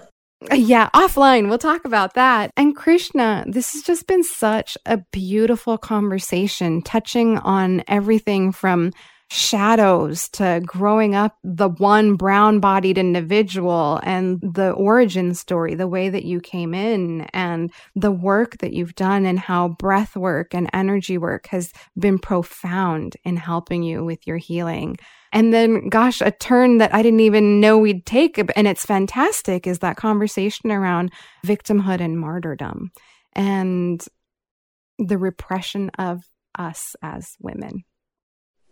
Uh, 0.51 0.55
yeah, 0.55 0.89
offline, 0.95 1.49
we'll 1.49 1.59
talk 1.59 1.85
about 1.85 2.15
that. 2.15 2.53
And 2.57 2.77
Krishna, 2.77 3.45
this 3.49 3.73
has 3.73 3.83
just 3.83 4.07
been 4.07 4.23
such 4.23 4.79
a 4.87 4.99
beautiful 5.11 5.77
conversation 5.79 6.81
touching 6.83 7.39
on 7.39 7.83
everything 7.89 8.53
from 8.53 8.93
shadows 9.31 10.29
to 10.31 10.63
growing 10.65 11.15
up 11.15 11.37
the 11.45 11.69
one 11.69 12.15
brown 12.15 12.61
bodied 12.61 12.97
individual 12.97 14.01
and 14.03 14.41
the 14.41 14.71
origin 14.71 15.35
story, 15.35 15.75
the 15.75 15.89
way 15.89 16.09
that 16.09 16.25
you 16.25 16.41
came 16.41 16.73
in 16.73 17.23
and 17.33 17.71
the 17.95 18.13
work 18.13 18.57
that 18.59 18.73
you've 18.73 18.95
done 18.95 19.27
and 19.27 19.39
how 19.39 19.69
breath 19.69 20.17
work 20.17 20.55
and 20.55 20.71
energy 20.73 21.19
work 21.19 21.49
has 21.49 21.73
been 21.99 22.19
profound 22.19 23.17
in 23.25 23.37
helping 23.37 23.83
you 23.83 24.05
with 24.05 24.27
your 24.27 24.39
healing. 24.39 24.97
And 25.33 25.53
then, 25.53 25.89
gosh, 25.89 26.21
a 26.21 26.31
turn 26.31 26.79
that 26.79 26.95
I 26.95 27.03
didn't 27.03 27.21
even 27.21 27.61
know 27.61 27.79
we'd 27.79 28.07
take, 28.07 28.39
and 28.39 28.67
it's 28.67 28.85
fantastic, 28.85 29.67
is 29.67 29.81
that 29.81 29.97
conversation 29.97 30.71
around 30.71 31.13
victimhood 31.45 32.01
and 32.01 32.19
martyrdom 32.19 32.93
and 33.35 34.05
the 34.99 35.19
repression 35.19 35.91
of 35.99 36.23
us 36.59 36.97
as 37.03 37.37
women. 37.41 37.85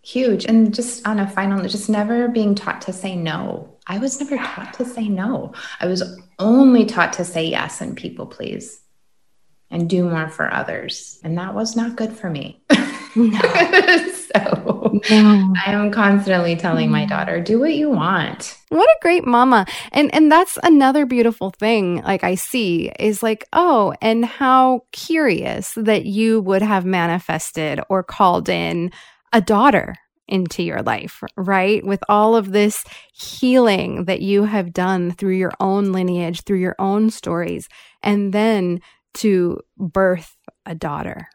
Huge. 0.02 0.44
And 0.44 0.72
just 0.72 1.06
on 1.06 1.18
a 1.18 1.28
final, 1.28 1.58
note, 1.58 1.70
just 1.70 1.88
never 1.90 2.28
being 2.28 2.54
taught 2.54 2.80
to 2.82 2.92
say 2.92 3.16
no. 3.16 3.76
I 3.86 3.98
was 3.98 4.20
never 4.20 4.36
taught 4.36 4.74
to 4.74 4.84
say 4.84 5.08
no. 5.08 5.52
I 5.80 5.86
was 5.86 6.20
only 6.38 6.84
taught 6.84 7.12
to 7.14 7.24
say 7.24 7.46
yes 7.46 7.80
and 7.80 7.96
people 7.96 8.26
please 8.26 8.80
and 9.70 9.90
do 9.90 10.08
more 10.08 10.28
for 10.28 10.52
others. 10.52 11.18
And 11.24 11.36
that 11.38 11.54
was 11.54 11.74
not 11.74 11.96
good 11.96 12.12
for 12.12 12.30
me. 12.30 12.62
No. 13.16 13.40
so 15.04 15.04
no. 15.10 15.54
I 15.64 15.72
am 15.72 15.90
constantly 15.90 16.56
telling 16.56 16.90
my 16.90 17.06
daughter, 17.06 17.40
do 17.40 17.60
what 17.60 17.74
you 17.74 17.90
want. 17.90 18.58
What 18.68 18.88
a 18.88 18.98
great 19.02 19.24
mama. 19.24 19.66
And 19.92 20.12
and 20.14 20.30
that's 20.30 20.58
another 20.62 21.06
beautiful 21.06 21.50
thing 21.50 22.02
like 22.02 22.24
I 22.24 22.34
see 22.34 22.90
is 22.98 23.22
like, 23.22 23.46
oh, 23.52 23.94
and 24.00 24.24
how 24.24 24.82
curious 24.92 25.72
that 25.76 26.06
you 26.06 26.40
would 26.40 26.62
have 26.62 26.84
manifested 26.84 27.80
or 27.88 28.02
called 28.02 28.48
in 28.48 28.90
a 29.32 29.40
daughter 29.40 29.94
into 30.28 30.62
your 30.62 30.82
life, 30.82 31.22
right? 31.36 31.84
With 31.86 32.02
all 32.08 32.34
of 32.34 32.52
this 32.52 32.84
healing 33.12 34.06
that 34.06 34.22
you 34.22 34.44
have 34.44 34.72
done 34.72 35.12
through 35.12 35.36
your 35.36 35.52
own 35.60 35.92
lineage, 35.92 36.42
through 36.42 36.58
your 36.58 36.76
own 36.78 37.10
stories, 37.10 37.68
and 38.02 38.32
then 38.32 38.80
to 39.14 39.60
birth 39.78 40.36
a 40.66 40.74
daughter, 40.74 41.28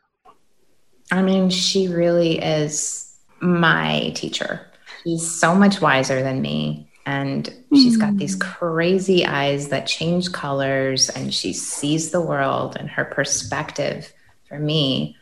I 1.11 1.21
mean, 1.21 1.49
she 1.49 1.87
really 1.89 2.39
is 2.39 3.13
my 3.41 4.11
teacher. 4.15 4.65
She's 5.03 5.29
so 5.29 5.53
much 5.53 5.81
wiser 5.81 6.23
than 6.23 6.41
me. 6.41 6.87
And 7.05 7.51
she's 7.73 7.97
got 7.97 8.17
these 8.17 8.35
hmm. 8.35 8.41
crazy 8.41 9.25
eyes 9.25 9.69
that 9.69 9.87
change 9.87 10.31
colors, 10.31 11.09
and 11.09 11.33
she 11.33 11.51
sees 11.51 12.11
the 12.11 12.21
world, 12.21 12.77
and 12.79 12.89
her 12.89 13.05
perspective 13.05 14.13
for 14.47 14.59
me 14.59 15.17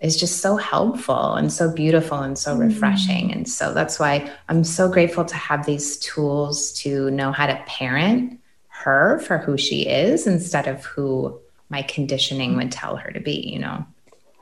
is 0.00 0.20
just 0.20 0.40
so 0.40 0.56
helpful 0.56 1.34
and 1.34 1.50
so 1.50 1.72
beautiful 1.72 2.18
and 2.18 2.38
so 2.38 2.54
refreshing. 2.56 3.32
And 3.32 3.48
so 3.48 3.72
that's 3.72 3.98
why 3.98 4.30
I'm 4.50 4.64
so 4.64 4.90
grateful 4.90 5.24
to 5.24 5.34
have 5.34 5.64
these 5.64 5.96
tools 5.98 6.74
to 6.80 7.10
know 7.10 7.32
how 7.32 7.46
to 7.46 7.62
parent 7.66 8.38
her 8.68 9.18
for 9.20 9.38
who 9.38 9.56
she 9.56 9.86
is 9.88 10.26
instead 10.26 10.68
of 10.68 10.84
who 10.84 11.40
my 11.70 11.80
conditioning 11.82 12.54
would 12.56 12.70
tell 12.70 12.96
her 12.96 13.10
to 13.12 13.20
be, 13.20 13.48
you 13.50 13.58
know? 13.58 13.86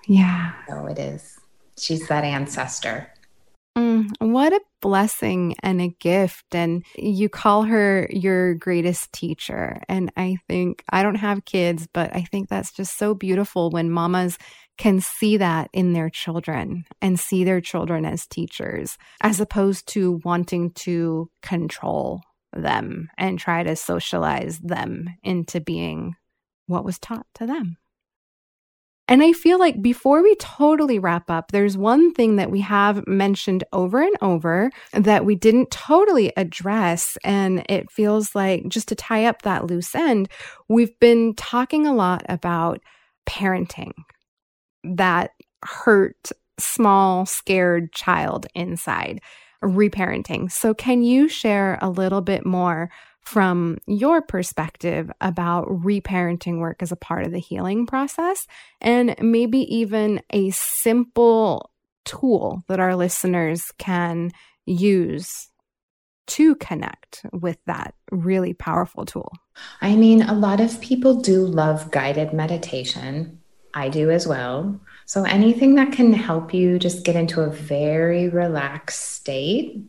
Yeah. 0.06 0.52
So 0.68 0.86
it 0.86 0.98
is. 0.98 1.38
She's 1.78 2.06
that 2.08 2.24
ancestor. 2.24 3.12
Mm, 3.76 4.10
what 4.20 4.52
a 4.52 4.60
blessing 4.82 5.56
and 5.62 5.80
a 5.80 5.88
gift. 5.88 6.54
And 6.54 6.84
you 6.96 7.28
call 7.28 7.62
her 7.62 8.06
your 8.10 8.54
greatest 8.54 9.12
teacher. 9.12 9.80
And 9.88 10.12
I 10.16 10.36
think, 10.48 10.84
I 10.90 11.02
don't 11.02 11.14
have 11.14 11.46
kids, 11.46 11.88
but 11.92 12.14
I 12.14 12.22
think 12.22 12.48
that's 12.48 12.72
just 12.72 12.98
so 12.98 13.14
beautiful 13.14 13.70
when 13.70 13.90
mamas 13.90 14.36
can 14.76 15.00
see 15.00 15.36
that 15.38 15.70
in 15.72 15.92
their 15.92 16.10
children 16.10 16.84
and 17.00 17.18
see 17.18 17.44
their 17.44 17.60
children 17.60 18.04
as 18.04 18.26
teachers, 18.26 18.98
as 19.20 19.40
opposed 19.40 19.86
to 19.88 20.20
wanting 20.24 20.72
to 20.72 21.30
control 21.42 22.20
them 22.52 23.08
and 23.16 23.38
try 23.38 23.62
to 23.62 23.76
socialize 23.76 24.58
them 24.58 25.08
into 25.22 25.60
being 25.60 26.14
what 26.66 26.84
was 26.84 26.98
taught 26.98 27.26
to 27.34 27.46
them. 27.46 27.76
And 29.08 29.22
I 29.22 29.32
feel 29.32 29.58
like 29.58 29.82
before 29.82 30.22
we 30.22 30.34
totally 30.36 30.98
wrap 30.98 31.28
up, 31.28 31.50
there's 31.50 31.76
one 31.76 32.14
thing 32.14 32.36
that 32.36 32.50
we 32.50 32.60
have 32.60 33.06
mentioned 33.06 33.64
over 33.72 34.00
and 34.00 34.16
over 34.22 34.70
that 34.92 35.24
we 35.24 35.34
didn't 35.34 35.70
totally 35.70 36.32
address. 36.36 37.18
And 37.24 37.64
it 37.68 37.90
feels 37.90 38.34
like 38.34 38.68
just 38.68 38.88
to 38.88 38.94
tie 38.94 39.24
up 39.24 39.42
that 39.42 39.66
loose 39.66 39.94
end, 39.94 40.28
we've 40.68 40.98
been 41.00 41.34
talking 41.34 41.86
a 41.86 41.94
lot 41.94 42.22
about 42.28 42.80
parenting, 43.28 43.92
that 44.84 45.30
hurt, 45.64 46.30
small, 46.58 47.26
scared 47.26 47.92
child 47.92 48.46
inside, 48.54 49.20
reparenting. 49.62 50.50
So, 50.50 50.74
can 50.74 51.02
you 51.02 51.28
share 51.28 51.78
a 51.82 51.90
little 51.90 52.20
bit 52.20 52.46
more 52.46 52.90
from 53.22 53.78
your 53.86 54.20
perspective 54.20 55.10
about 55.20 55.66
reparenting 55.68 56.58
work 56.58 56.82
as 56.82 56.92
a 56.92 56.96
part 56.96 57.24
of 57.24 57.32
the 57.32 57.38
healing 57.38 57.86
process 57.86 58.46
and 58.80 59.14
maybe 59.20 59.58
even 59.74 60.20
a 60.30 60.50
simple 60.50 61.70
tool 62.04 62.62
that 62.68 62.80
our 62.80 62.96
listeners 62.96 63.62
can 63.78 64.30
use 64.66 65.48
to 66.26 66.54
connect 66.56 67.24
with 67.32 67.58
that 67.66 67.94
really 68.10 68.54
powerful 68.54 69.04
tool? 69.04 69.32
I 69.80 69.96
mean, 69.96 70.22
a 70.22 70.34
lot 70.34 70.60
of 70.60 70.80
people 70.80 71.20
do 71.20 71.44
love 71.44 71.90
guided 71.90 72.32
meditation. 72.32 73.40
I 73.74 73.88
do 73.88 74.10
as 74.10 74.26
well. 74.26 74.80
So 75.06 75.24
anything 75.24 75.76
that 75.76 75.92
can 75.92 76.12
help 76.12 76.52
you 76.52 76.78
just 76.78 77.04
get 77.04 77.16
into 77.16 77.40
a 77.40 77.50
very 77.50 78.28
relaxed 78.28 79.12
state 79.12 79.84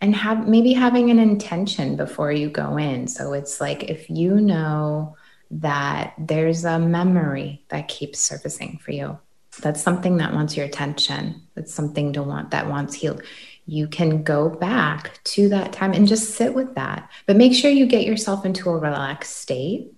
and 0.00 0.14
have 0.14 0.46
maybe 0.46 0.72
having 0.72 1.10
an 1.10 1.18
intention 1.18 1.96
before 1.96 2.32
you 2.32 2.50
go 2.50 2.76
in. 2.76 3.08
So 3.08 3.32
it's 3.32 3.60
like 3.60 3.84
if 3.84 4.10
you 4.10 4.40
know 4.40 5.16
that 5.50 6.14
there's 6.18 6.64
a 6.64 6.78
memory 6.78 7.64
that 7.68 7.88
keeps 7.88 8.20
surfacing 8.20 8.78
for 8.78 8.92
you, 8.92 9.18
that's 9.60 9.82
something 9.82 10.18
that 10.18 10.34
wants 10.34 10.56
your 10.56 10.66
attention. 10.66 11.42
That's 11.54 11.72
something 11.72 12.12
to 12.12 12.22
want 12.22 12.50
that 12.50 12.68
wants 12.68 12.94
healed. 12.94 13.22
You 13.64 13.88
can 13.88 14.22
go 14.22 14.50
back 14.50 15.18
to 15.24 15.48
that 15.48 15.72
time 15.72 15.92
and 15.92 16.06
just 16.06 16.34
sit 16.34 16.54
with 16.54 16.74
that. 16.74 17.10
But 17.26 17.36
make 17.36 17.54
sure 17.54 17.70
you 17.70 17.86
get 17.86 18.04
yourself 18.04 18.44
into 18.44 18.70
a 18.70 18.78
relaxed 18.78 19.36
state. 19.38 19.92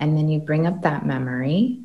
And 0.00 0.16
then 0.16 0.28
you 0.28 0.40
bring 0.40 0.66
up 0.66 0.82
that 0.82 1.04
memory. 1.04 1.80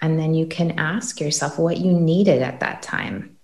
And 0.00 0.18
then 0.18 0.34
you 0.34 0.46
can 0.46 0.78
ask 0.78 1.20
yourself 1.20 1.58
what 1.58 1.78
you 1.78 1.92
needed 1.92 2.42
at 2.42 2.60
that 2.60 2.82
time. 2.82 3.36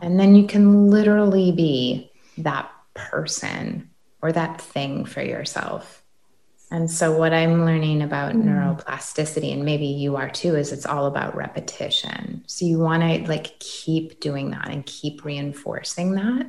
And 0.00 0.18
then 0.20 0.34
you 0.34 0.46
can 0.46 0.90
literally 0.90 1.52
be 1.52 2.11
that 2.38 2.70
person 2.94 3.90
or 4.20 4.32
that 4.32 4.60
thing 4.60 5.04
for 5.04 5.22
yourself. 5.22 6.02
And 6.72 6.90
so, 6.90 7.14
what 7.14 7.34
I'm 7.34 7.66
learning 7.66 8.00
about 8.00 8.32
mm. 8.32 8.44
neuroplasticity, 8.44 9.52
and 9.52 9.62
maybe 9.62 9.84
you 9.84 10.16
are 10.16 10.30
too, 10.30 10.56
is 10.56 10.72
it's 10.72 10.86
all 10.86 11.04
about 11.04 11.36
repetition. 11.36 12.42
So, 12.46 12.64
you 12.64 12.78
want 12.78 13.02
to 13.02 13.28
like 13.30 13.58
keep 13.58 14.20
doing 14.20 14.52
that 14.52 14.70
and 14.70 14.86
keep 14.86 15.22
reinforcing 15.22 16.12
that 16.12 16.46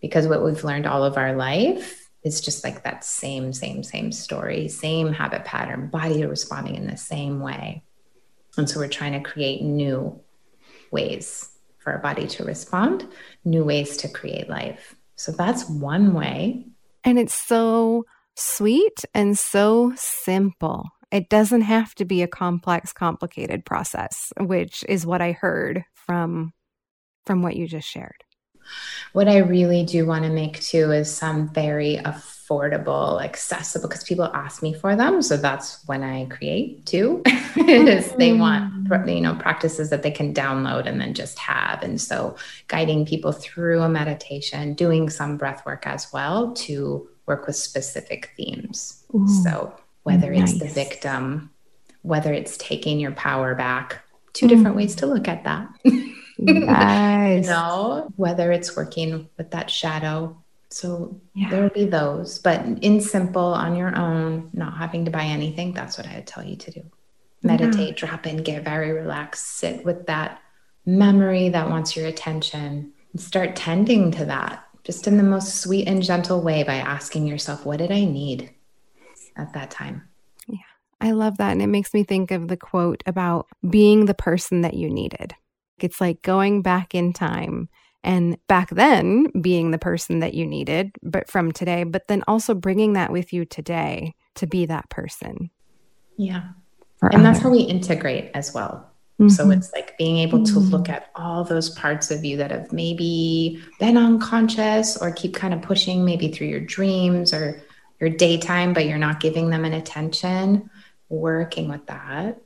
because 0.00 0.26
what 0.26 0.42
we've 0.42 0.64
learned 0.64 0.86
all 0.86 1.04
of 1.04 1.18
our 1.18 1.34
life 1.34 2.08
is 2.22 2.40
just 2.40 2.64
like 2.64 2.84
that 2.84 3.04
same, 3.04 3.52
same, 3.52 3.82
same 3.82 4.12
story, 4.12 4.66
same 4.66 5.12
habit 5.12 5.44
pattern, 5.44 5.88
body 5.88 6.24
responding 6.24 6.76
in 6.76 6.86
the 6.86 6.96
same 6.96 7.40
way. 7.40 7.82
And 8.56 8.68
so, 8.68 8.80
we're 8.80 8.88
trying 8.88 9.12
to 9.12 9.30
create 9.30 9.60
new 9.60 10.18
ways 10.90 11.50
for 11.80 11.92
our 11.92 11.98
body 11.98 12.26
to 12.28 12.44
respond, 12.44 13.06
new 13.44 13.64
ways 13.64 13.98
to 13.98 14.08
create 14.08 14.48
life. 14.48 14.94
So 15.20 15.32
that's 15.32 15.68
one 15.68 16.14
way. 16.14 16.64
And 17.04 17.18
it's 17.18 17.34
so 17.34 18.06
sweet 18.36 19.04
and 19.12 19.38
so 19.38 19.92
simple. 19.94 20.86
It 21.12 21.28
doesn't 21.28 21.60
have 21.60 21.94
to 21.96 22.06
be 22.06 22.22
a 22.22 22.26
complex, 22.26 22.94
complicated 22.94 23.66
process, 23.66 24.32
which 24.40 24.82
is 24.88 25.04
what 25.04 25.20
I 25.20 25.32
heard 25.32 25.84
from 25.94 26.52
from 27.26 27.42
what 27.42 27.54
you 27.54 27.68
just 27.68 27.86
shared. 27.86 28.24
What 29.12 29.28
I 29.28 29.38
really 29.38 29.84
do 29.84 30.06
want 30.06 30.24
to 30.24 30.30
make 30.30 30.58
too 30.58 30.90
is 30.90 31.14
some 31.14 31.52
very 31.52 31.96
affirming 31.96 32.39
affordable, 32.50 33.22
accessible 33.22 33.88
because 33.88 34.04
people 34.04 34.24
ask 34.24 34.62
me 34.62 34.72
for 34.72 34.96
them. 34.96 35.22
So 35.22 35.36
that's 35.36 35.86
when 35.86 36.02
I 36.02 36.26
create 36.26 36.86
too. 36.86 37.22
is 37.56 38.12
they 38.12 38.32
want 38.32 38.88
mm. 38.88 39.14
you 39.14 39.20
know 39.20 39.34
practices 39.34 39.90
that 39.90 40.02
they 40.02 40.10
can 40.10 40.34
download 40.34 40.86
and 40.86 41.00
then 41.00 41.14
just 41.14 41.38
have. 41.38 41.82
And 41.82 42.00
so 42.00 42.36
guiding 42.68 43.06
people 43.06 43.32
through 43.32 43.82
a 43.82 43.88
meditation, 43.88 44.74
doing 44.74 45.10
some 45.10 45.36
breath 45.36 45.64
work 45.64 45.86
as 45.86 46.12
well 46.12 46.52
to 46.54 47.08
work 47.26 47.46
with 47.46 47.56
specific 47.56 48.32
themes. 48.36 49.04
Ooh, 49.14 49.28
so 49.42 49.74
whether 50.02 50.32
nice. 50.32 50.52
it's 50.52 50.60
the 50.60 50.68
victim, 50.68 51.50
whether 52.02 52.32
it's 52.32 52.56
taking 52.56 52.98
your 52.98 53.12
power 53.12 53.54
back, 53.54 54.02
two 54.32 54.46
mm. 54.46 54.50
different 54.50 54.76
ways 54.76 54.96
to 54.96 55.06
look 55.06 55.28
at 55.28 55.44
that. 55.44 55.68
Nice. 56.42 57.44
you 57.44 57.50
know, 57.50 58.10
whether 58.16 58.50
it's 58.50 58.74
working 58.74 59.28
with 59.36 59.50
that 59.50 59.68
shadow 59.68 60.42
so 60.70 61.20
yeah. 61.34 61.50
there 61.50 61.62
will 61.62 61.70
be 61.70 61.84
those, 61.84 62.38
but 62.38 62.64
in 62.64 63.00
simple 63.00 63.42
on 63.42 63.76
your 63.76 63.96
own, 63.96 64.50
not 64.52 64.76
having 64.76 65.04
to 65.04 65.10
buy 65.10 65.24
anything, 65.24 65.74
that's 65.74 65.98
what 65.98 66.06
I 66.06 66.14
would 66.16 66.26
tell 66.26 66.44
you 66.44 66.56
to 66.56 66.70
do. 66.70 66.82
Meditate, 67.42 68.00
yeah. 68.00 68.06
drop 68.06 68.26
in, 68.26 68.38
get 68.42 68.64
very 68.64 68.92
relaxed, 68.92 69.58
sit 69.58 69.84
with 69.84 70.06
that 70.06 70.40
memory 70.86 71.48
that 71.48 71.68
wants 71.68 71.96
your 71.96 72.06
attention 72.06 72.92
and 73.12 73.20
start 73.20 73.56
tending 73.56 74.12
to 74.12 74.24
that 74.26 74.64
just 74.84 75.06
in 75.06 75.16
the 75.16 75.22
most 75.22 75.56
sweet 75.56 75.86
and 75.86 76.02
gentle 76.02 76.40
way 76.40 76.62
by 76.62 76.76
asking 76.76 77.26
yourself, 77.26 77.66
what 77.66 77.78
did 77.78 77.90
I 77.90 78.04
need 78.04 78.50
at 79.36 79.52
that 79.52 79.70
time? 79.70 80.08
Yeah, 80.46 80.58
I 81.00 81.10
love 81.12 81.36
that. 81.38 81.52
And 81.52 81.62
it 81.62 81.66
makes 81.66 81.92
me 81.92 82.04
think 82.04 82.30
of 82.30 82.48
the 82.48 82.56
quote 82.56 83.02
about 83.06 83.46
being 83.68 84.06
the 84.06 84.14
person 84.14 84.62
that 84.62 84.74
you 84.74 84.88
needed. 84.88 85.34
It's 85.78 86.00
like 86.00 86.22
going 86.22 86.62
back 86.62 86.94
in 86.94 87.12
time 87.12 87.68
and 88.02 88.36
back 88.46 88.70
then 88.70 89.26
being 89.40 89.70
the 89.70 89.78
person 89.78 90.20
that 90.20 90.34
you 90.34 90.46
needed, 90.46 90.92
but 91.02 91.28
from 91.28 91.52
today, 91.52 91.84
but 91.84 92.08
then 92.08 92.22
also 92.26 92.54
bringing 92.54 92.94
that 92.94 93.12
with 93.12 93.32
you 93.32 93.44
today 93.44 94.14
to 94.36 94.46
be 94.46 94.66
that 94.66 94.88
person. 94.88 95.50
Yeah. 96.16 96.48
And 97.02 97.14
others. 97.14 97.22
that's 97.22 97.38
how 97.40 97.50
we 97.50 97.60
integrate 97.60 98.30
as 98.34 98.52
well. 98.54 98.90
Mm-hmm. 99.20 99.28
So 99.28 99.50
it's 99.50 99.72
like 99.72 99.98
being 99.98 100.18
able 100.18 100.44
to 100.44 100.58
look 100.58 100.88
at 100.88 101.10
all 101.14 101.44
those 101.44 101.68
parts 101.70 102.10
of 102.10 102.24
you 102.24 102.38
that 102.38 102.50
have 102.50 102.72
maybe 102.72 103.62
been 103.78 103.98
unconscious 103.98 104.96
or 104.96 105.12
keep 105.12 105.34
kind 105.34 105.52
of 105.52 105.60
pushing 105.60 106.04
maybe 106.04 106.28
through 106.28 106.46
your 106.46 106.60
dreams 106.60 107.34
or 107.34 107.62
your 108.00 108.08
daytime, 108.08 108.72
but 108.72 108.86
you're 108.86 108.98
not 108.98 109.20
giving 109.20 109.50
them 109.50 109.66
an 109.66 109.74
attention, 109.74 110.70
working 111.10 111.68
with 111.68 111.84
that 111.86 112.40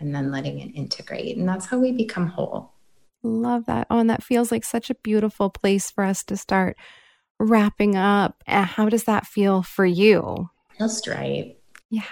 and 0.00 0.14
then 0.14 0.30
letting 0.30 0.60
it 0.60 0.68
integrate. 0.74 1.36
And 1.36 1.48
that's 1.48 1.66
how 1.66 1.78
we 1.78 1.92
become 1.92 2.26
whole. 2.26 2.73
Love 3.24 3.66
that. 3.66 3.86
Oh, 3.90 3.98
and 3.98 4.10
that 4.10 4.22
feels 4.22 4.52
like 4.52 4.64
such 4.64 4.90
a 4.90 4.94
beautiful 4.96 5.48
place 5.48 5.90
for 5.90 6.04
us 6.04 6.22
to 6.24 6.36
start 6.36 6.76
wrapping 7.40 7.96
up. 7.96 8.44
Uh, 8.46 8.64
how 8.64 8.88
does 8.88 9.04
that 9.04 9.26
feel 9.26 9.62
for 9.62 9.86
you? 9.86 10.50
Just 10.78 11.08
right. 11.08 11.56
Yeah. 11.90 12.02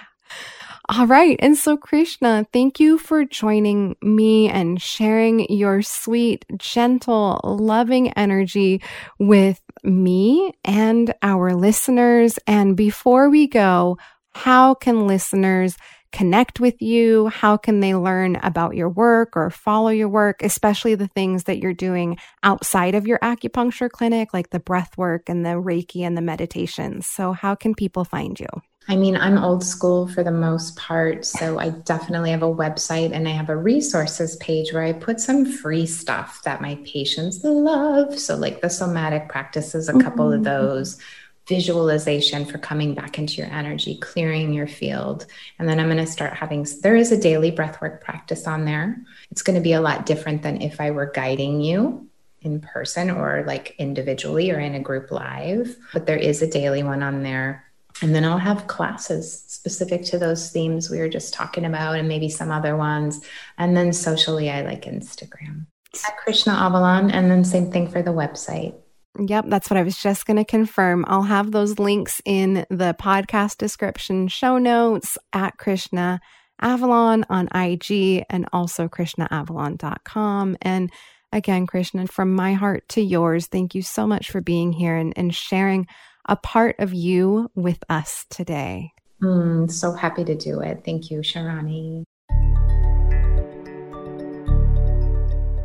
All 0.89 1.07
right. 1.07 1.37
And 1.39 1.55
so, 1.57 1.77
Krishna, 1.77 2.45
thank 2.51 2.79
you 2.79 2.97
for 2.97 3.23
joining 3.23 3.95
me 4.01 4.49
and 4.49 4.81
sharing 4.81 5.49
your 5.51 5.81
sweet, 5.81 6.45
gentle, 6.57 7.39
loving 7.43 8.11
energy 8.13 8.81
with 9.17 9.61
me 9.83 10.51
and 10.65 11.13
our 11.21 11.53
listeners. 11.53 12.37
And 12.47 12.75
before 12.75 13.29
we 13.29 13.47
go, 13.47 13.97
how 14.33 14.73
can 14.73 15.07
listeners 15.07 15.77
connect 16.13 16.59
with 16.59 16.81
you? 16.81 17.27
How 17.27 17.57
can 17.57 17.81
they 17.81 17.95
learn 17.95 18.37
about 18.37 18.75
your 18.75 18.87
work 18.87 19.35
or 19.35 19.49
follow 19.49 19.89
your 19.89 20.07
work, 20.07 20.41
especially 20.41 20.95
the 20.95 21.09
things 21.09 21.43
that 21.45 21.57
you're 21.57 21.73
doing 21.73 22.17
outside 22.43 22.95
of 22.95 23.05
your 23.05 23.19
acupuncture 23.19 23.89
clinic, 23.89 24.33
like 24.33 24.51
the 24.51 24.59
breath 24.59 24.97
work 24.97 25.27
and 25.27 25.45
the 25.45 25.61
Reiki 25.61 26.01
and 26.01 26.15
the 26.15 26.21
meditations? 26.21 27.07
So, 27.07 27.33
how 27.33 27.55
can 27.55 27.75
people 27.75 28.05
find 28.05 28.39
you? 28.39 28.47
I 28.89 28.97
mean, 28.97 29.15
I'm 29.15 29.37
old 29.37 29.63
school 29.63 30.07
for 30.09 30.23
the 30.23 30.31
most 30.31 30.75
part. 30.75 31.25
So 31.25 31.57
I 31.57 31.69
definitely 31.69 32.31
have 32.31 32.43
a 32.43 32.53
website 32.53 33.13
and 33.13 33.27
I 33.27 33.31
have 33.31 33.49
a 33.49 33.55
resources 33.55 34.35
page 34.37 34.73
where 34.73 34.83
I 34.83 34.91
put 34.91 35.21
some 35.21 35.45
free 35.45 35.85
stuff 35.85 36.41
that 36.43 36.61
my 36.61 36.77
patients 36.83 37.43
love. 37.43 38.19
So, 38.19 38.35
like 38.35 38.61
the 38.61 38.69
somatic 38.69 39.29
practices, 39.29 39.87
a 39.87 39.93
couple 39.93 40.25
mm-hmm. 40.25 40.39
of 40.39 40.43
those 40.43 40.99
visualization 41.47 42.45
for 42.45 42.57
coming 42.57 42.93
back 42.93 43.19
into 43.19 43.35
your 43.35 43.51
energy, 43.51 43.97
clearing 43.97 44.53
your 44.53 44.67
field. 44.67 45.25
And 45.59 45.67
then 45.67 45.79
I'm 45.79 45.87
going 45.87 45.97
to 45.97 46.07
start 46.07 46.33
having, 46.33 46.65
there 46.81 46.95
is 46.95 47.11
a 47.11 47.19
daily 47.19 47.51
breathwork 47.51 48.01
practice 48.01 48.47
on 48.47 48.65
there. 48.65 48.97
It's 49.29 49.41
going 49.41 49.55
to 49.55 49.61
be 49.61 49.73
a 49.73 49.81
lot 49.81 50.05
different 50.05 50.41
than 50.41 50.61
if 50.61 50.79
I 50.79 50.91
were 50.91 51.11
guiding 51.13 51.61
you 51.61 52.07
in 52.41 52.59
person 52.61 53.09
or 53.09 53.43
like 53.45 53.75
individually 53.77 54.51
or 54.51 54.59
in 54.59 54.75
a 54.75 54.79
group 54.79 55.11
live, 55.11 55.75
but 55.91 56.05
there 56.05 56.17
is 56.17 56.41
a 56.41 56.47
daily 56.47 56.83
one 56.83 57.03
on 57.03 57.23
there. 57.23 57.65
And 58.01 58.13
then 58.13 58.25
I'll 58.25 58.37
have 58.37 58.67
classes 58.67 59.43
specific 59.47 60.03
to 60.05 60.17
those 60.17 60.49
themes 60.49 60.89
we 60.89 60.99
were 60.99 61.09
just 61.09 61.33
talking 61.33 61.65
about 61.65 61.95
and 61.95 62.07
maybe 62.07 62.29
some 62.29 62.51
other 62.51 62.75
ones. 62.75 63.21
And 63.57 63.77
then 63.77 63.93
socially, 63.93 64.49
I 64.49 64.61
like 64.63 64.83
Instagram 64.83 65.67
at 66.07 66.17
Krishna 66.17 66.53
Avalon. 66.53 67.11
And 67.11 67.29
then 67.29 67.43
same 67.43 67.71
thing 67.71 67.87
for 67.87 68.01
the 68.01 68.11
website. 68.11 68.75
Yep, 69.19 69.45
that's 69.47 69.69
what 69.69 69.77
I 69.77 69.83
was 69.83 69.97
just 69.97 70.25
going 70.25 70.37
to 70.37 70.45
confirm. 70.45 71.05
I'll 71.07 71.23
have 71.23 71.51
those 71.51 71.77
links 71.77 72.21
in 72.25 72.65
the 72.69 72.95
podcast 72.99 73.57
description, 73.57 74.27
show 74.27 74.57
notes 74.57 75.17
at 75.33 75.57
Krishna 75.57 76.19
Avalon 76.59 77.23
on 77.29 77.47
IG 77.53 78.25
and 78.29 78.47
also 78.51 78.87
KrishnaAvalon.com. 78.87 80.57
And 80.61 80.91
again, 81.31 81.67
Krishna, 81.67 82.07
from 82.07 82.33
my 82.33 82.53
heart 82.53 82.87
to 82.89 83.01
yours, 83.01 83.47
thank 83.47 83.75
you 83.75 83.83
so 83.83 84.07
much 84.07 84.31
for 84.31 84.41
being 84.41 84.73
here 84.73 84.95
and, 84.95 85.13
and 85.15 85.33
sharing 85.33 85.85
a 86.27 86.35
part 86.35 86.77
of 86.79 86.93
you 86.93 87.51
with 87.53 87.83
us 87.89 88.25
today. 88.29 88.93
Mm, 89.21 89.71
so 89.71 89.93
happy 89.93 90.23
to 90.23 90.35
do 90.35 90.61
it. 90.61 90.81
Thank 90.83 91.11
you, 91.11 91.19
Sharani. 91.19 92.03